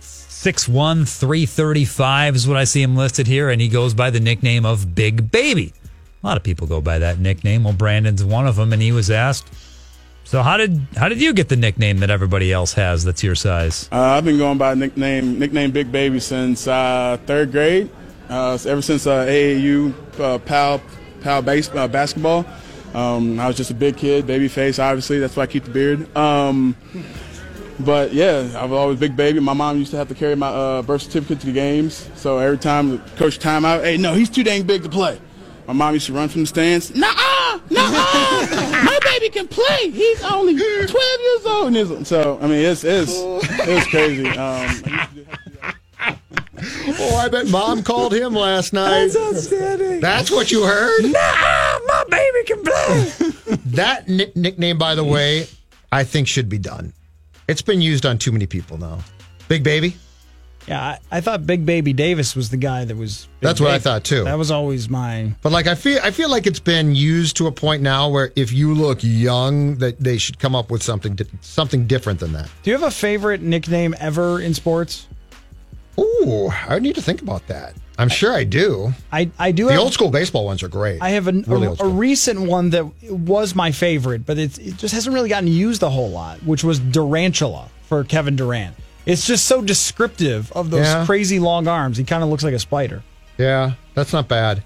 6'1, 0.00 1.08
335 1.08 2.34
is 2.34 2.48
what 2.48 2.56
I 2.56 2.64
see 2.64 2.82
him 2.82 2.96
listed 2.96 3.28
here, 3.28 3.48
and 3.48 3.60
he 3.60 3.68
goes 3.68 3.94
by 3.94 4.10
the 4.10 4.18
nickname 4.18 4.66
of 4.66 4.92
Big 4.92 5.30
Baby. 5.30 5.72
A 6.20 6.26
lot 6.26 6.36
of 6.36 6.42
people 6.42 6.66
go 6.66 6.80
by 6.80 6.98
that 6.98 7.20
nickname. 7.20 7.62
Well, 7.62 7.74
Brandon's 7.74 8.24
one 8.24 8.48
of 8.48 8.56
them, 8.56 8.72
and 8.72 8.82
he 8.82 8.90
was 8.90 9.08
asked, 9.08 9.46
"So 10.24 10.42
how 10.42 10.56
did 10.56 10.80
how 10.96 11.08
did 11.08 11.22
you 11.22 11.32
get 11.32 11.48
the 11.48 11.54
nickname 11.56 11.98
that 11.98 12.10
everybody 12.10 12.52
else 12.52 12.72
has 12.72 13.04
that's 13.04 13.22
your 13.22 13.36
size?" 13.36 13.88
Uh, 13.92 14.00
I've 14.00 14.24
been 14.24 14.38
going 14.38 14.58
by 14.58 14.74
nickname 14.74 15.38
nickname 15.38 15.70
Big 15.70 15.92
Baby 15.92 16.18
since 16.18 16.66
uh, 16.66 17.18
third 17.24 17.52
grade. 17.52 17.88
Uh, 18.32 18.56
ever 18.66 18.80
since 18.80 19.06
uh, 19.06 19.26
AAU 19.26 19.92
uh, 20.18 20.38
PAL 20.38 20.80
PAL 21.20 21.42
base, 21.42 21.68
uh, 21.74 21.86
basketball. 21.86 22.46
Um, 22.94 23.38
I 23.38 23.46
was 23.46 23.56
just 23.58 23.70
a 23.70 23.74
big 23.74 23.98
kid, 23.98 24.26
baby 24.26 24.48
face. 24.48 24.78
Obviously, 24.78 25.18
that's 25.18 25.36
why 25.36 25.42
I 25.42 25.46
keep 25.46 25.64
the 25.64 25.70
beard. 25.70 26.16
Um, 26.16 26.74
but 27.78 28.14
yeah, 28.14 28.50
I 28.56 28.64
was 28.64 28.72
always 28.72 28.98
big 28.98 29.16
baby. 29.16 29.38
My 29.38 29.52
mom 29.52 29.76
used 29.76 29.90
to 29.90 29.98
have 29.98 30.08
to 30.08 30.14
carry 30.14 30.34
my 30.34 30.48
uh, 30.48 30.80
birth 30.80 31.02
certificate 31.02 31.40
to 31.40 31.46
the 31.46 31.52
games. 31.52 32.08
So 32.14 32.38
every 32.38 32.56
time 32.56 32.90
the 32.90 32.98
coach 33.16 33.38
timeout, 33.38 33.84
hey, 33.84 33.98
no, 33.98 34.14
he's 34.14 34.30
too 34.30 34.44
dang 34.44 34.62
big 34.62 34.82
to 34.84 34.88
play. 34.88 35.20
My 35.66 35.74
mom 35.74 35.92
used 35.92 36.06
to 36.06 36.14
run 36.14 36.30
from 36.30 36.40
the 36.40 36.46
stands. 36.46 36.94
Nuh-uh, 36.94 37.60
nuh-uh, 37.68 38.82
my 38.82 38.98
baby 39.04 39.28
can 39.28 39.46
play. 39.46 39.90
He's 39.90 40.22
only 40.24 40.56
12 40.56 40.90
years 40.90 41.46
old. 41.46 42.06
So 42.06 42.38
I 42.40 42.46
mean, 42.46 42.64
it's 42.64 42.82
it's 42.82 43.12
it's 43.14 43.86
crazy. 43.88 44.26
Um, 44.28 45.38
Oh, 46.84 47.16
I 47.16 47.28
bet 47.28 47.48
mom 47.48 47.82
called 47.82 48.12
him 48.14 48.34
last 48.34 48.72
night. 48.72 49.08
That's 49.08 49.16
outstanding. 49.16 50.00
That's 50.00 50.30
what 50.30 50.50
you 50.50 50.64
heard? 50.64 51.02
Nah, 51.04 51.78
my 51.86 52.04
baby 52.08 52.44
can 52.44 52.62
play. 52.62 53.56
that 53.66 54.08
nick- 54.08 54.36
nickname, 54.36 54.78
by 54.78 54.94
the 54.94 55.04
way, 55.04 55.46
I 55.90 56.04
think 56.04 56.28
should 56.28 56.48
be 56.48 56.58
done. 56.58 56.92
It's 57.48 57.62
been 57.62 57.80
used 57.80 58.06
on 58.06 58.18
too 58.18 58.32
many 58.32 58.46
people 58.46 58.78
now. 58.78 59.00
Big 59.48 59.62
Baby? 59.62 59.96
Yeah, 60.66 60.80
I, 60.80 60.98
I 61.10 61.20
thought 61.20 61.44
Big 61.44 61.66
Baby 61.66 61.92
Davis 61.92 62.36
was 62.36 62.50
the 62.50 62.56
guy 62.56 62.84
that 62.84 62.96
was. 62.96 63.26
Big 63.40 63.48
That's 63.48 63.60
what 63.60 63.72
I 63.72 63.78
thought, 63.78 64.04
too. 64.04 64.24
That 64.24 64.38
was 64.38 64.50
always 64.50 64.88
my. 64.88 65.32
But 65.42 65.50
like 65.52 65.66
I 65.66 65.74
feel 65.74 65.98
I 66.02 66.12
feel 66.12 66.30
like 66.30 66.46
it's 66.46 66.60
been 66.60 66.94
used 66.94 67.36
to 67.38 67.48
a 67.48 67.52
point 67.52 67.82
now 67.82 68.08
where 68.08 68.32
if 68.36 68.52
you 68.52 68.74
look 68.74 69.00
young 69.02 69.76
that 69.78 69.98
they 69.98 70.18
should 70.18 70.38
come 70.38 70.54
up 70.54 70.70
with 70.70 70.82
something 70.82 71.18
something 71.40 71.86
different 71.86 72.20
than 72.20 72.32
that. 72.32 72.48
Do 72.62 72.70
you 72.70 72.76
have 72.76 72.86
a 72.86 72.92
favorite 72.92 73.42
nickname 73.42 73.94
ever 73.98 74.40
in 74.40 74.54
sports? 74.54 75.08
Ooh, 75.98 76.50
I 76.68 76.78
need 76.78 76.94
to 76.94 77.02
think 77.02 77.22
about 77.22 77.46
that. 77.48 77.74
I'm 77.98 78.08
sure 78.08 78.32
I 78.32 78.44
do. 78.44 78.92
I, 79.12 79.30
I 79.38 79.52
do 79.52 79.66
The 79.66 79.72
have, 79.72 79.82
old 79.82 79.92
school 79.92 80.10
baseball 80.10 80.46
ones 80.46 80.62
are 80.62 80.68
great. 80.68 81.02
I 81.02 81.10
have 81.10 81.28
a, 81.28 81.32
Really 81.32 81.66
a, 81.66 81.84
a 81.84 81.88
recent 81.88 82.40
one 82.40 82.70
that 82.70 82.86
was 83.10 83.54
my 83.54 83.70
favorite, 83.70 84.24
but 84.24 84.38
it's, 84.38 84.56
it 84.58 84.76
just 84.78 84.94
hasn't 84.94 85.12
really 85.14 85.28
gotten 85.28 85.48
used 85.48 85.82
a 85.82 85.90
whole 85.90 86.10
lot, 86.10 86.38
which 86.44 86.64
was 86.64 86.80
Durantula 86.80 87.68
for 87.84 88.02
Kevin 88.04 88.34
Durant. 88.36 88.74
It's 89.04 89.26
just 89.26 89.46
so 89.46 89.60
descriptive 89.60 90.50
of 90.52 90.70
those 90.70 90.86
Yeah. 90.86 91.04
crazy 91.04 91.38
long 91.38 91.68
arms. 91.68 91.98
He 91.98 92.04
kind 92.04 92.22
of 92.22 92.30
looks 92.30 92.42
like 92.44 92.54
a 92.54 92.58
spider. 92.58 93.02
Yeah, 93.36 93.72
that's 93.94 94.12
not 94.12 94.28
bad. 94.28 94.62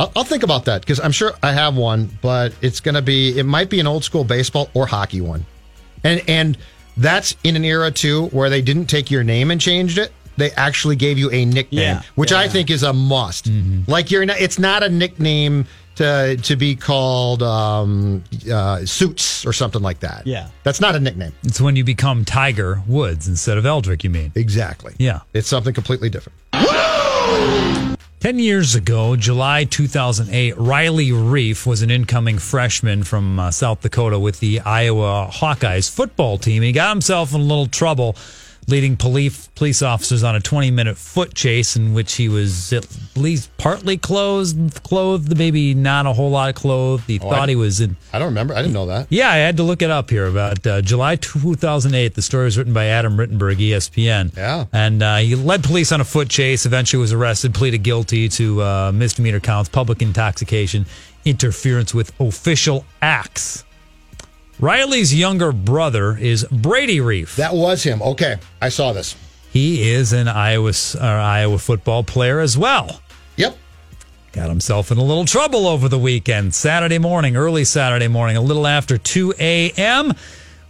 I'll, 0.00 0.10
I'll 0.16 0.24
think 0.24 0.42
about 0.42 0.64
that 0.64 0.80
because 0.80 0.98
I'm 0.98 1.12
sure 1.12 1.32
I 1.42 1.52
have 1.52 1.76
one, 1.76 2.18
but 2.20 2.52
it's 2.62 2.80
going 2.80 2.94
to 2.96 3.02
be 3.02 3.38
it 3.38 3.44
might 3.46 3.70
be 3.70 3.78
an 3.80 3.86
old 3.86 4.02
school 4.04 4.24
baseball 4.24 4.68
or 4.74 4.86
hockey 4.86 5.20
one, 5.20 5.46
and 6.04 6.22
and 6.28 6.58
that's 6.96 7.36
in 7.44 7.56
an 7.56 7.64
era 7.64 7.90
too 7.90 8.26
where 8.26 8.48
they 8.50 8.60
didn't 8.62 8.86
take 8.86 9.10
your 9.10 9.22
name 9.24 9.50
and 9.50 9.60
changed 9.60 9.98
it. 9.98 10.12
They 10.36 10.50
actually 10.52 10.96
gave 10.96 11.18
you 11.18 11.30
a 11.30 11.44
nickname, 11.44 11.80
Yeah, 11.82 12.02
which 12.14 12.32
I 12.32 12.48
think 12.48 12.70
is 12.70 12.82
a 12.82 12.92
must. 12.92 13.48
Like 13.86 14.10
you're 14.10 14.26
not, 14.26 14.40
it's 14.40 14.58
not 14.58 14.82
a 14.82 14.88
nickname 14.88 15.66
to 15.96 16.36
to 16.36 16.56
be 16.56 16.76
called 16.76 17.42
um, 17.42 18.22
uh, 18.52 18.84
suits 18.84 19.46
or 19.46 19.52
something 19.52 19.82
like 19.82 20.00
that. 20.00 20.26
Yeah. 20.26 20.48
that's 20.62 20.80
not 20.80 20.94
a 20.94 21.00
nickname. 21.00 21.32
It's 21.42 21.60
when 21.60 21.74
you 21.76 21.84
become 21.84 22.24
Tiger 22.24 22.82
Woods 22.86 23.28
instead 23.28 23.56
of 23.58 23.64
Eldrick. 23.64 24.04
You 24.04 24.10
mean? 24.10 24.32
Exactly. 24.34 24.94
Yeah. 24.98 25.20
It's 25.32 25.48
something 25.48 25.72
completely 25.74 26.10
different. 26.10 26.38
10 28.20 28.38
years 28.38 28.74
ago, 28.74 29.14
July 29.14 29.64
2008, 29.64 30.56
Riley 30.58 31.10
Reiff 31.10 31.66
was 31.66 31.82
an 31.82 31.90
incoming 31.90 32.38
freshman 32.38 33.04
from 33.04 33.38
uh, 33.38 33.50
South 33.50 33.82
Dakota 33.82 34.18
with 34.18 34.40
the 34.40 34.60
Iowa 34.60 35.28
Hawkeyes 35.32 35.88
football 35.90 36.36
team. 36.38 36.62
He 36.62 36.72
got 36.72 36.90
himself 36.90 37.34
in 37.34 37.40
a 37.40 37.44
little 37.44 37.66
trouble 37.66 38.16
leading 38.68 38.96
police 38.96 39.46
police 39.54 39.80
officers 39.80 40.24
on 40.24 40.34
a 40.34 40.40
20 40.40 40.70
minute 40.72 40.96
foot 40.96 41.34
chase 41.34 41.76
in 41.76 41.94
which 41.94 42.14
he 42.14 42.28
was 42.28 42.72
at 42.72 42.84
least 43.14 43.48
partly 43.58 43.96
clothed, 43.96 44.82
clothed, 44.82 45.38
maybe 45.38 45.72
not 45.72 46.04
a 46.06 46.12
whole 46.12 46.30
lot 46.30 46.48
of 46.48 46.54
clothed. 46.56 47.04
He 47.06 47.18
Oh, 47.20 47.30
thought 47.30 47.48
I- 47.48 47.52
he 47.52 47.56
was 47.56 47.80
in 47.80 47.96
I 48.12 48.18
don't 48.18 48.28
remember. 48.28 48.54
I 48.54 48.62
didn't 48.62 48.74
know 48.74 48.86
that. 48.86 49.06
yeah, 49.08 49.30
I 49.30 49.36
had 49.36 49.56
to 49.58 49.62
look 49.62 49.82
it 49.82 49.90
up 49.90 50.10
here 50.10 50.26
about 50.26 50.66
uh, 50.66 50.82
July 50.82 51.16
2008. 51.16 52.14
The 52.14 52.22
story 52.22 52.44
was 52.46 52.58
written 52.58 52.72
by 52.72 52.86
Adam 52.86 53.16
Rittenberg, 53.16 53.56
ESPN. 53.58 54.36
Yeah. 54.36 54.64
And 54.72 55.02
uh, 55.02 55.16
he 55.18 55.34
led 55.36 55.62
police 55.62 55.92
on 55.92 56.00
a 56.00 56.04
foot 56.04 56.28
chase, 56.28 56.66
eventually 56.66 57.00
was 57.00 57.12
arrested, 57.12 57.54
pleaded 57.54 57.82
guilty 57.84 58.28
to 58.30 58.62
uh, 58.62 58.92
misdemeanor 58.92 59.40
counts, 59.40 59.68
public 59.68 60.02
intoxication, 60.02 60.86
interference 61.24 61.92
with 61.94 62.12
official 62.20 62.84
acts. 63.02 63.64
Riley's 64.58 65.14
younger 65.14 65.52
brother 65.52 66.16
is 66.16 66.44
Brady 66.50 66.98
Reiff. 66.98 67.36
That 67.36 67.54
was 67.54 67.82
him. 67.82 68.00
Okay, 68.00 68.36
I 68.60 68.70
saw 68.70 68.92
this. 68.92 69.14
He 69.52 69.90
is 69.90 70.12
an 70.12 70.28
Iowa, 70.28 70.72
uh, 70.98 71.06
Iowa 71.06 71.58
football 71.58 72.04
player 72.04 72.40
as 72.40 72.56
well. 72.56 73.00
Yep. 73.36 73.56
Got 74.32 74.48
himself 74.48 74.90
in 74.90 74.98
a 74.98 75.02
little 75.02 75.24
trouble 75.24 75.66
over 75.66 75.88
the 75.88 75.98
weekend. 75.98 76.54
Saturday 76.54 76.98
morning, 76.98 77.36
early 77.36 77.64
Saturday 77.64 78.08
morning, 78.08 78.36
a 78.36 78.40
little 78.40 78.66
after 78.66 78.98
2 78.98 79.34
a.m., 79.38 80.14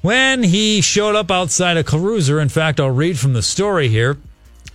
when 0.03 0.45
he 0.45 0.81
showed 0.81 1.17
up 1.17 1.31
outside 1.31 1.77
a 1.77 1.83
cruiser. 1.83 2.41
In 2.41 2.49
fact, 2.49 2.79
I'll 2.79 2.91
read 2.91 3.19
from 3.19 3.33
the 3.33 3.43
story 3.43 3.89
here. 3.89 4.19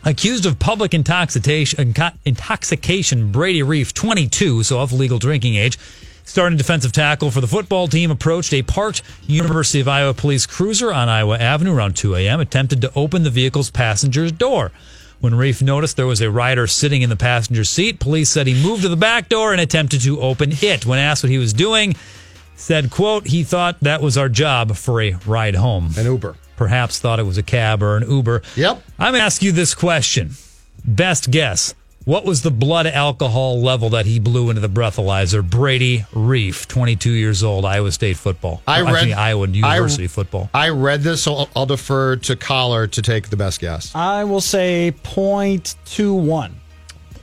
Accused 0.03 0.45
of 0.45 0.57
public 0.57 0.93
intoxication, 0.93 1.93
intoxication, 2.25 3.31
Brady 3.31 3.61
Reiff, 3.61 3.93
22, 3.93 4.63
so 4.63 4.79
of 4.79 4.91
legal 4.91 5.19
drinking 5.19 5.55
age, 5.55 5.77
starting 6.23 6.57
defensive 6.57 6.91
tackle 6.91 7.31
for 7.31 7.41
the 7.41 7.47
football 7.47 7.87
team, 7.87 8.11
approached 8.11 8.53
a 8.53 8.61
parked 8.61 9.01
University 9.27 9.79
of 9.79 9.87
Iowa 9.87 10.13
police 10.13 10.45
cruiser 10.45 10.93
on 10.93 11.09
Iowa 11.09 11.37
Avenue 11.37 11.73
around 11.73 11.95
2 11.95 12.15
a.m., 12.15 12.39
attempted 12.39 12.81
to 12.81 12.91
open 12.95 13.23
the 13.23 13.29
vehicle's 13.29 13.69
passenger's 13.69 14.31
door. 14.31 14.71
When 15.19 15.33
Reiff 15.33 15.61
noticed 15.61 15.97
there 15.97 16.07
was 16.07 16.21
a 16.21 16.31
rider 16.31 16.65
sitting 16.65 17.03
in 17.03 17.09
the 17.09 17.15
passenger 17.15 17.63
seat, 17.63 17.99
police 17.99 18.29
said 18.29 18.47
he 18.47 18.63
moved 18.63 18.81
to 18.81 18.89
the 18.89 18.95
back 18.97 19.29
door 19.29 19.51
and 19.51 19.61
attempted 19.61 20.01
to 20.01 20.19
open 20.19 20.51
it. 20.61 20.85
When 20.85 20.97
asked 20.97 21.23
what 21.23 21.29
he 21.29 21.37
was 21.37 21.53
doing, 21.53 21.95
said, 22.55 22.89
quote, 22.89 23.27
he 23.27 23.43
thought 23.43 23.79
that 23.81 24.01
was 24.01 24.17
our 24.17 24.29
job 24.29 24.75
for 24.75 24.99
a 24.99 25.13
ride 25.27 25.55
home. 25.55 25.91
An 25.95 26.05
Uber. 26.05 26.35
Perhaps 26.55 26.99
thought 26.99 27.19
it 27.19 27.23
was 27.23 27.37
a 27.37 27.43
cab 27.43 27.83
or 27.83 27.97
an 27.97 28.09
Uber. 28.09 28.41
Yep. 28.55 28.81
I'm 28.97 29.11
going 29.13 29.19
to 29.19 29.25
ask 29.25 29.43
you 29.43 29.51
this 29.51 29.75
question. 29.75 30.31
Best 30.83 31.29
guess. 31.29 31.75
What 32.03 32.25
was 32.25 32.41
the 32.41 32.49
blood 32.49 32.87
alcohol 32.87 33.61
level 33.61 33.91
that 33.91 34.07
he 34.07 34.19
blew 34.19 34.49
into 34.49 34.59
the 34.59 34.69
breathalyzer? 34.69 35.47
Brady 35.47 35.99
Reiff, 36.13 36.67
22 36.67 37.11
years 37.11 37.43
old, 37.43 37.63
Iowa 37.63 37.91
State 37.91 38.17
football. 38.17 38.63
I 38.67 38.81
read 38.81 39.05
mean, 39.09 39.13
Iowa 39.13 39.47
University 39.47 40.05
I, 40.05 40.07
football. 40.07 40.49
I 40.51 40.69
read 40.69 41.01
this, 41.01 41.21
so 41.23 41.35
I'll, 41.35 41.49
I'll 41.55 41.65
defer 41.67 42.15
to 42.15 42.35
Coller 42.35 42.87
to 42.87 43.01
take 43.03 43.29
the 43.29 43.37
best 43.37 43.59
guess. 43.59 43.93
I 43.93 44.23
will 44.23 44.41
say 44.41 44.93
0.21. 45.03 46.51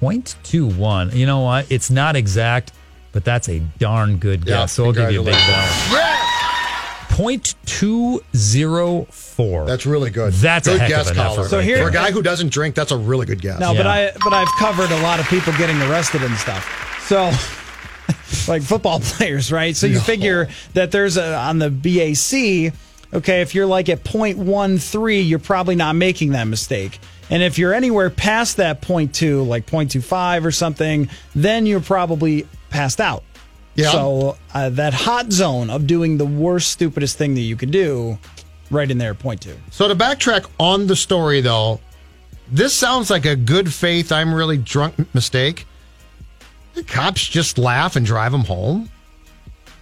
0.21. 0.01 1.14
You 1.14 1.26
know 1.26 1.41
what? 1.41 1.70
It's 1.72 1.91
not 1.91 2.14
exact, 2.14 2.72
but 3.11 3.18
but 3.18 3.24
that's 3.24 3.49
a 3.49 3.59
darn 3.81 4.18
good 4.18 4.47
guess. 4.47 4.51
Yeah, 4.51 4.66
so 4.66 4.85
I'll 4.85 4.93
give 4.93 5.11
you 5.11 5.22
a 5.22 5.24
big 5.24 5.35
congratulations. 5.35 5.91
bell. 5.91 6.38
Point 7.19 7.57
two 7.66 8.23
zero 8.37 9.07
four. 9.11 9.66
That's 9.66 9.87
really 9.87 10.11
good. 10.11 10.33
That's 10.35 10.69
good 10.69 10.77
a 10.77 10.79
heck 10.79 10.89
guess, 10.89 11.11
of 11.11 11.16
an 11.16 11.23
Coller. 11.25 11.41
effort. 11.41 11.49
So 11.49 11.57
right 11.57 11.64
here- 11.64 11.83
For 11.83 11.89
a 11.89 11.93
guy 11.93 12.12
who 12.12 12.23
doesn't 12.23 12.51
drink, 12.53 12.77
that's 12.77 12.93
a 12.93 12.97
really 12.97 13.27
good 13.27 13.41
guess. 13.41 13.59
No, 13.59 13.75
but 13.75 13.89
I 13.89 14.12
but 14.23 14.33
I've 14.33 14.47
covered 14.61 14.93
a 14.93 15.03
lot 15.03 15.19
of 15.19 15.27
people 15.27 15.53
getting 15.59 15.83
arrested 15.83 16.23
and 16.23 16.37
stuff. 16.37 16.64
So 17.09 17.33
like 18.53 18.62
football 18.62 19.01
players, 19.03 19.51
right? 19.51 19.75
So 19.75 19.89
you 19.89 19.99
figure 19.99 20.47
that 20.75 20.93
there's 20.93 21.16
a 21.16 21.35
on 21.35 21.59
the 21.59 21.71
BAC, 21.71 22.73
okay, 23.12 23.41
if 23.43 23.53
you're 23.53 23.66
like 23.66 23.89
at 23.89 24.05
0.13, 24.05 25.29
you're 25.29 25.41
probably 25.41 25.75
not 25.75 25.97
making 25.97 26.31
that 26.31 26.45
mistake. 26.45 27.01
And 27.31 27.43
if 27.43 27.59
you're 27.59 27.75
anywhere 27.75 28.11
past 28.11 28.59
that 28.59 28.81
0.2, 28.81 29.45
like 29.45 29.66
0.25 29.66 30.45
or 30.45 30.53
something, 30.53 31.09
then 31.35 31.66
you're 31.66 31.81
probably 31.81 32.47
passed 32.71 33.01
out. 33.01 33.25
Yeah. 33.79 33.93
So 33.93 34.37
uh, 34.55 34.70
that 34.70 34.93
hot 34.93 35.31
zone 35.31 35.70
of 35.70 35.87
doing 35.87 36.18
the 36.18 36.26
worst, 36.26 36.72
stupidest 36.72 37.16
thing 37.16 37.35
that 37.35 37.43
you 37.43 37.55
could 37.55 37.70
do, 37.70 38.18
right 38.72 38.91
in 38.91 38.99
there, 38.99 39.14
two. 39.14 39.57
So 39.70 39.87
to 39.87 39.95
backtrack 39.95 40.51
on 40.59 40.89
the 40.89 40.97
story, 40.97 41.41
though, 41.41 41.79
this 42.51 42.74
sounds 42.74 43.09
like 43.09 43.24
a 43.24 43.37
good 43.37 43.72
faith, 43.72 44.11
I'm 44.11 44.35
really 44.35 44.59
drunk 44.59 45.14
mistake. 45.14 45.64
The 46.74 46.83
cops 46.83 47.24
just 47.24 47.57
laugh 47.57 47.95
and 47.95 48.05
drive 48.05 48.35
him 48.35 48.41
home. 48.43 48.91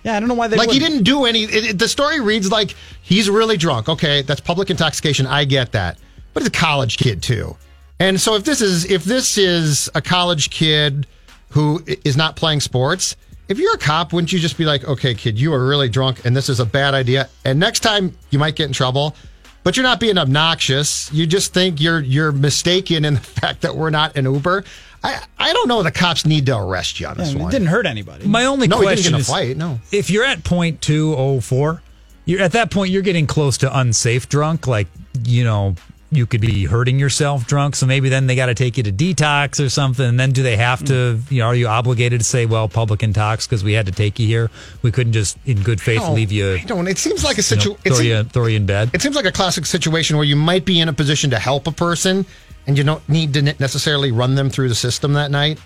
Yeah, 0.04 0.14
I 0.16 0.20
don't 0.20 0.28
know 0.28 0.34
why 0.34 0.48
they 0.48 0.56
like 0.56 0.68
he 0.70 0.74
wouldn't. 0.78 0.90
didn't 0.92 1.04
do 1.04 1.24
any. 1.24 1.44
It, 1.44 1.64
it- 1.70 1.78
the 1.78 1.88
story 1.88 2.20
reads 2.20 2.50
like 2.50 2.76
he's 3.02 3.30
really 3.30 3.56
drunk. 3.56 3.88
Okay, 3.88 4.20
that's 4.22 4.40
public 4.42 4.68
intoxication. 4.70 5.26
I 5.26 5.44
get 5.46 5.72
that, 5.72 5.98
but 6.34 6.42
he's 6.42 6.48
a 6.48 6.52
college 6.52 6.98
kid 6.98 7.22
too. 7.22 7.56
And 7.98 8.20
so 8.20 8.34
if 8.34 8.44
this 8.44 8.60
is 8.60 8.84
if 8.90 9.04
this 9.04 9.38
is 9.38 9.88
a 9.94 10.02
college 10.02 10.50
kid 10.50 11.06
who 11.50 11.82
is 12.04 12.16
not 12.16 12.36
playing 12.36 12.60
sports, 12.60 13.16
if 13.48 13.58
you're 13.58 13.74
a 13.74 13.78
cop, 13.78 14.12
wouldn't 14.12 14.32
you 14.32 14.38
just 14.38 14.58
be 14.58 14.64
like, 14.64 14.84
okay, 14.84 15.14
kid, 15.14 15.38
you 15.38 15.52
are 15.52 15.66
really 15.66 15.88
drunk, 15.88 16.24
and 16.24 16.36
this 16.36 16.48
is 16.48 16.58
a 16.60 16.66
bad 16.66 16.94
idea, 16.94 17.28
and 17.44 17.58
next 17.60 17.80
time 17.80 18.16
you 18.30 18.38
might 18.38 18.56
get 18.56 18.66
in 18.66 18.72
trouble. 18.72 19.14
But 19.62 19.76
you're 19.76 19.82
not 19.82 19.98
being 19.98 20.16
obnoxious. 20.16 21.12
You 21.12 21.26
just 21.26 21.52
think 21.52 21.80
you're 21.80 21.98
you're 22.00 22.30
mistaken 22.30 23.04
in 23.04 23.14
the 23.18 23.20
fact 23.20 23.62
that 23.62 23.74
we're 23.76 23.90
not 23.90 24.16
an 24.16 24.24
Uber. 24.24 24.62
I 25.02 25.20
I 25.38 25.52
don't 25.52 25.66
know. 25.68 25.82
The 25.82 25.90
cops 25.90 26.24
need 26.24 26.46
to 26.46 26.56
arrest 26.56 27.00
you 27.00 27.08
on 27.08 27.16
this 27.16 27.32
Yeah, 27.32 27.40
one. 27.40 27.48
it 27.48 27.52
didn't 27.52 27.68
hurt 27.68 27.84
anybody. 27.84 28.26
My 28.28 28.44
only 28.44 28.68
No, 28.68 28.80
he 28.80 28.86
didn't 28.86 28.94
question 28.94 29.02
get 29.02 29.08
in 29.08 29.14
a 29.16 29.18
is, 29.18 29.28
fight, 29.28 29.56
no. 29.56 29.80
if 29.90 30.08
you're 30.08 30.24
at 30.24 30.44
point 30.44 30.80
two 30.82 31.14
oh 31.18 31.40
four, 31.40 31.82
you're 32.26 32.40
at 32.40 32.52
that 32.52 32.70
point 32.70 32.90
you're 32.92 33.02
getting 33.02 33.26
close 33.26 33.58
to 33.58 33.76
unsafe 33.78 34.28
drunk. 34.28 34.68
Like 34.68 34.86
you 35.24 35.42
know, 35.42 35.74
you 36.10 36.26
could 36.26 36.40
be 36.40 36.64
hurting 36.66 36.98
yourself 36.98 37.46
drunk. 37.46 37.74
So 37.76 37.86
maybe 37.86 38.08
then 38.08 38.26
they 38.26 38.36
got 38.36 38.46
to 38.46 38.54
take 38.54 38.76
you 38.76 38.82
to 38.84 38.92
detox 38.92 39.64
or 39.64 39.68
something. 39.68 40.06
And 40.06 40.20
then 40.20 40.32
do 40.32 40.42
they 40.42 40.56
have 40.56 40.84
to? 40.84 40.92
Mm. 40.92 41.30
You 41.30 41.38
know, 41.40 41.46
are 41.46 41.54
you 41.54 41.66
obligated 41.66 42.20
to 42.20 42.24
say, 42.24 42.46
well, 42.46 42.68
public 42.68 43.00
intox 43.00 43.46
because 43.48 43.64
we 43.64 43.72
had 43.72 43.86
to 43.86 43.92
take 43.92 44.18
you 44.18 44.26
here? 44.26 44.50
We 44.82 44.92
couldn't 44.92 45.12
just 45.12 45.36
in 45.46 45.62
good 45.62 45.80
faith 45.80 46.02
No, 46.02 46.12
leave 46.12 46.32
you. 46.32 46.54
I 46.54 46.64
don't. 46.64 46.86
It 46.86 46.98
seems 46.98 47.24
like 47.24 47.38
a 47.38 47.42
you 47.42 47.56
know, 47.56 47.62
situation. 47.62 47.92
throw 47.92 47.98
you 48.00 48.24
throw 48.24 48.46
you 48.46 48.56
in 48.56 48.66
bed. 48.66 48.90
It 48.92 49.02
seems 49.02 49.16
like 49.16 49.26
a 49.26 49.32
classic 49.32 49.66
situation 49.66 50.16
where 50.16 50.26
you 50.26 50.36
might 50.36 50.64
be 50.64 50.80
in 50.80 50.88
a 50.88 50.92
position 50.92 51.30
to 51.30 51.38
help 51.38 51.66
a 51.66 51.72
person 51.72 52.24
and 52.66 52.76
you 52.76 52.84
don't 52.84 53.06
need 53.08 53.32
to 53.34 53.42
necessarily 53.42 54.12
run 54.12 54.34
them 54.34 54.50
through 54.50 54.68
the 54.68 54.74
system 54.74 55.14
that 55.14 55.30
night. 55.30 55.58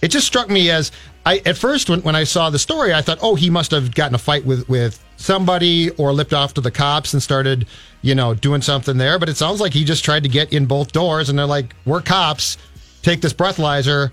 It 0.00 0.08
just 0.08 0.26
struck 0.26 0.48
me 0.48 0.70
as 0.70 0.92
I 1.26 1.38
at 1.44 1.56
first 1.56 1.90
when, 1.90 2.00
when 2.02 2.16
I 2.16 2.24
saw 2.24 2.50
the 2.50 2.58
story, 2.58 2.94
I 2.94 3.02
thought, 3.02 3.18
oh, 3.20 3.34
he 3.34 3.50
must 3.50 3.70
have 3.72 3.94
gotten 3.94 4.14
a 4.14 4.18
fight 4.18 4.44
with 4.44 4.68
with 4.68 5.04
somebody 5.16 5.90
or 5.90 6.12
lipped 6.12 6.32
off 6.32 6.54
to 6.54 6.60
the 6.60 6.70
cops 6.70 7.12
and 7.12 7.22
started, 7.22 7.66
you 8.02 8.14
know, 8.14 8.34
doing 8.34 8.62
something 8.62 8.96
there. 8.96 9.18
But 9.18 9.28
it 9.28 9.36
sounds 9.36 9.60
like 9.60 9.72
he 9.72 9.84
just 9.84 10.04
tried 10.04 10.22
to 10.22 10.28
get 10.28 10.52
in 10.52 10.66
both 10.66 10.92
doors, 10.92 11.28
and 11.28 11.38
they're 11.38 11.46
like, 11.46 11.74
"We're 11.84 12.00
cops. 12.00 12.56
Take 13.02 13.20
this 13.20 13.32
breathalyzer. 13.32 14.10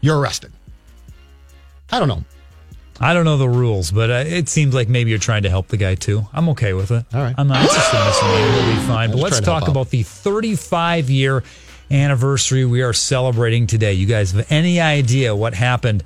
You're 0.00 0.18
arrested." 0.18 0.52
I 1.92 1.98
don't 1.98 2.08
know. 2.08 2.24
I 3.00 3.12
don't 3.12 3.24
know 3.24 3.36
the 3.36 3.48
rules, 3.48 3.90
but 3.90 4.10
uh, 4.10 4.24
it 4.26 4.48
seems 4.48 4.74
like 4.74 4.88
maybe 4.88 5.10
you're 5.10 5.18
trying 5.18 5.42
to 5.42 5.50
help 5.50 5.68
the 5.68 5.76
guy 5.76 5.96
too. 5.96 6.26
I'm 6.32 6.48
okay 6.50 6.74
with 6.74 6.90
it. 6.90 7.04
All 7.12 7.20
right. 7.20 7.34
I'm 7.36 7.48
not 7.48 7.62
just 7.70 7.92
a 7.92 8.04
misdemeanor. 8.04 8.52
We'll 8.52 8.74
be 8.74 8.80
fine. 8.86 9.10
But 9.10 9.18
let's 9.18 9.36
trying 9.36 9.44
to 9.44 9.50
help 9.50 9.60
talk 9.62 9.68
about 9.68 9.90
the 9.90 10.02
35 10.04 11.10
year 11.10 11.42
anniversary 11.90 12.64
we 12.64 12.82
are 12.82 12.92
celebrating 12.92 13.66
today. 13.66 13.92
You 13.92 14.06
guys 14.06 14.32
have 14.32 14.46
any 14.50 14.80
idea 14.80 15.34
what 15.34 15.54
happened 15.54 16.04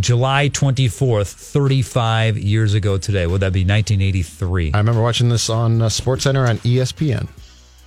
July 0.00 0.48
24th, 0.48 1.32
35 1.32 2.38
years 2.38 2.74
ago 2.74 2.98
today? 2.98 3.26
Would 3.26 3.40
that 3.40 3.52
be 3.52 3.60
1983? 3.60 4.72
I 4.74 4.78
remember 4.78 5.02
watching 5.02 5.28
this 5.28 5.50
on 5.50 5.82
uh, 5.82 5.88
Sports 5.88 6.24
Center 6.24 6.46
on 6.46 6.58
ESPN. 6.58 7.28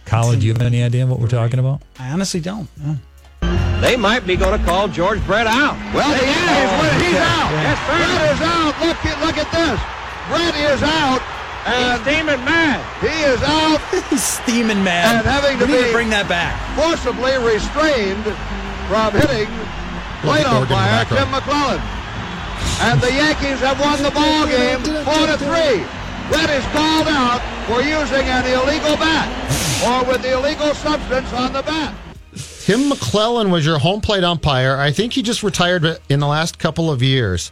Colin, 0.06 0.40
do 0.40 0.48
you 0.48 0.54
have 0.54 0.62
any 0.62 0.84
idea 0.84 1.06
what 1.06 1.20
we're 1.20 1.28
talking 1.28 1.60
about? 1.60 1.82
I 1.98 2.10
honestly 2.10 2.40
don't. 2.42 2.68
No. 2.78 2.98
They 3.82 3.96
might 3.98 4.28
be 4.28 4.36
going 4.36 4.60
to 4.60 4.66
call 4.66 4.88
George 4.88 5.26
Brett 5.26 5.48
out. 5.48 5.76
Well, 5.96 6.14
he 6.14 6.26
is. 6.30 7.02
He's 7.02 7.18
out. 7.18 7.50
Brett 7.88 8.32
is 8.32 8.42
out. 8.42 8.74
Look 8.86 9.06
at 9.06 9.26
look 9.26 9.38
at 9.38 9.50
this. 9.52 9.80
Brett 10.30 10.56
is 10.56 10.84
out. 10.84 11.41
And 11.66 12.02
He's 12.02 12.02
steaming 12.02 12.42
mad. 12.46 12.82
He 13.02 13.14
is 13.22 13.42
out. 13.46 13.80
He's 14.10 14.24
steaming 14.24 14.84
mad. 14.84 15.22
And 15.22 15.26
having 15.28 15.60
to 15.60 15.66
we 15.66 15.72
need 15.74 15.82
be- 15.82 15.88
to 15.88 15.94
bring 15.94 16.10
that 16.10 16.28
back. 16.28 16.58
forcibly 16.74 17.38
restrained 17.38 18.26
from 18.90 19.14
hitting 19.14 19.50
plate 20.26 20.46
Look 20.50 20.70
at 20.70 20.74
Oregon 20.74 20.74
in 20.74 20.82
the 20.82 20.98
umpire. 20.98 21.06
Tim 21.06 21.30
McClelland. 21.30 21.84
And 22.82 22.98
the 23.02 23.14
Yankees 23.14 23.60
have 23.62 23.78
won 23.80 24.02
the 24.02 24.10
ball 24.12 24.46
game 24.50 24.82
four 25.06 25.26
to 25.30 25.38
three. 25.38 25.86
Brett 26.30 26.50
is 26.50 26.66
called 26.74 27.08
out 27.10 27.42
for 27.68 27.82
using 27.82 28.26
an 28.26 28.46
illegal 28.46 28.96
bat 28.98 29.28
or 29.86 30.08
with 30.10 30.22
the 30.22 30.34
illegal 30.34 30.74
substance 30.74 31.32
on 31.34 31.54
the 31.54 31.62
bat. 31.62 31.94
Tim 32.62 32.90
McClelland 32.90 33.52
was 33.52 33.66
your 33.66 33.80
home 33.80 34.02
plate 34.02 34.24
umpire. 34.24 34.78
I 34.78 34.92
think 34.92 35.14
he 35.14 35.22
just 35.22 35.44
retired 35.44 36.00
in 36.10 36.20
the 36.20 36.28
last 36.28 36.58
couple 36.60 36.90
of 36.90 37.02
years. 37.04 37.52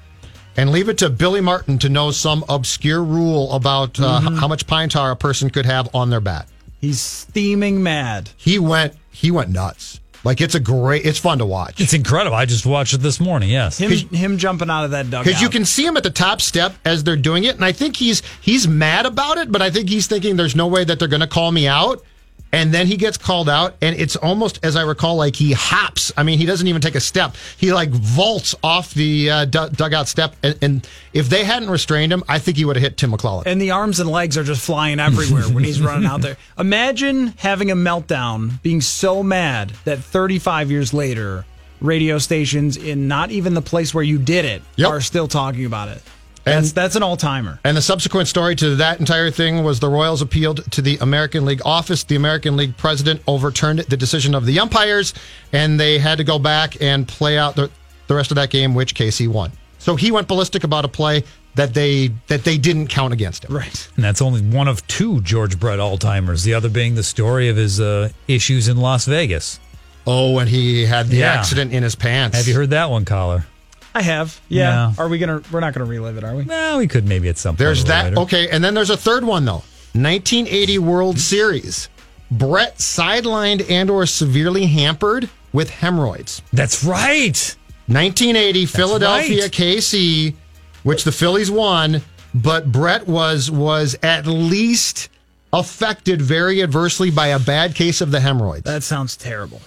And 0.58 0.72
leave 0.72 0.90
it 0.90 0.98
to 1.00 1.10
Billy 1.10 1.42
Martin 1.42 1.78
to 1.80 1.90
know 1.90 2.12
some 2.12 2.44
obscure 2.50 3.04
rule 3.04 3.52
about 3.54 4.00
uh, 4.00 4.20
Mm-hmm. 4.22 4.36
how 4.38 4.48
much 4.48 4.68
pine 4.68 4.90
tar 4.90 5.12
a 5.12 5.16
person 5.16 5.50
could 5.50 5.66
have 5.66 5.94
on 5.96 6.10
their 6.10 6.20
bat. 6.20 6.48
He's 6.82 7.00
steaming 7.00 7.82
mad. 7.84 8.30
He 8.38 8.60
went 8.60 8.94
he 9.12 9.32
went 9.32 9.50
nuts. 9.50 10.00
Like 10.26 10.42
it's 10.42 10.56
a 10.56 10.60
great 10.60 11.06
it's 11.06 11.18
fun 11.20 11.38
to 11.38 11.46
watch. 11.46 11.80
It's 11.80 11.94
incredible. 11.94 12.36
I 12.36 12.46
just 12.46 12.66
watched 12.66 12.94
it 12.94 12.98
this 12.98 13.20
morning. 13.22 13.50
Yes. 13.50 13.78
Him, 13.78 13.92
him 14.10 14.38
jumping 14.38 14.70
out 14.70 14.84
of 14.84 14.92
that 14.92 15.06
dugout. 15.10 15.26
Because 15.26 15.42
you 15.42 15.50
can 15.50 15.64
see 15.64 15.86
him 15.86 15.96
at 15.96 16.04
the 16.04 16.10
top 16.10 16.42
step 16.42 16.74
as 16.84 17.04
they're 17.06 17.16
doing 17.16 17.46
it, 17.46 17.56
and 17.56 17.64
I 17.64 17.72
think 17.72 17.96
he's 17.96 18.22
he's 18.42 18.68
mad 18.68 19.06
about 19.06 19.38
it, 19.38 19.50
but 19.52 19.62
I 19.62 19.70
think 19.70 19.88
he's 19.88 20.08
thinking 20.08 20.36
there's 20.36 20.56
no 20.58 20.68
way 20.68 20.84
that 20.84 21.00
they're 21.00 21.08
going 21.08 21.22
to 21.22 21.28
call 21.28 21.52
me 21.54 21.68
out. 21.70 22.04
And 22.52 22.74
then 22.74 22.88
he 22.88 22.98
gets 22.98 23.16
called 23.16 23.48
out, 23.48 23.76
and 23.80 23.96
it's 23.96 24.16
almost 24.16 24.60
as 24.64 24.76
I 24.76 24.82
recall, 24.82 25.16
like 25.18 25.36
he 25.36 25.52
hops. 25.54 26.12
I 26.18 26.24
mean, 26.24 26.40
he 26.40 26.48
doesn't 26.48 26.68
even 26.68 26.82
take 26.82 26.96
a 26.96 27.00
step. 27.00 27.36
He 27.58 27.72
like 27.72 27.90
vaults 27.92 28.56
off 28.64 28.92
the 28.96 29.30
uh, 29.30 29.46
du- 29.46 29.70
dugout 29.70 30.08
step, 30.08 30.36
and, 30.42 30.58
and 30.62 30.88
if 31.14 31.30
they 31.30 31.44
hadn't 31.44 31.70
restrained 31.70 32.12
him, 32.12 32.24
I 32.28 32.40
think 32.40 32.58
he 32.58 32.66
would 32.66 32.76
have 32.76 32.82
hit 32.84 32.98
Tim 32.98 33.12
McClelland. 33.12 33.44
and 33.46 33.62
the 33.62 33.70
arms 33.70 34.00
and 34.00 34.10
legs 34.10 34.36
are 34.36 34.44
just 34.44 34.66
flying 34.66 35.00
everywhere 35.00 35.44
when 35.44 35.64
he's 35.64 35.80
running 35.80 36.08
out 36.08 36.22
there. 36.22 36.38
Imagine 36.58 37.28
having 37.38 37.70
a 37.70 37.76
meltdown, 37.76 38.60
being 38.64 38.82
so 38.82 39.22
mad 39.22 39.70
that 39.86 40.00
35 40.00 40.72
years 40.72 40.92
later, 40.92 41.46
radio 41.82 42.18
stations 42.18 42.78
in 42.78 43.08
not 43.08 43.30
even 43.30 43.54
the 43.54 43.62
place 43.62 43.94
where 43.94 44.04
you 44.04 44.18
did 44.18 44.46
it 44.46 44.64
Yep. 44.76 44.90
are 44.90 45.02
still 45.02 45.28
talking 45.28 45.66
about 45.66 45.90
it. 45.90 46.02
That's 46.50 46.72
that's 46.72 46.96
an 46.96 47.04
all 47.04 47.18
timer. 47.18 47.60
And 47.64 47.76
the 47.78 47.82
subsequent 47.82 48.28
story 48.28 48.56
to 48.58 48.76
that 48.78 49.00
entire 49.00 49.32
thing 49.32 49.64
was 49.64 49.80
the 49.80 49.90
Royals 49.90 50.22
appealed 50.22 50.72
to 50.72 50.82
the 50.82 50.98
American 50.98 51.46
League 51.46 51.62
office. 51.66 52.04
The 52.04 52.16
American 52.16 52.56
League 52.58 52.76
president 52.78 53.22
overturned 53.28 53.80
the 53.80 53.98
decision 53.98 54.36
of 54.36 54.46
the 54.46 54.60
umpires, 54.60 55.14
and 55.54 55.80
they 55.80 56.00
had 56.00 56.18
to 56.20 56.24
go 56.24 56.40
back 56.40 56.82
and 56.82 57.08
play 57.08 57.38
out 57.38 57.56
the, 57.56 57.70
the 58.08 58.16
rest 58.16 58.32
of 58.32 58.36
that 58.36 58.50
game, 58.50 58.76
which 58.76 58.96
KC 58.96 59.28
won. 59.28 59.52
So 59.78 59.96
he 59.96 60.12
went 60.12 60.28
ballistic 60.28 60.64
about 60.64 60.84
a 60.86 60.90
play 60.90 61.24
that 61.56 61.74
they 61.74 62.10
that 62.28 62.44
they 62.44 62.58
didn't 62.58 62.88
count 62.88 63.14
against 63.14 63.46
him. 63.46 63.56
Right. 63.56 63.90
And 63.96 64.04
that's 64.04 64.22
only 64.22 64.42
one 64.42 64.68
of 64.68 64.86
two 64.88 65.22
George 65.22 65.60
Brett 65.60 65.80
all 65.80 65.98
timers. 65.98 66.44
The 66.44 66.54
other 66.54 66.70
being 66.70 66.96
the 66.96 67.04
story 67.04 67.50
of 67.50 67.56
his 67.58 67.80
uh, 67.80 68.10
issues 68.28 68.68
in 68.68 68.78
Las 68.78 69.06
Vegas. 69.06 69.60
Oh, 70.08 70.40
and 70.40 70.50
he 70.50 70.86
had 70.86 71.08
the 71.08 71.18
Yeah. 71.18 71.34
accident 71.34 71.72
in 71.72 71.84
his 71.84 71.96
pants. 71.96 72.38
Have 72.38 72.48
you 72.48 72.54
heard 72.56 72.72
that 72.72 72.90
one, 72.90 73.06
Coller? 73.06 73.46
I 73.94 74.02
have. 74.02 74.40
Yeah. 74.50 74.90
Yeah. 74.90 75.04
Are 75.04 75.10
we 75.10 75.18
gonna? 75.18 75.42
We're 75.52 75.60
not 75.60 75.74
gonna 75.74 75.86
relive 75.86 76.18
it, 76.18 76.24
are 76.24 76.36
we? 76.36 76.44
Well, 76.44 76.78
we 76.78 76.88
could 76.88 77.08
maybe 77.08 77.30
at 77.30 77.38
some 77.38 77.54
point. 77.54 77.60
There's 77.60 77.84
a 77.84 77.88
that. 77.88 78.04
later. 78.06 78.20
Okay, 78.20 78.50
and 78.50 78.64
then 78.64 78.74
there's 78.74 78.90
a 78.90 78.98
third 78.98 79.24
one 79.24 79.46
though. 79.46 79.64
1980 79.94 80.80
World 80.80 81.20
Series. 81.20 81.90
Brett 82.32 82.78
sidelined 82.78 83.70
and 83.70 83.90
or 83.90 84.06
severely 84.06 84.68
hampered 84.68 85.30
with 85.52 85.70
hemorrhoids. 85.72 86.44
That's 86.54 86.84
right. 86.84 87.56
1980 87.88 88.66
Philadelphia 88.68 89.44
right. 89.44 89.52
KC, 89.52 90.36
which 90.84 91.04
the 91.04 91.12
Phillies 91.12 91.50
won, 91.50 92.04
but 92.36 92.72
Brett 92.72 93.08
was 93.08 93.50
was 93.50 93.98
at 94.04 94.28
least 94.28 95.10
affected 95.52 96.22
very 96.22 96.62
adversely 96.62 97.10
by 97.10 97.28
a 97.28 97.40
bad 97.40 97.74
case 97.74 98.02
of 98.02 98.12
the 98.12 98.20
hemorrhoids. 98.20 98.64
That 98.64 98.84
sounds 98.84 99.18
terrible. 99.18 99.62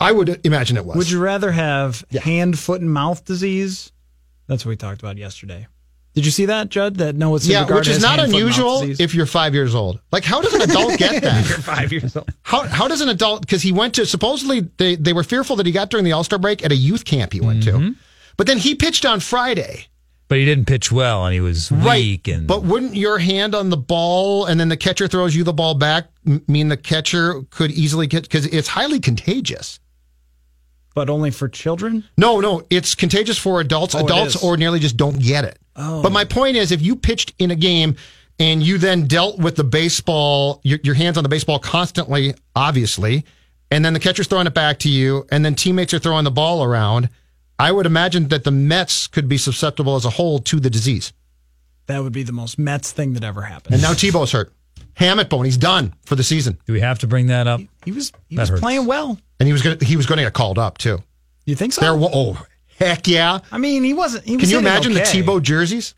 I 0.00 0.12
would 0.12 0.40
imagine 0.44 0.76
it 0.76 0.84
was. 0.84 0.96
Would 0.96 1.10
you 1.10 1.20
rather 1.20 1.50
have 1.52 2.04
hand, 2.22 2.58
foot, 2.58 2.80
and 2.80 2.92
mouth 2.92 3.24
disease? 3.24 3.92
That's 4.46 4.64
what 4.64 4.70
we 4.70 4.76
talked 4.76 5.00
about 5.02 5.16
yesterday. 5.16 5.66
Did 6.14 6.24
you 6.24 6.30
see 6.30 6.46
that, 6.46 6.70
Judd? 6.70 6.96
That 6.96 7.14
Noah 7.14 7.40
yeah, 7.42 7.66
which 7.70 7.88
is 7.88 8.00
not 8.00 8.18
hand, 8.18 8.20
foot, 8.20 8.24
and 8.24 8.32
mouth 8.32 8.40
unusual 8.40 8.80
disease? 8.80 9.00
if 9.00 9.14
you're 9.14 9.26
five 9.26 9.52
years 9.54 9.74
old. 9.74 10.00
Like, 10.12 10.24
how 10.24 10.40
does 10.40 10.54
an 10.54 10.62
adult 10.62 10.98
get 10.98 11.22
that? 11.22 11.46
you're 11.48 11.58
five 11.58 11.92
years 11.92 12.16
old. 12.16 12.28
How 12.42 12.62
how 12.62 12.88
does 12.88 13.00
an 13.02 13.08
adult? 13.10 13.42
Because 13.42 13.60
he 13.62 13.72
went 13.72 13.94
to 13.96 14.06
supposedly 14.06 14.60
they 14.78 14.96
they 14.96 15.12
were 15.12 15.24
fearful 15.24 15.56
that 15.56 15.66
he 15.66 15.72
got 15.72 15.90
during 15.90 16.04
the 16.04 16.12
All 16.12 16.24
Star 16.24 16.38
break 16.38 16.64
at 16.64 16.72
a 16.72 16.76
youth 16.76 17.04
camp 17.04 17.32
he 17.34 17.40
went 17.40 17.64
Mm-hmm. 17.64 17.88
to, 17.90 17.94
But 18.38 18.46
then 18.46 18.56
he 18.58 18.74
pitched 18.74 19.04
on 19.04 19.20
Friday. 19.20 19.86
But 20.28 20.38
he 20.38 20.44
didn't 20.44 20.66
pitch 20.66 20.90
well, 20.90 21.24
and 21.24 21.32
he 21.34 21.40
was 21.40 21.70
weak. 21.70 22.26
And 22.28 22.46
But 22.48 22.64
wouldn't 22.64 22.96
your 22.96 23.18
hand 23.18 23.54
on 23.54 23.68
the 23.70 23.76
ball 23.76 24.46
and 24.46 24.58
then 24.58 24.68
the 24.70 24.76
catcher 24.76 25.06
throws 25.08 25.36
you 25.36 25.44
the 25.44 25.52
ball 25.52 25.74
back 25.74 26.08
mean 26.48 26.68
the 26.68 26.76
catcher 26.76 27.42
could 27.50 27.70
easily 27.70 28.06
get 28.06 28.22
because 28.22 28.46
it's 28.46 28.68
highly 28.68 29.00
contagious? 29.00 29.78
But 30.96 31.10
only 31.10 31.30
for 31.30 31.46
children? 31.46 32.04
No, 32.16 32.40
no, 32.40 32.62
it's 32.70 32.94
contagious 32.94 33.36
for 33.36 33.60
adults. 33.60 33.94
Oh, 33.94 34.02
adults 34.02 34.36
is. 34.36 34.42
ordinarily 34.42 34.78
just 34.78 34.96
don't 34.96 35.20
get 35.22 35.44
it. 35.44 35.58
Oh. 35.76 36.02
But 36.02 36.10
my 36.10 36.24
point 36.24 36.56
is, 36.56 36.72
if 36.72 36.80
you 36.80 36.96
pitched 36.96 37.34
in 37.38 37.50
a 37.50 37.54
game 37.54 37.96
and 38.38 38.62
you 38.62 38.78
then 38.78 39.06
dealt 39.06 39.38
with 39.38 39.56
the 39.56 39.62
baseball, 39.62 40.62
your, 40.64 40.78
your 40.82 40.94
hands 40.94 41.18
on 41.18 41.22
the 41.22 41.28
baseball 41.28 41.58
constantly, 41.58 42.34
obviously, 42.54 43.26
and 43.70 43.84
then 43.84 43.92
the 43.92 44.00
catcher's 44.00 44.26
throwing 44.26 44.46
it 44.46 44.54
back 44.54 44.78
to 44.80 44.88
you, 44.88 45.26
and 45.30 45.44
then 45.44 45.54
teammates 45.54 45.92
are 45.92 45.98
throwing 45.98 46.24
the 46.24 46.30
ball 46.30 46.64
around, 46.64 47.10
I 47.58 47.72
would 47.72 47.84
imagine 47.84 48.28
that 48.28 48.44
the 48.44 48.50
Mets 48.50 49.06
could 49.06 49.28
be 49.28 49.36
susceptible 49.36 49.96
as 49.96 50.06
a 50.06 50.10
whole 50.10 50.38
to 50.38 50.58
the 50.60 50.70
disease. 50.70 51.12
That 51.88 52.02
would 52.02 52.14
be 52.14 52.22
the 52.22 52.32
most 52.32 52.58
Mets 52.58 52.90
thing 52.90 53.12
that 53.12 53.22
ever 53.22 53.42
happened. 53.42 53.74
And 53.74 53.82
now 53.82 53.92
Tebow's 53.92 54.32
hurt. 54.32 54.50
hamate 54.98 55.28
bone, 55.28 55.44
he's 55.44 55.58
done 55.58 55.92
for 56.06 56.16
the 56.16 56.24
season. 56.24 56.58
Do 56.64 56.72
we 56.72 56.80
have 56.80 56.98
to 57.00 57.06
bring 57.06 57.26
that 57.26 57.46
up? 57.46 57.60
He 57.86 57.92
was 57.92 58.12
he 58.28 58.36
That 58.36 58.42
was 58.42 58.48
hurts. 58.50 58.60
playing 58.60 58.84
well. 58.84 59.18
And 59.40 59.46
he 59.46 59.54
was 59.54 59.62
gonna 59.62 59.82
he 59.82 59.96
was 59.96 60.04
going 60.04 60.18
to 60.18 60.24
get 60.24 60.34
called 60.34 60.58
up 60.58 60.76
too. 60.76 61.02
You 61.46 61.54
think 61.54 61.72
so? 61.72 61.80
There, 61.80 61.92
oh 61.94 62.36
heck 62.78 63.06
yeah! 63.06 63.38
I 63.50 63.56
mean, 63.56 63.82
he 63.84 63.94
wasn't. 63.94 64.24
He 64.24 64.36
was 64.36 64.42
Can 64.44 64.50
you 64.50 64.58
imagine 64.58 64.92
okay. 64.92 65.00
the 65.00 65.06
Tebow 65.22 65.40
jerseys 65.42 65.94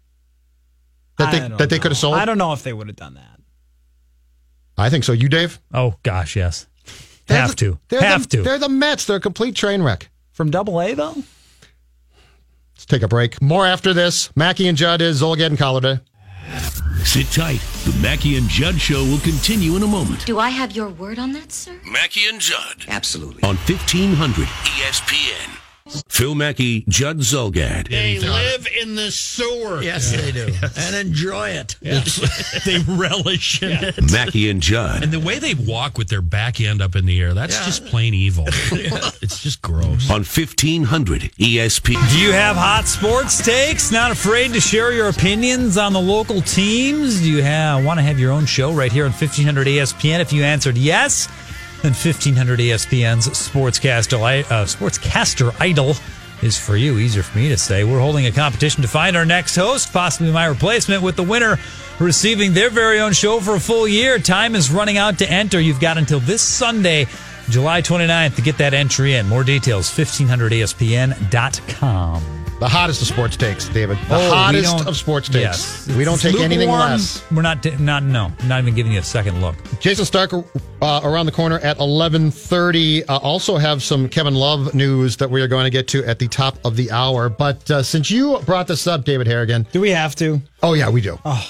that 1.17 1.33
they 1.33 1.41
don't 1.41 1.57
that 1.59 1.71
they 1.71 1.79
could 1.81 1.91
have 1.91 1.99
sold? 1.99 2.15
I 2.15 2.25
don't 2.25 2.39
know 2.39 2.53
if 2.53 2.63
they 2.63 2.73
would 2.73 2.87
have 2.87 2.97
done 2.97 3.15
that. 3.15 3.41
I 4.77 4.91
think 4.91 5.03
so. 5.05 5.13
You, 5.13 5.29
Dave? 5.29 5.59
Oh 5.75 5.95
gosh, 6.05 6.37
yes. 6.37 6.67
They're 7.27 7.41
have 7.41 7.51
the- 7.51 7.57
to. 7.57 7.79
They're 7.89 8.01
Have 8.03 8.29
the, 8.29 8.37
to. 8.39 8.43
They're 8.43 8.59
the 8.59 8.69
Mets. 8.69 9.05
They're 9.07 9.17
a 9.17 9.21
complete 9.21 9.55
train 9.57 9.83
wreck. 9.83 10.09
From 10.33 10.51
Double 10.51 10.81
A 10.81 10.95
though. 10.95 11.15
Let's 12.75 12.87
take 12.87 13.03
a 13.03 13.09
break. 13.09 13.43
More 13.43 13.67
after 13.67 13.93
this. 13.93 14.35
Mackey 14.37 14.69
and 14.69 14.79
Judd 14.79 15.01
is 15.03 15.21
Zulgad 15.21 15.47
and 15.47 15.59
Collarda. 15.59 16.01
Sit 17.05 17.27
tight. 17.33 17.61
The 17.85 17.97
Mackey 18.03 18.37
and 18.37 18.49
Judd 18.49 18.81
show 18.81 19.03
will 19.05 19.21
continue 19.21 19.77
in 19.77 19.83
a 19.83 19.87
moment. 19.87 20.27
Do 20.27 20.39
I 20.39 20.51
have 20.51 20.73
your 20.73 20.89
word 20.89 21.19
on 21.19 21.33
that, 21.33 21.53
sir? 21.53 21.81
Mackey 21.85 22.27
and 22.29 22.41
Judd 22.41 22.85
Absolutely. 22.89 23.43
on 23.43 23.57
1500 23.57 24.47
ESPN. 24.47 25.68
Phil 26.09 26.35
Mackey, 26.35 26.85
Judd 26.89 27.19
Zulgad. 27.19 27.89
They 27.89 28.19
live 28.19 28.67
in 28.81 28.95
the 28.95 29.11
sewer. 29.11 29.83
Yes, 29.83 30.11
they 30.11 30.33
do. 30.33 30.53
And 30.77 30.97
enjoy 30.97 31.51
it. 31.51 31.77
they 32.65 32.79
relish 32.87 33.63
in 33.63 33.85
it. 33.85 34.13
Mackey 34.13 34.51
and 34.51 34.61
Judd. 34.61 35.03
And 35.03 35.13
the 35.13 35.21
way 35.21 35.39
they 35.39 35.55
walk 35.55 35.99
with 35.99 36.09
their 36.09 36.23
back 36.23 36.61
end 36.61 36.83
up 36.83 36.97
in 36.97 37.07
the 37.07 37.21
air, 37.21 37.35
that's 37.35 37.65
just 37.65 37.87
plain 37.87 38.15
evil. 38.15 38.47
It's 39.21 39.43
just 39.43 39.61
gross. 39.63 40.09
on 40.11 40.21
1500 40.21 41.23
ESPN. 41.39 42.11
Do 42.13 42.19
you 42.19 42.33
have 42.33 42.57
hot 42.57 42.87
sports 42.87 43.45
takes? 43.45 43.91
Not 43.91 44.11
afraid 44.11 44.53
to 44.53 44.61
share 44.61 44.93
your 44.93 45.09
opinions 45.09 45.77
on 45.77 45.93
the 45.93 46.01
local 46.01 46.41
teams? 46.41 47.21
Do 47.21 47.31
you 47.31 47.43
have, 47.43 47.85
want 47.85 47.99
to 47.99 48.03
have 48.03 48.19
your 48.19 48.33
own 48.33 48.47
show 48.47 48.73
right 48.73 48.93
here 48.93 49.05
on 49.05 49.11
1500 49.11 49.67
ESPN? 49.67 50.21
If 50.21 50.33
you 50.33 50.45
answered 50.45 50.79
yes, 50.79 51.29
then 51.83 51.93
1500 51.93 52.59
ESPN's 52.59 53.29
Sportscaster, 53.29 54.45
uh, 54.45 54.65
Sportscaster 54.65 55.55
Idol 55.61 55.95
is 56.43 56.59
for 56.59 56.77
you. 56.77 56.99
Easier 56.99 57.23
for 57.23 57.39
me 57.39 57.49
to 57.49 57.57
say. 57.57 57.85
We're 57.85 58.01
holding 58.01 58.27
a 58.27 58.33
competition 58.33 58.83
to 58.83 58.89
find 58.89 59.17
our 59.17 59.25
next 59.25 59.57
host, 59.57 59.91
possibly 59.93 60.33
my 60.33 60.47
replacement, 60.47 61.03
with 61.03 61.17
the 61.17 61.23
winner 61.23 61.59
receiving 61.99 62.53
their 62.53 62.69
very 62.71 63.01
own 63.01 63.13
show 63.13 63.41
for 63.41 63.57
a 63.57 63.61
full 63.61 63.89
year. 63.89 64.19
Time 64.19 64.55
is 64.55 64.71
running 64.71 64.99
out 64.99 65.19
to 65.19 65.31
enter. 65.31 65.61
You've 65.61 65.81
got 65.81 65.99
until 65.99 66.21
this 66.21 66.41
Sunday, 66.43 67.07
July 67.49 67.83
29th, 67.83 68.37
to 68.37 68.43
get 68.43 68.59
that 68.59 68.75
entry 68.75 69.15
in. 69.15 69.27
More 69.29 69.45
details, 69.45 69.91
1500ESPN.com. 69.91 72.38
The 72.61 72.69
hottest 72.69 73.01
of 73.03 73.07
sports 73.07 73.37
takes, 73.37 73.69
David. 73.69 73.99
The 74.09 74.17
Oh, 74.17 74.31
hottest 74.35 74.85
of 74.87 74.97
sports 74.97 75.29
takes. 75.29 75.41
Yes. 75.87 75.89
We 75.97 76.03
don't 76.05 76.15
It's 76.15 76.25
take 76.25 76.41
anything 76.41 76.69
lukewarm. 76.71 76.91
less. 76.91 77.23
We're 77.31 77.43
not, 77.43 77.65
not, 77.79 78.03
no, 78.03 78.33
not 78.47 78.61
even 78.63 78.75
giving 78.75 78.91
you 78.91 78.99
a 78.99 79.03
second 79.05 79.41
look. 79.41 79.55
Jayson 79.81 80.05
Stark 80.05 80.33
uh, 80.33 81.01
around 81.05 81.27
the 81.27 81.33
corner 81.33 81.61
at 81.61 81.79
11:30. 81.79 83.05
Uh, 83.09 83.17
also 83.19 83.59
have 83.59 83.81
some 83.83 84.09
Kevin 84.09 84.35
Love 84.35 84.75
news 84.75 85.17
that 85.19 85.31
we 85.31 85.41
are 85.41 85.47
going 85.47 85.65
to 85.65 85.71
get 85.71 85.87
to 85.89 86.05
at 86.05 86.19
the 86.19 86.27
top 86.27 86.59
of 86.65 86.75
the 86.75 86.91
hour. 86.91 87.29
But 87.29 87.71
uh, 87.71 87.83
since 87.85 88.11
you 88.11 88.39
brought 88.45 88.67
this 88.67 88.89
up, 88.89 89.05
David 89.05 89.29
Harrigan, 89.29 89.65
do 89.71 89.81
we 89.81 89.91
have 89.91 90.17
to? 90.17 90.41
Oh 90.61 90.73
yeah, 90.75 90.91
we 90.91 91.01
do. 91.01 91.17
Oh, 91.25 91.49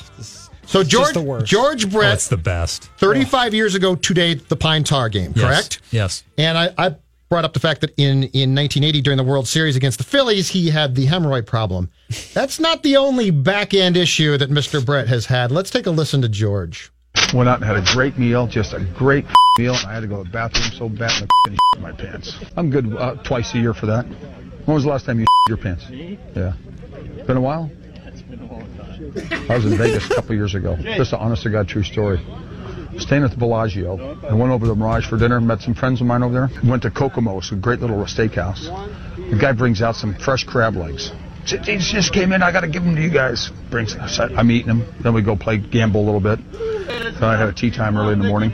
so 0.67 0.81
it's 0.81 0.91
George 0.91 1.05
just 1.05 1.15
the 1.15 1.23
worst. 1.23 1.47
George 1.47 1.91
Brett, 1.91 2.11
That's 2.11 2.29
the 2.29 2.37
best. 2.37 2.91
35 2.99 3.55
years 3.55 3.75
ago 3.75 3.95
today, 3.95 4.35
the 4.35 4.57
Pine 4.57 4.85
Tar 4.85 5.09
game, 5.09 5.33
Yes. 5.35 5.45
correct? 5.47 5.81
Yes. 5.91 6.23
And 6.37 6.59
I, 6.59 6.71
I 6.77 6.97
brought 7.29 7.45
up 7.45 7.53
the 7.53 7.61
fact 7.61 7.81
that 7.83 7.91
in, 7.97 8.25
in 8.33 8.55
1980, 8.55 9.03
during 9.03 9.17
the 9.17 9.25
World 9.25 9.47
Series 9.47 9.77
against 9.77 9.99
the 9.99 10.05
Phillies, 10.05 10.49
he 10.49 10.71
had 10.71 10.95
the 10.95 11.07
hemorrhoid 11.07 11.47
problem. 11.47 11.91
That's 12.35 12.59
not 12.59 12.83
the 12.83 12.97
only 12.97 13.31
back 13.31 13.75
end 13.75 13.97
issue 13.97 14.37
that 14.39 14.51
Mr. 14.51 14.85
Brett 14.85 15.09
has 15.09 15.27
had. 15.27 15.51
Let's 15.53 15.71
take 15.71 15.87
a 15.87 15.91
listen 15.91 16.23
to 16.23 16.29
George. 16.29 16.91
Went 17.35 17.49
out 17.49 17.57
and 17.57 17.65
had 17.65 17.77
a 17.77 17.85
great 17.95 18.19
meal, 18.19 18.47
just 18.47 18.73
a 18.73 18.81
great 18.97 19.27
meal. 19.59 19.75
I 19.87 19.93
had 19.93 20.01
to 20.01 20.07
go 20.07 20.19
to 20.19 20.25
the 20.25 20.31
bathroom 20.31 20.71
so 20.73 20.89
bad 20.89 21.29
and 21.47 21.59
I 21.77 21.79
my 21.81 21.93
pants. 21.93 22.37
I'm 22.57 22.71
good 22.71 22.95
uh, 22.97 23.17
twice 23.25 23.55
a 23.55 23.59
year 23.59 23.75
for 23.75 23.87
that. 23.87 24.07
When 24.65 24.75
was 24.75 24.85
the 24.85 24.91
last 24.91 25.07
time 25.07 25.21
you 25.21 25.27
your 25.49 25.59
pants? 25.59 25.85
Yeah. 25.91 26.55
It's 26.95 27.27
been 27.27 27.37
a 27.37 27.41
while? 27.41 27.71
I 29.49 29.55
was 29.57 29.65
in 29.65 29.79
Vegas 29.79 30.11
a 30.11 30.15
couple 30.15 30.35
years 30.35 30.55
ago. 30.55 30.77
Just 30.77 31.13
an 31.13 31.21
honest 31.21 31.43
to 31.45 31.51
God 31.51 31.69
true 31.69 31.83
story. 31.83 32.21
Staying 32.99 33.23
at 33.23 33.31
the 33.31 33.37
Bellagio. 33.37 34.19
I 34.29 34.35
went 34.35 34.53
over 34.53 34.67
to 34.67 34.71
the 34.71 34.75
Mirage 34.75 35.07
for 35.09 35.17
dinner, 35.17 35.41
met 35.41 35.61
some 35.61 35.75
friends 35.75 36.01
of 36.01 36.07
mine 36.07 36.23
over 36.23 36.35
there. 36.35 36.49
Went 36.69 36.83
to 36.83 36.91
Kokomo's, 36.91 37.53
a 37.53 37.57
great 37.57 37.81
little 37.81 37.97
steakhouse. 38.05 38.65
The 39.31 39.39
guy 39.39 39.53
brings 39.53 39.83
out 39.83 39.97
some 39.97 40.15
fresh 40.15 40.45
crab 40.45 40.77
legs. 40.77 41.13
These 41.65 41.91
just 41.91 42.13
came 42.13 42.33
in. 42.33 42.43
I 42.43 42.53
got 42.53 42.61
to 42.61 42.69
give 42.69 42.83
them 42.85 42.95
to 42.97 43.01
you 43.01 43.11
guys. 43.11 43.51
Brings. 43.71 43.97
I'm 44.19 44.51
eating 44.51 44.67
them. 44.67 44.95
Then 45.03 45.15
we 45.15 45.23
go 45.23 45.37
play 45.37 45.57
gamble 45.57 46.03
a 46.03 46.07
little 46.07 46.21
bit. 46.21 46.39
Then 46.53 47.25
I 47.25 47.39
had 47.39 47.49
a 47.49 47.53
tea 47.53 47.71
time 47.71 47.97
early 47.97 48.13
in 48.13 48.19
the 48.19 48.29
morning. 48.29 48.53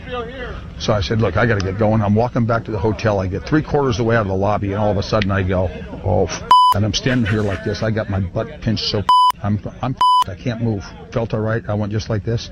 So 0.79 0.93
I 0.93 1.01
said, 1.01 1.21
look, 1.21 1.37
I 1.37 1.47
got 1.47 1.59
to 1.61 1.65
get 1.65 1.79
going. 1.79 2.03
I'm 2.03 2.15
walking 2.15 2.47
back 2.47 2.65
to 2.67 2.71
the 2.71 2.79
hotel. 2.79 3.19
I 3.21 3.27
get 3.27 3.43
three 3.49 3.63
quarters 3.63 3.99
of 3.99 4.05
the 4.05 4.09
way 4.09 4.17
out 4.17 4.23
of 4.23 4.29
the 4.29 4.37
lobby, 4.37 4.73
and 4.73 4.81
all 4.81 4.91
of 4.91 4.97
a 4.97 5.03
sudden 5.03 5.31
I 5.31 5.43
go, 5.43 5.69
oh, 6.05 6.29
and 6.75 6.85
I'm 6.85 6.93
standing 6.93 7.31
here 7.31 7.43
like 7.43 7.65
this. 7.65 7.83
I 7.83 7.91
got 7.91 8.11
my 8.11 8.21
butt 8.21 8.61
pinched 8.61 8.85
so 8.85 9.03
I'm, 9.43 9.61
I'm 9.83 9.97
I 10.27 10.35
can't 10.35 10.63
move. 10.63 10.83
Felt 11.13 11.35
all 11.35 11.41
right. 11.41 11.63
I 11.69 11.75
went 11.75 11.93
just 11.93 12.09
like 12.09 12.25
this. 12.25 12.49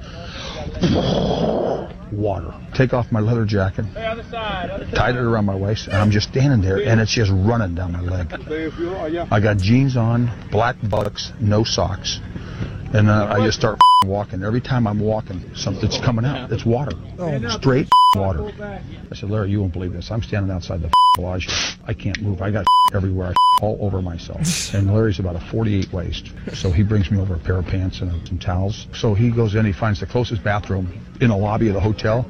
Water. 2.12 2.52
Take 2.74 2.92
off 2.92 3.10
my 3.10 3.20
leather 3.20 3.46
jacket, 3.46 3.86
tied 3.94 5.14
it 5.16 5.20
around 5.20 5.46
my 5.46 5.56
waist, 5.56 5.86
and 5.86 5.96
I'm 5.96 6.10
just 6.10 6.28
standing 6.28 6.60
there, 6.60 6.82
and 6.82 7.00
it's 7.00 7.12
just 7.12 7.30
running 7.32 7.74
down 7.74 7.92
my 7.92 8.00
leg. 8.00 8.32
I 9.30 9.40
got 9.40 9.56
jeans 9.56 9.96
on, 9.96 10.30
black 10.50 10.76
buttocks, 10.82 11.32
no 11.40 11.64
socks, 11.64 12.20
and 12.94 13.08
then 13.08 13.10
I 13.10 13.44
just 13.44 13.58
start 13.58 13.78
walking. 14.04 14.42
Every 14.42 14.60
time 14.60 14.86
I'm 14.86 15.00
walking, 15.00 15.54
something's 15.54 15.98
coming 15.98 16.24
out. 16.24 16.52
It's 16.52 16.64
water, 16.64 16.92
straight 17.50 17.88
water. 18.14 18.50
I 19.10 19.14
said, 19.14 19.30
Larry, 19.30 19.50
you 19.50 19.60
won't 19.60 19.72
believe 19.72 19.92
this. 19.92 20.10
I'm 20.10 20.22
standing 20.22 20.50
outside 20.52 20.82
the 20.82 20.92
Bellagio. 21.16 21.52
I 21.86 21.94
can't 21.94 22.20
move. 22.20 22.42
I 22.42 22.50
got 22.50 22.66
everywhere, 22.94 23.28
I 23.28 23.62
all 23.62 23.78
over 23.80 24.02
myself. 24.02 24.40
And 24.74 24.92
Larry's 24.92 25.18
about 25.20 25.36
a 25.36 25.40
48 25.40 25.92
waist, 25.92 26.32
so 26.54 26.70
he 26.70 26.82
brings 26.82 27.10
me 27.10 27.20
over 27.20 27.34
a 27.34 27.38
pair 27.38 27.58
of 27.58 27.66
pants 27.66 28.00
and 28.00 28.26
some 28.26 28.38
towels. 28.38 28.86
So 28.94 29.14
he 29.14 29.30
goes 29.30 29.54
in, 29.54 29.64
he 29.64 29.72
finds 29.72 30.00
the 30.00 30.06
closest 30.06 30.42
bathroom 30.42 30.88
in 31.20 31.28
the 31.28 31.36
lobby 31.36 31.68
of 31.68 31.74
the 31.74 31.80
hotel, 31.80 32.26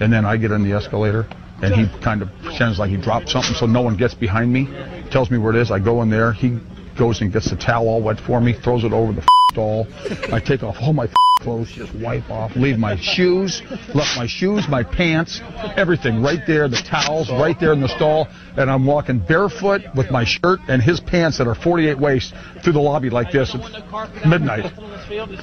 and 0.00 0.12
then 0.12 0.24
I 0.24 0.36
get 0.36 0.50
in 0.50 0.62
the 0.62 0.72
escalator. 0.72 1.26
And 1.62 1.74
he 1.74 1.86
kind 2.02 2.20
of 2.20 2.28
pretends 2.42 2.78
like 2.78 2.90
he 2.90 2.96
dropped 2.98 3.30
something 3.30 3.54
so 3.54 3.64
no 3.64 3.80
one 3.80 3.96
gets 3.96 4.12
behind 4.12 4.52
me. 4.52 4.68
Tells 5.10 5.30
me 5.30 5.38
where 5.38 5.54
it 5.54 5.58
is. 5.58 5.70
I 5.70 5.78
go 5.78 6.02
in 6.02 6.10
there. 6.10 6.32
He 6.32 6.58
goes 6.96 7.20
and 7.20 7.32
gets 7.32 7.50
the 7.50 7.56
towel 7.56 7.88
all 7.88 8.02
wet 8.02 8.20
for 8.20 8.40
me, 8.40 8.52
throws 8.52 8.84
it 8.84 8.92
over 8.92 9.12
the 9.12 9.26
stall. 9.50 9.86
I 10.32 10.40
take 10.40 10.62
off 10.62 10.76
all 10.80 10.92
my 10.92 11.08
clothes, 11.40 11.70
just 11.72 11.94
wipe 11.96 12.28
off, 12.30 12.56
leave 12.56 12.78
my 12.78 12.96
shoes, 12.96 13.62
left 13.94 14.16
my 14.16 14.26
shoes, 14.26 14.66
my 14.68 14.82
pants, 14.82 15.40
everything 15.76 16.22
right 16.22 16.40
there, 16.46 16.68
the 16.68 16.76
towels 16.76 17.30
right 17.30 17.58
there 17.60 17.72
in 17.72 17.80
the 17.80 17.88
stall, 17.88 18.28
and 18.56 18.70
I'm 18.70 18.86
walking 18.86 19.18
barefoot 19.18 19.82
with 19.94 20.10
my 20.10 20.24
shirt 20.24 20.60
and 20.68 20.80
his 20.80 21.00
pants 21.00 21.38
that 21.38 21.46
are 21.46 21.54
48 21.54 21.98
waist 21.98 22.34
through 22.62 22.72
the 22.72 22.80
lobby 22.80 23.10
like 23.10 23.30
this 23.30 23.54
at 23.54 24.26
midnight. 24.26 24.72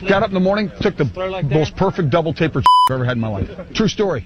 Got 0.08 0.24
up 0.24 0.30
in 0.30 0.34
the 0.34 0.40
morning, 0.40 0.72
took 0.82 0.98
the 0.98 1.06
most 1.52 1.76
perfect 1.76 2.10
double 2.10 2.34
taper 2.34 2.60
I've 2.90 2.96
ever 2.96 3.06
had 3.06 3.18
in 3.18 3.22
my 3.22 3.28
life. 3.28 3.50
True 3.74 3.88
story. 3.88 4.26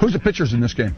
Who's 0.00 0.12
the 0.12 0.18
pitchers 0.18 0.52
in 0.52 0.60
this 0.60 0.74
game? 0.74 0.94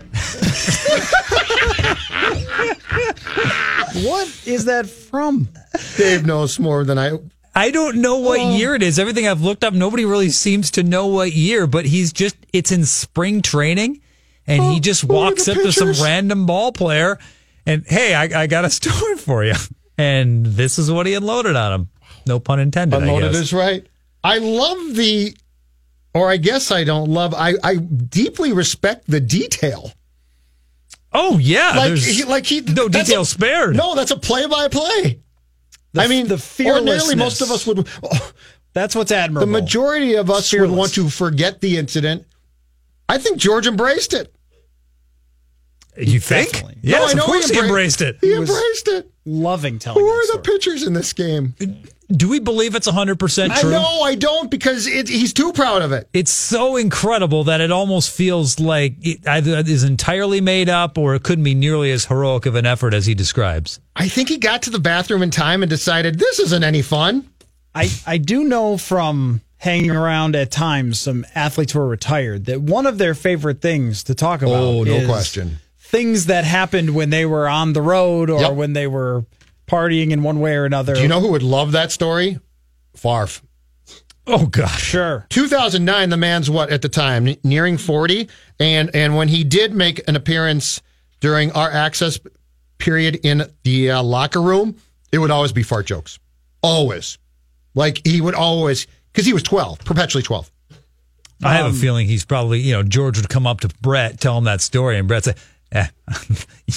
What 4.05 4.29
is 4.47 4.67
that 4.67 4.87
from? 4.89 5.49
Dave 5.97 6.27
knows 6.27 6.59
more 6.59 6.85
than 6.85 6.99
I. 6.99 7.19
I 7.55 7.71
don't 7.71 7.97
know 7.97 8.17
what 8.19 8.39
Oh. 8.39 8.55
year 8.57 8.75
it 8.75 8.83
is. 8.83 8.99
Everything 8.99 9.27
I've 9.27 9.41
looked 9.41 9.65
up, 9.65 9.73
nobody 9.73 10.05
really 10.05 10.29
seems 10.29 10.71
to 10.73 10.83
know 10.83 11.07
what 11.07 11.33
year, 11.33 11.67
but 11.67 11.87
he's 11.87 12.13
just, 12.13 12.37
it's 12.53 12.71
in 12.71 12.85
spring 12.85 13.41
training 13.41 14.03
and 14.47 14.63
he 14.63 14.77
oh, 14.77 14.81
just 14.81 15.05
oh, 15.05 15.15
walks 15.15 15.47
the 15.47 15.53
up 15.53 15.59
to 15.63 15.73
some 15.73 15.93
random 16.05 16.45
ball 16.45 16.73
player 16.73 17.19
and, 17.65 17.85
hey, 17.87 18.15
I, 18.15 18.43
I 18.43 18.47
got 18.47 18.65
a 18.67 18.71
story 18.81 19.17
for 19.17 19.43
you. 19.45 19.55
And 19.97 20.45
this 20.45 20.79
is 20.79 20.91
what 20.91 21.07
he 21.07 21.15
unloaded 21.15 21.57
on 21.57 21.73
him. 21.73 21.89
No 22.27 22.39
pun 22.39 22.61
intended. 22.61 22.97
I 22.97 23.01
Unloaded 23.01 23.33
guess. 23.33 23.41
is 23.41 23.53
right. 23.55 23.87
I 24.23 24.39
love 24.39 24.95
the, 24.95 25.35
or 26.13 26.29
I 26.31 26.37
guess 26.37 26.71
I 26.71 26.85
don't 26.85 27.09
love. 27.09 27.33
I 27.33 27.55
I 27.63 27.77
deeply 27.77 28.53
respect 28.53 29.07
the 29.07 29.21
detail. 29.21 29.93
Oh 31.13 31.39
yeah, 31.39 31.73
like 31.77 31.95
he, 31.97 32.25
like 32.25 32.47
he 32.47 32.61
no 32.61 32.89
that's 32.89 33.09
details 33.09 33.29
a- 33.29 33.35
spared. 33.35 33.77
No, 33.77 33.95
that's 33.95 34.11
a 34.11 34.17
play 34.17 34.47
by 34.47 34.69
play. 34.69 35.21
I 35.99 36.09
mean, 36.09 36.29
the 36.29 36.35
ordinarily 36.67 37.15
most 37.15 37.41
of 37.41 37.51
us 37.51 37.67
would. 37.67 37.89
That's 38.75 38.95
what's 38.95 39.11
admirable. 39.11 39.47
The 39.51 39.59
majority 39.63 40.17
of 40.17 40.31
us 40.31 40.53
would 40.53 40.71
want 40.71 40.93
to 40.95 41.09
forget 41.09 41.63
the 41.63 41.79
incident. 41.79 42.27
I 43.09 43.17
think 43.17 43.39
George 43.39 43.67
embraced 43.67 44.13
it. 44.13 44.35
You 45.97 46.21
think? 46.21 46.51
Definitely. 46.53 46.79
Yes, 46.83 47.01
No, 47.01 47.07
I 47.07 47.11
of 47.13 47.17
know 47.17 47.25
course 47.25 47.49
he 47.49 47.57
embra- 47.57 47.63
embraced 47.69 48.03
it. 48.03 48.19
He, 48.21 48.33
He 48.35 48.39
was- 48.39 48.51
embraced 48.51 48.89
it. 48.89 49.11
Loving 49.29 49.81
telling 49.81 50.01
Who 50.01 50.07
that 50.07 50.15
are 50.15 50.37
the 50.37 50.43
pitchers 50.43 50.85
in 50.85 50.93
this 50.93 51.13
game? 51.13 51.55
Do 52.09 52.29
we 52.29 52.39
believe 52.39 52.77
it's 52.77 52.87
100% 52.87 53.51
I 53.51 53.61
true? 53.61 53.71
know 53.73 54.03
I 54.03 54.15
don't 54.15 54.49
because 54.49 54.87
it, 54.87 55.09
he's 55.09 55.33
too 55.33 55.53
proud 55.53 55.83
of 55.83 55.91
it. 55.91 56.09
It's 56.13 56.31
so 56.31 56.77
incredible 56.77 57.43
that 57.45 57.61
it 57.61 57.73
almost 57.73 58.13
feels 58.13 58.61
like 58.61 58.95
it 59.01 59.27
either 59.27 59.59
is 59.59 59.83
entirely 59.83 60.41
made 60.41 60.69
up 60.69 60.97
or 60.97 61.17
it 61.17 61.25
couldn't 61.25 61.43
be 61.43 61.57
nearly 61.57 61.91
as 61.91 62.05
heroic 62.05 62.47
of 62.47 62.55
an 62.55 62.67
effort 62.67 62.95
as 62.95 63.07
he 63.07 63.15
describes. 63.15 63.81
I 63.97 64.09
think 64.09 64.29
he 64.29 64.39
got 64.39 64.63
to 64.63 64.71
the 64.71 64.79
bathroom 64.79 65.25
in 65.25 65.33
time 65.33 65.65
and 65.65 65.69
decided 65.69 66.21
this 66.21 66.39
isn't 66.39 66.63
any 66.63 66.83
fun. 66.83 67.29
I, 67.75 67.91
I 68.07 68.19
do 68.19 68.45
know 68.45 68.79
from 68.79 69.41
hanging 69.59 69.91
around 69.91 70.37
at 70.37 70.53
times 70.53 71.01
some 71.01 71.27
athletes 71.35 71.73
who 71.73 71.81
are 71.81 71.89
retired 71.89 72.45
that 72.45 72.61
one 72.61 72.87
of 72.87 72.99
their 72.99 73.15
favorite 73.15 73.61
things 73.61 74.05
to 74.05 74.15
talk 74.15 74.43
oh, 74.43 74.47
about 74.47 74.63
Oh, 74.63 74.83
no 74.85 74.95
is 74.95 75.07
question. 75.09 75.59
Things 75.91 76.27
that 76.27 76.45
happened 76.45 76.95
when 76.95 77.11
they 77.11 77.25
were 77.27 77.49
on 77.49 77.73
the 77.73 77.83
road 77.83 78.29
or 78.31 78.41
Yep. 78.41 78.53
when 78.55 78.73
they 78.73 78.87
were 78.87 79.25
partying 79.67 80.11
in 80.11 80.23
one 80.23 80.41
way 80.41 80.55
or 80.57 80.65
another. 80.65 80.95
Do 80.95 81.01
you 81.03 81.09
know 81.09 81.21
who 81.21 81.33
would 81.33 81.43
love 81.43 81.73
that 81.73 81.93
story? 81.93 82.39
Favre. 82.95 83.41
Oh 84.27 84.47
gosh. 84.47 84.83
Sure. 84.83 85.27
2009, 85.31 86.11
the 86.11 86.17
man's 86.17 86.51
what 86.51 86.71
at 86.71 86.83
the 86.83 86.89
time, 86.89 87.29
nearing 87.45 87.79
40, 87.79 88.29
and 88.59 88.91
and 88.95 89.17
when 89.17 89.29
he 89.29 89.45
did 89.45 89.73
make 89.75 90.07
an 90.09 90.17
appearance 90.17 90.83
during 91.21 91.53
our 91.53 91.71
access 91.71 92.19
period 92.79 93.21
in 93.23 93.45
the 93.63 93.93
uh, 93.93 94.03
locker 94.03 94.43
room, 94.43 94.77
it 95.13 95.19
would 95.19 95.31
always 95.31 95.53
be 95.53 95.63
fart 95.63 95.87
jokes, 95.87 96.19
always. 96.63 97.19
Like 97.75 98.05
he 98.05 98.21
would 98.21 98.35
always 98.35 98.87
because 99.13 99.27
he 99.27 99.33
was 99.33 99.45
12, 99.45 99.79
perpetually 99.85 100.23
12. 100.23 100.51
I 101.45 101.55
have 101.55 101.67
Um, 101.67 101.73
a 101.73 101.75
feeling 101.75 102.07
he's 102.09 102.25
probably, 102.25 102.61
you 102.61 102.73
know, 102.73 102.83
George 102.83 103.19
would 103.19 103.29
come 103.29 103.47
up 103.47 103.61
to 103.61 103.69
Brett, 103.81 104.21
tell 104.21 104.37
him 104.39 104.45
that 104.45 104.61
story, 104.61 104.99
and 104.99 105.07
Brett 105.07 105.25
say, 105.25 105.31
eh, 105.33 105.35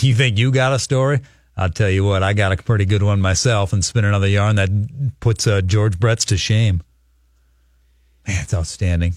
You 0.02 0.14
think 0.14 0.38
you 0.38 0.52
got 0.52 0.72
a 0.72 0.80
story? 0.80 1.22
I'll 1.58 1.70
tell 1.70 1.90
you 1.90 2.06
what, 2.06 2.24
I 2.24 2.34
got 2.34 2.52
a 2.52 2.58
pretty 2.58 2.86
good 2.86 3.04
one 3.04 3.20
myself, 3.20 3.74
and 3.74 3.84
spin 3.84 4.06
another 4.06 4.28
yarn 4.28 4.56
that 4.56 4.70
puts 5.20 5.46
uh, 5.48 5.62
George 5.62 6.00
Brett's 6.00 6.26
to 6.26 6.38
shame. 6.38 6.82
Man, 8.28 8.44
it's 8.44 8.54
outstanding. 8.54 9.16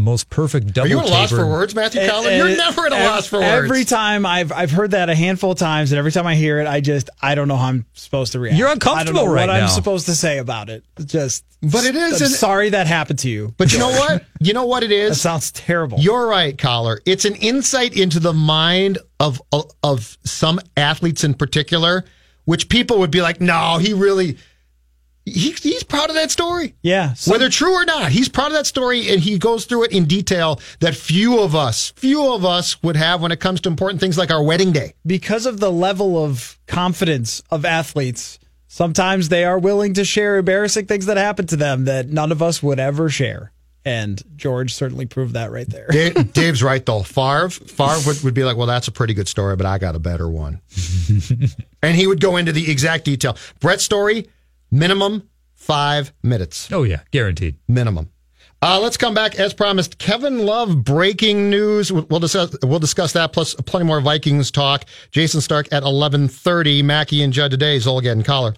Most 0.00 0.30
perfect 0.30 0.72
double 0.74 0.86
Are 0.86 0.90
you 0.90 0.98
at 1.00 1.06
a 1.06 1.08
loss 1.10 1.30
for 1.30 1.46
words, 1.46 1.74
Matthew 1.74 2.00
And- 2.00 2.10
Collin? 2.10 2.28
and 2.28 2.36
You're 2.38 2.48
eh, 2.48 2.56
never 2.56 2.86
at 2.86 2.92
a 2.92 2.96
ev- 2.96 3.10
loss 3.10 3.26
for 3.26 3.38
words. 3.38 3.64
Every 3.64 3.84
time 3.84 4.26
I've 4.26 4.50
I've 4.52 4.70
heard 4.70 4.90
that 4.92 5.08
a 5.10 5.14
handful 5.14 5.52
of 5.52 5.58
times, 5.58 5.92
and 5.92 5.98
every 5.98 6.12
time 6.12 6.26
I 6.26 6.34
hear 6.34 6.58
it, 6.60 6.66
I 6.66 6.80
just 6.80 7.10
I 7.22 7.34
don't 7.34 7.48
know 7.48 7.56
how 7.56 7.66
I'm 7.68 7.86
supposed 7.94 8.32
to 8.32 8.40
react. 8.40 8.58
You're 8.58 8.68
I 8.68 8.74
don't 8.74 8.82
uncomfortable 8.88 9.26
know 9.26 9.32
right 9.32 9.48
what 9.48 9.54
now. 9.56 9.62
I'm 9.64 9.68
supposed 9.68 10.06
to 10.06 10.14
say 10.14 10.38
about 10.38 10.68
it. 10.70 10.84
Just, 11.04 11.44
But 11.62 11.84
it 11.84 11.94
is 11.94 12.20
I'm 12.20 12.26
an- 12.26 12.32
sorry 12.32 12.70
that 12.70 12.86
happened 12.86 13.18
to 13.20 13.28
you. 13.28 13.54
But 13.56 13.72
you 13.72 13.78
know 13.78 13.90
what? 13.90 14.24
You 14.40 14.52
know 14.54 14.64
what 14.66 14.82
it 14.82 14.90
is. 14.92 15.00
That 15.10 15.12
is? 15.12 15.20
sounds 15.20 15.52
terrible. 15.52 15.98
You're 16.00 16.26
right, 16.26 16.56
Coller. 16.56 17.00
It's 17.06 17.24
an 17.24 17.34
insight 17.36 17.96
into 17.96 18.20
the 18.20 18.32
mind 18.32 18.98
of, 19.18 19.40
of 19.52 19.70
of 19.82 20.16
some 20.24 20.60
athletes 20.76 21.24
in 21.24 21.34
particular, 21.34 22.04
which 22.44 22.68
people 22.68 22.98
would 22.98 23.10
be 23.10 23.20
like, 23.22 23.40
"No, 23.40 23.78
he 23.78 23.92
really 23.92 24.38
he, 25.24 25.52
he's 25.52 25.82
proud 25.82 26.08
of 26.10 26.14
that 26.16 26.30
story." 26.30 26.74
yeah. 26.82 27.14
some- 27.14 27.32
Whether 27.32 27.48
true 27.48 27.72
or 27.74 27.84
not, 27.84 28.10
he's 28.12 28.28
proud 28.28 28.48
of 28.48 28.52
that 28.54 28.66
story 28.66 29.10
and 29.10 29.20
he 29.20 29.38
goes 29.38 29.64
through 29.64 29.84
it 29.84 29.92
in 29.92 30.04
detail 30.06 30.60
that 30.80 30.94
few 30.96 31.40
of 31.40 31.54
us, 31.54 31.92
few 31.96 32.32
of 32.32 32.44
us 32.44 32.82
would 32.82 32.96
have 32.96 33.20
when 33.20 33.32
it 33.32 33.40
comes 33.40 33.60
to 33.62 33.68
important 33.68 34.00
things 34.00 34.16
like 34.18 34.30
our 34.30 34.42
wedding 34.42 34.72
day. 34.72 34.94
because 35.06 35.46
of 35.46 35.60
the 35.60 35.70
level 35.70 36.22
of 36.24 36.58
confidence 36.66 37.42
of 37.50 37.64
athletes, 37.64 38.38
sometimes 38.66 39.28
they 39.28 39.44
are 39.44 39.58
willing 39.58 39.94
to 39.94 40.04
share 40.04 40.38
embarrassing 40.38 40.86
things 40.86 41.06
that 41.06 41.16
happen 41.16 41.46
to 41.48 41.56
them 41.56 41.84
that 41.86 42.08
none 42.08 42.32
of 42.32 42.42
us 42.42 42.62
would 42.62 42.78
ever 42.80 43.08
share. 43.08 43.52
And 43.82 44.22
George 44.36 44.74
certainly 44.74 45.06
proved 45.06 45.32
that 45.34 45.50
right 45.50 45.66
there. 45.68 45.86
Dave, 45.90 46.32
Dave's 46.34 46.62
right 46.62 46.84
though. 46.84 47.02
Favre, 47.02 47.48
Favre 47.48 47.98
would, 48.06 48.22
would 48.24 48.34
be 48.34 48.44
like, 48.44 48.58
"Well, 48.58 48.66
that's 48.66 48.88
a 48.88 48.92
pretty 48.92 49.14
good 49.14 49.26
story, 49.26 49.56
but 49.56 49.64
I 49.64 49.78
got 49.78 49.94
a 49.94 49.98
better 49.98 50.28
one," 50.28 50.60
and 51.82 51.96
he 51.96 52.06
would 52.06 52.20
go 52.20 52.36
into 52.36 52.52
the 52.52 52.70
exact 52.70 53.06
detail. 53.06 53.38
Brett's 53.58 53.82
story, 53.82 54.28
minimum 54.70 55.28
five 55.54 56.12
minutes. 56.22 56.70
Oh, 56.72 56.82
yeah, 56.82 57.00
guaranteed. 57.10 57.58
minimum. 57.68 58.10
Uh, 58.62 58.78
let's 58.78 58.98
come 58.98 59.14
back 59.14 59.38
as 59.38 59.54
promised. 59.54 59.96
Kevin 59.96 60.44
Love 60.44 60.84
breaking 60.84 61.48
news. 61.48 61.90
We'll 61.90 62.20
discuss 62.20 62.54
we'll 62.62 62.78
discuss 62.78 63.14
that 63.14 63.32
plus 63.32 63.54
plenty 63.54 63.86
more 63.86 64.02
Vikings 64.02 64.50
talk. 64.50 64.84
Jayson 65.12 65.40
Stark 65.40 65.72
at 65.72 65.82
eleven 65.82 66.28
thirty. 66.28 66.82
Mackey 66.82 67.22
and 67.22 67.32
Judd 67.32 67.52
today. 67.52 67.78
Zulgad 67.78 68.12
and 68.12 68.24
Coller. 68.24 68.54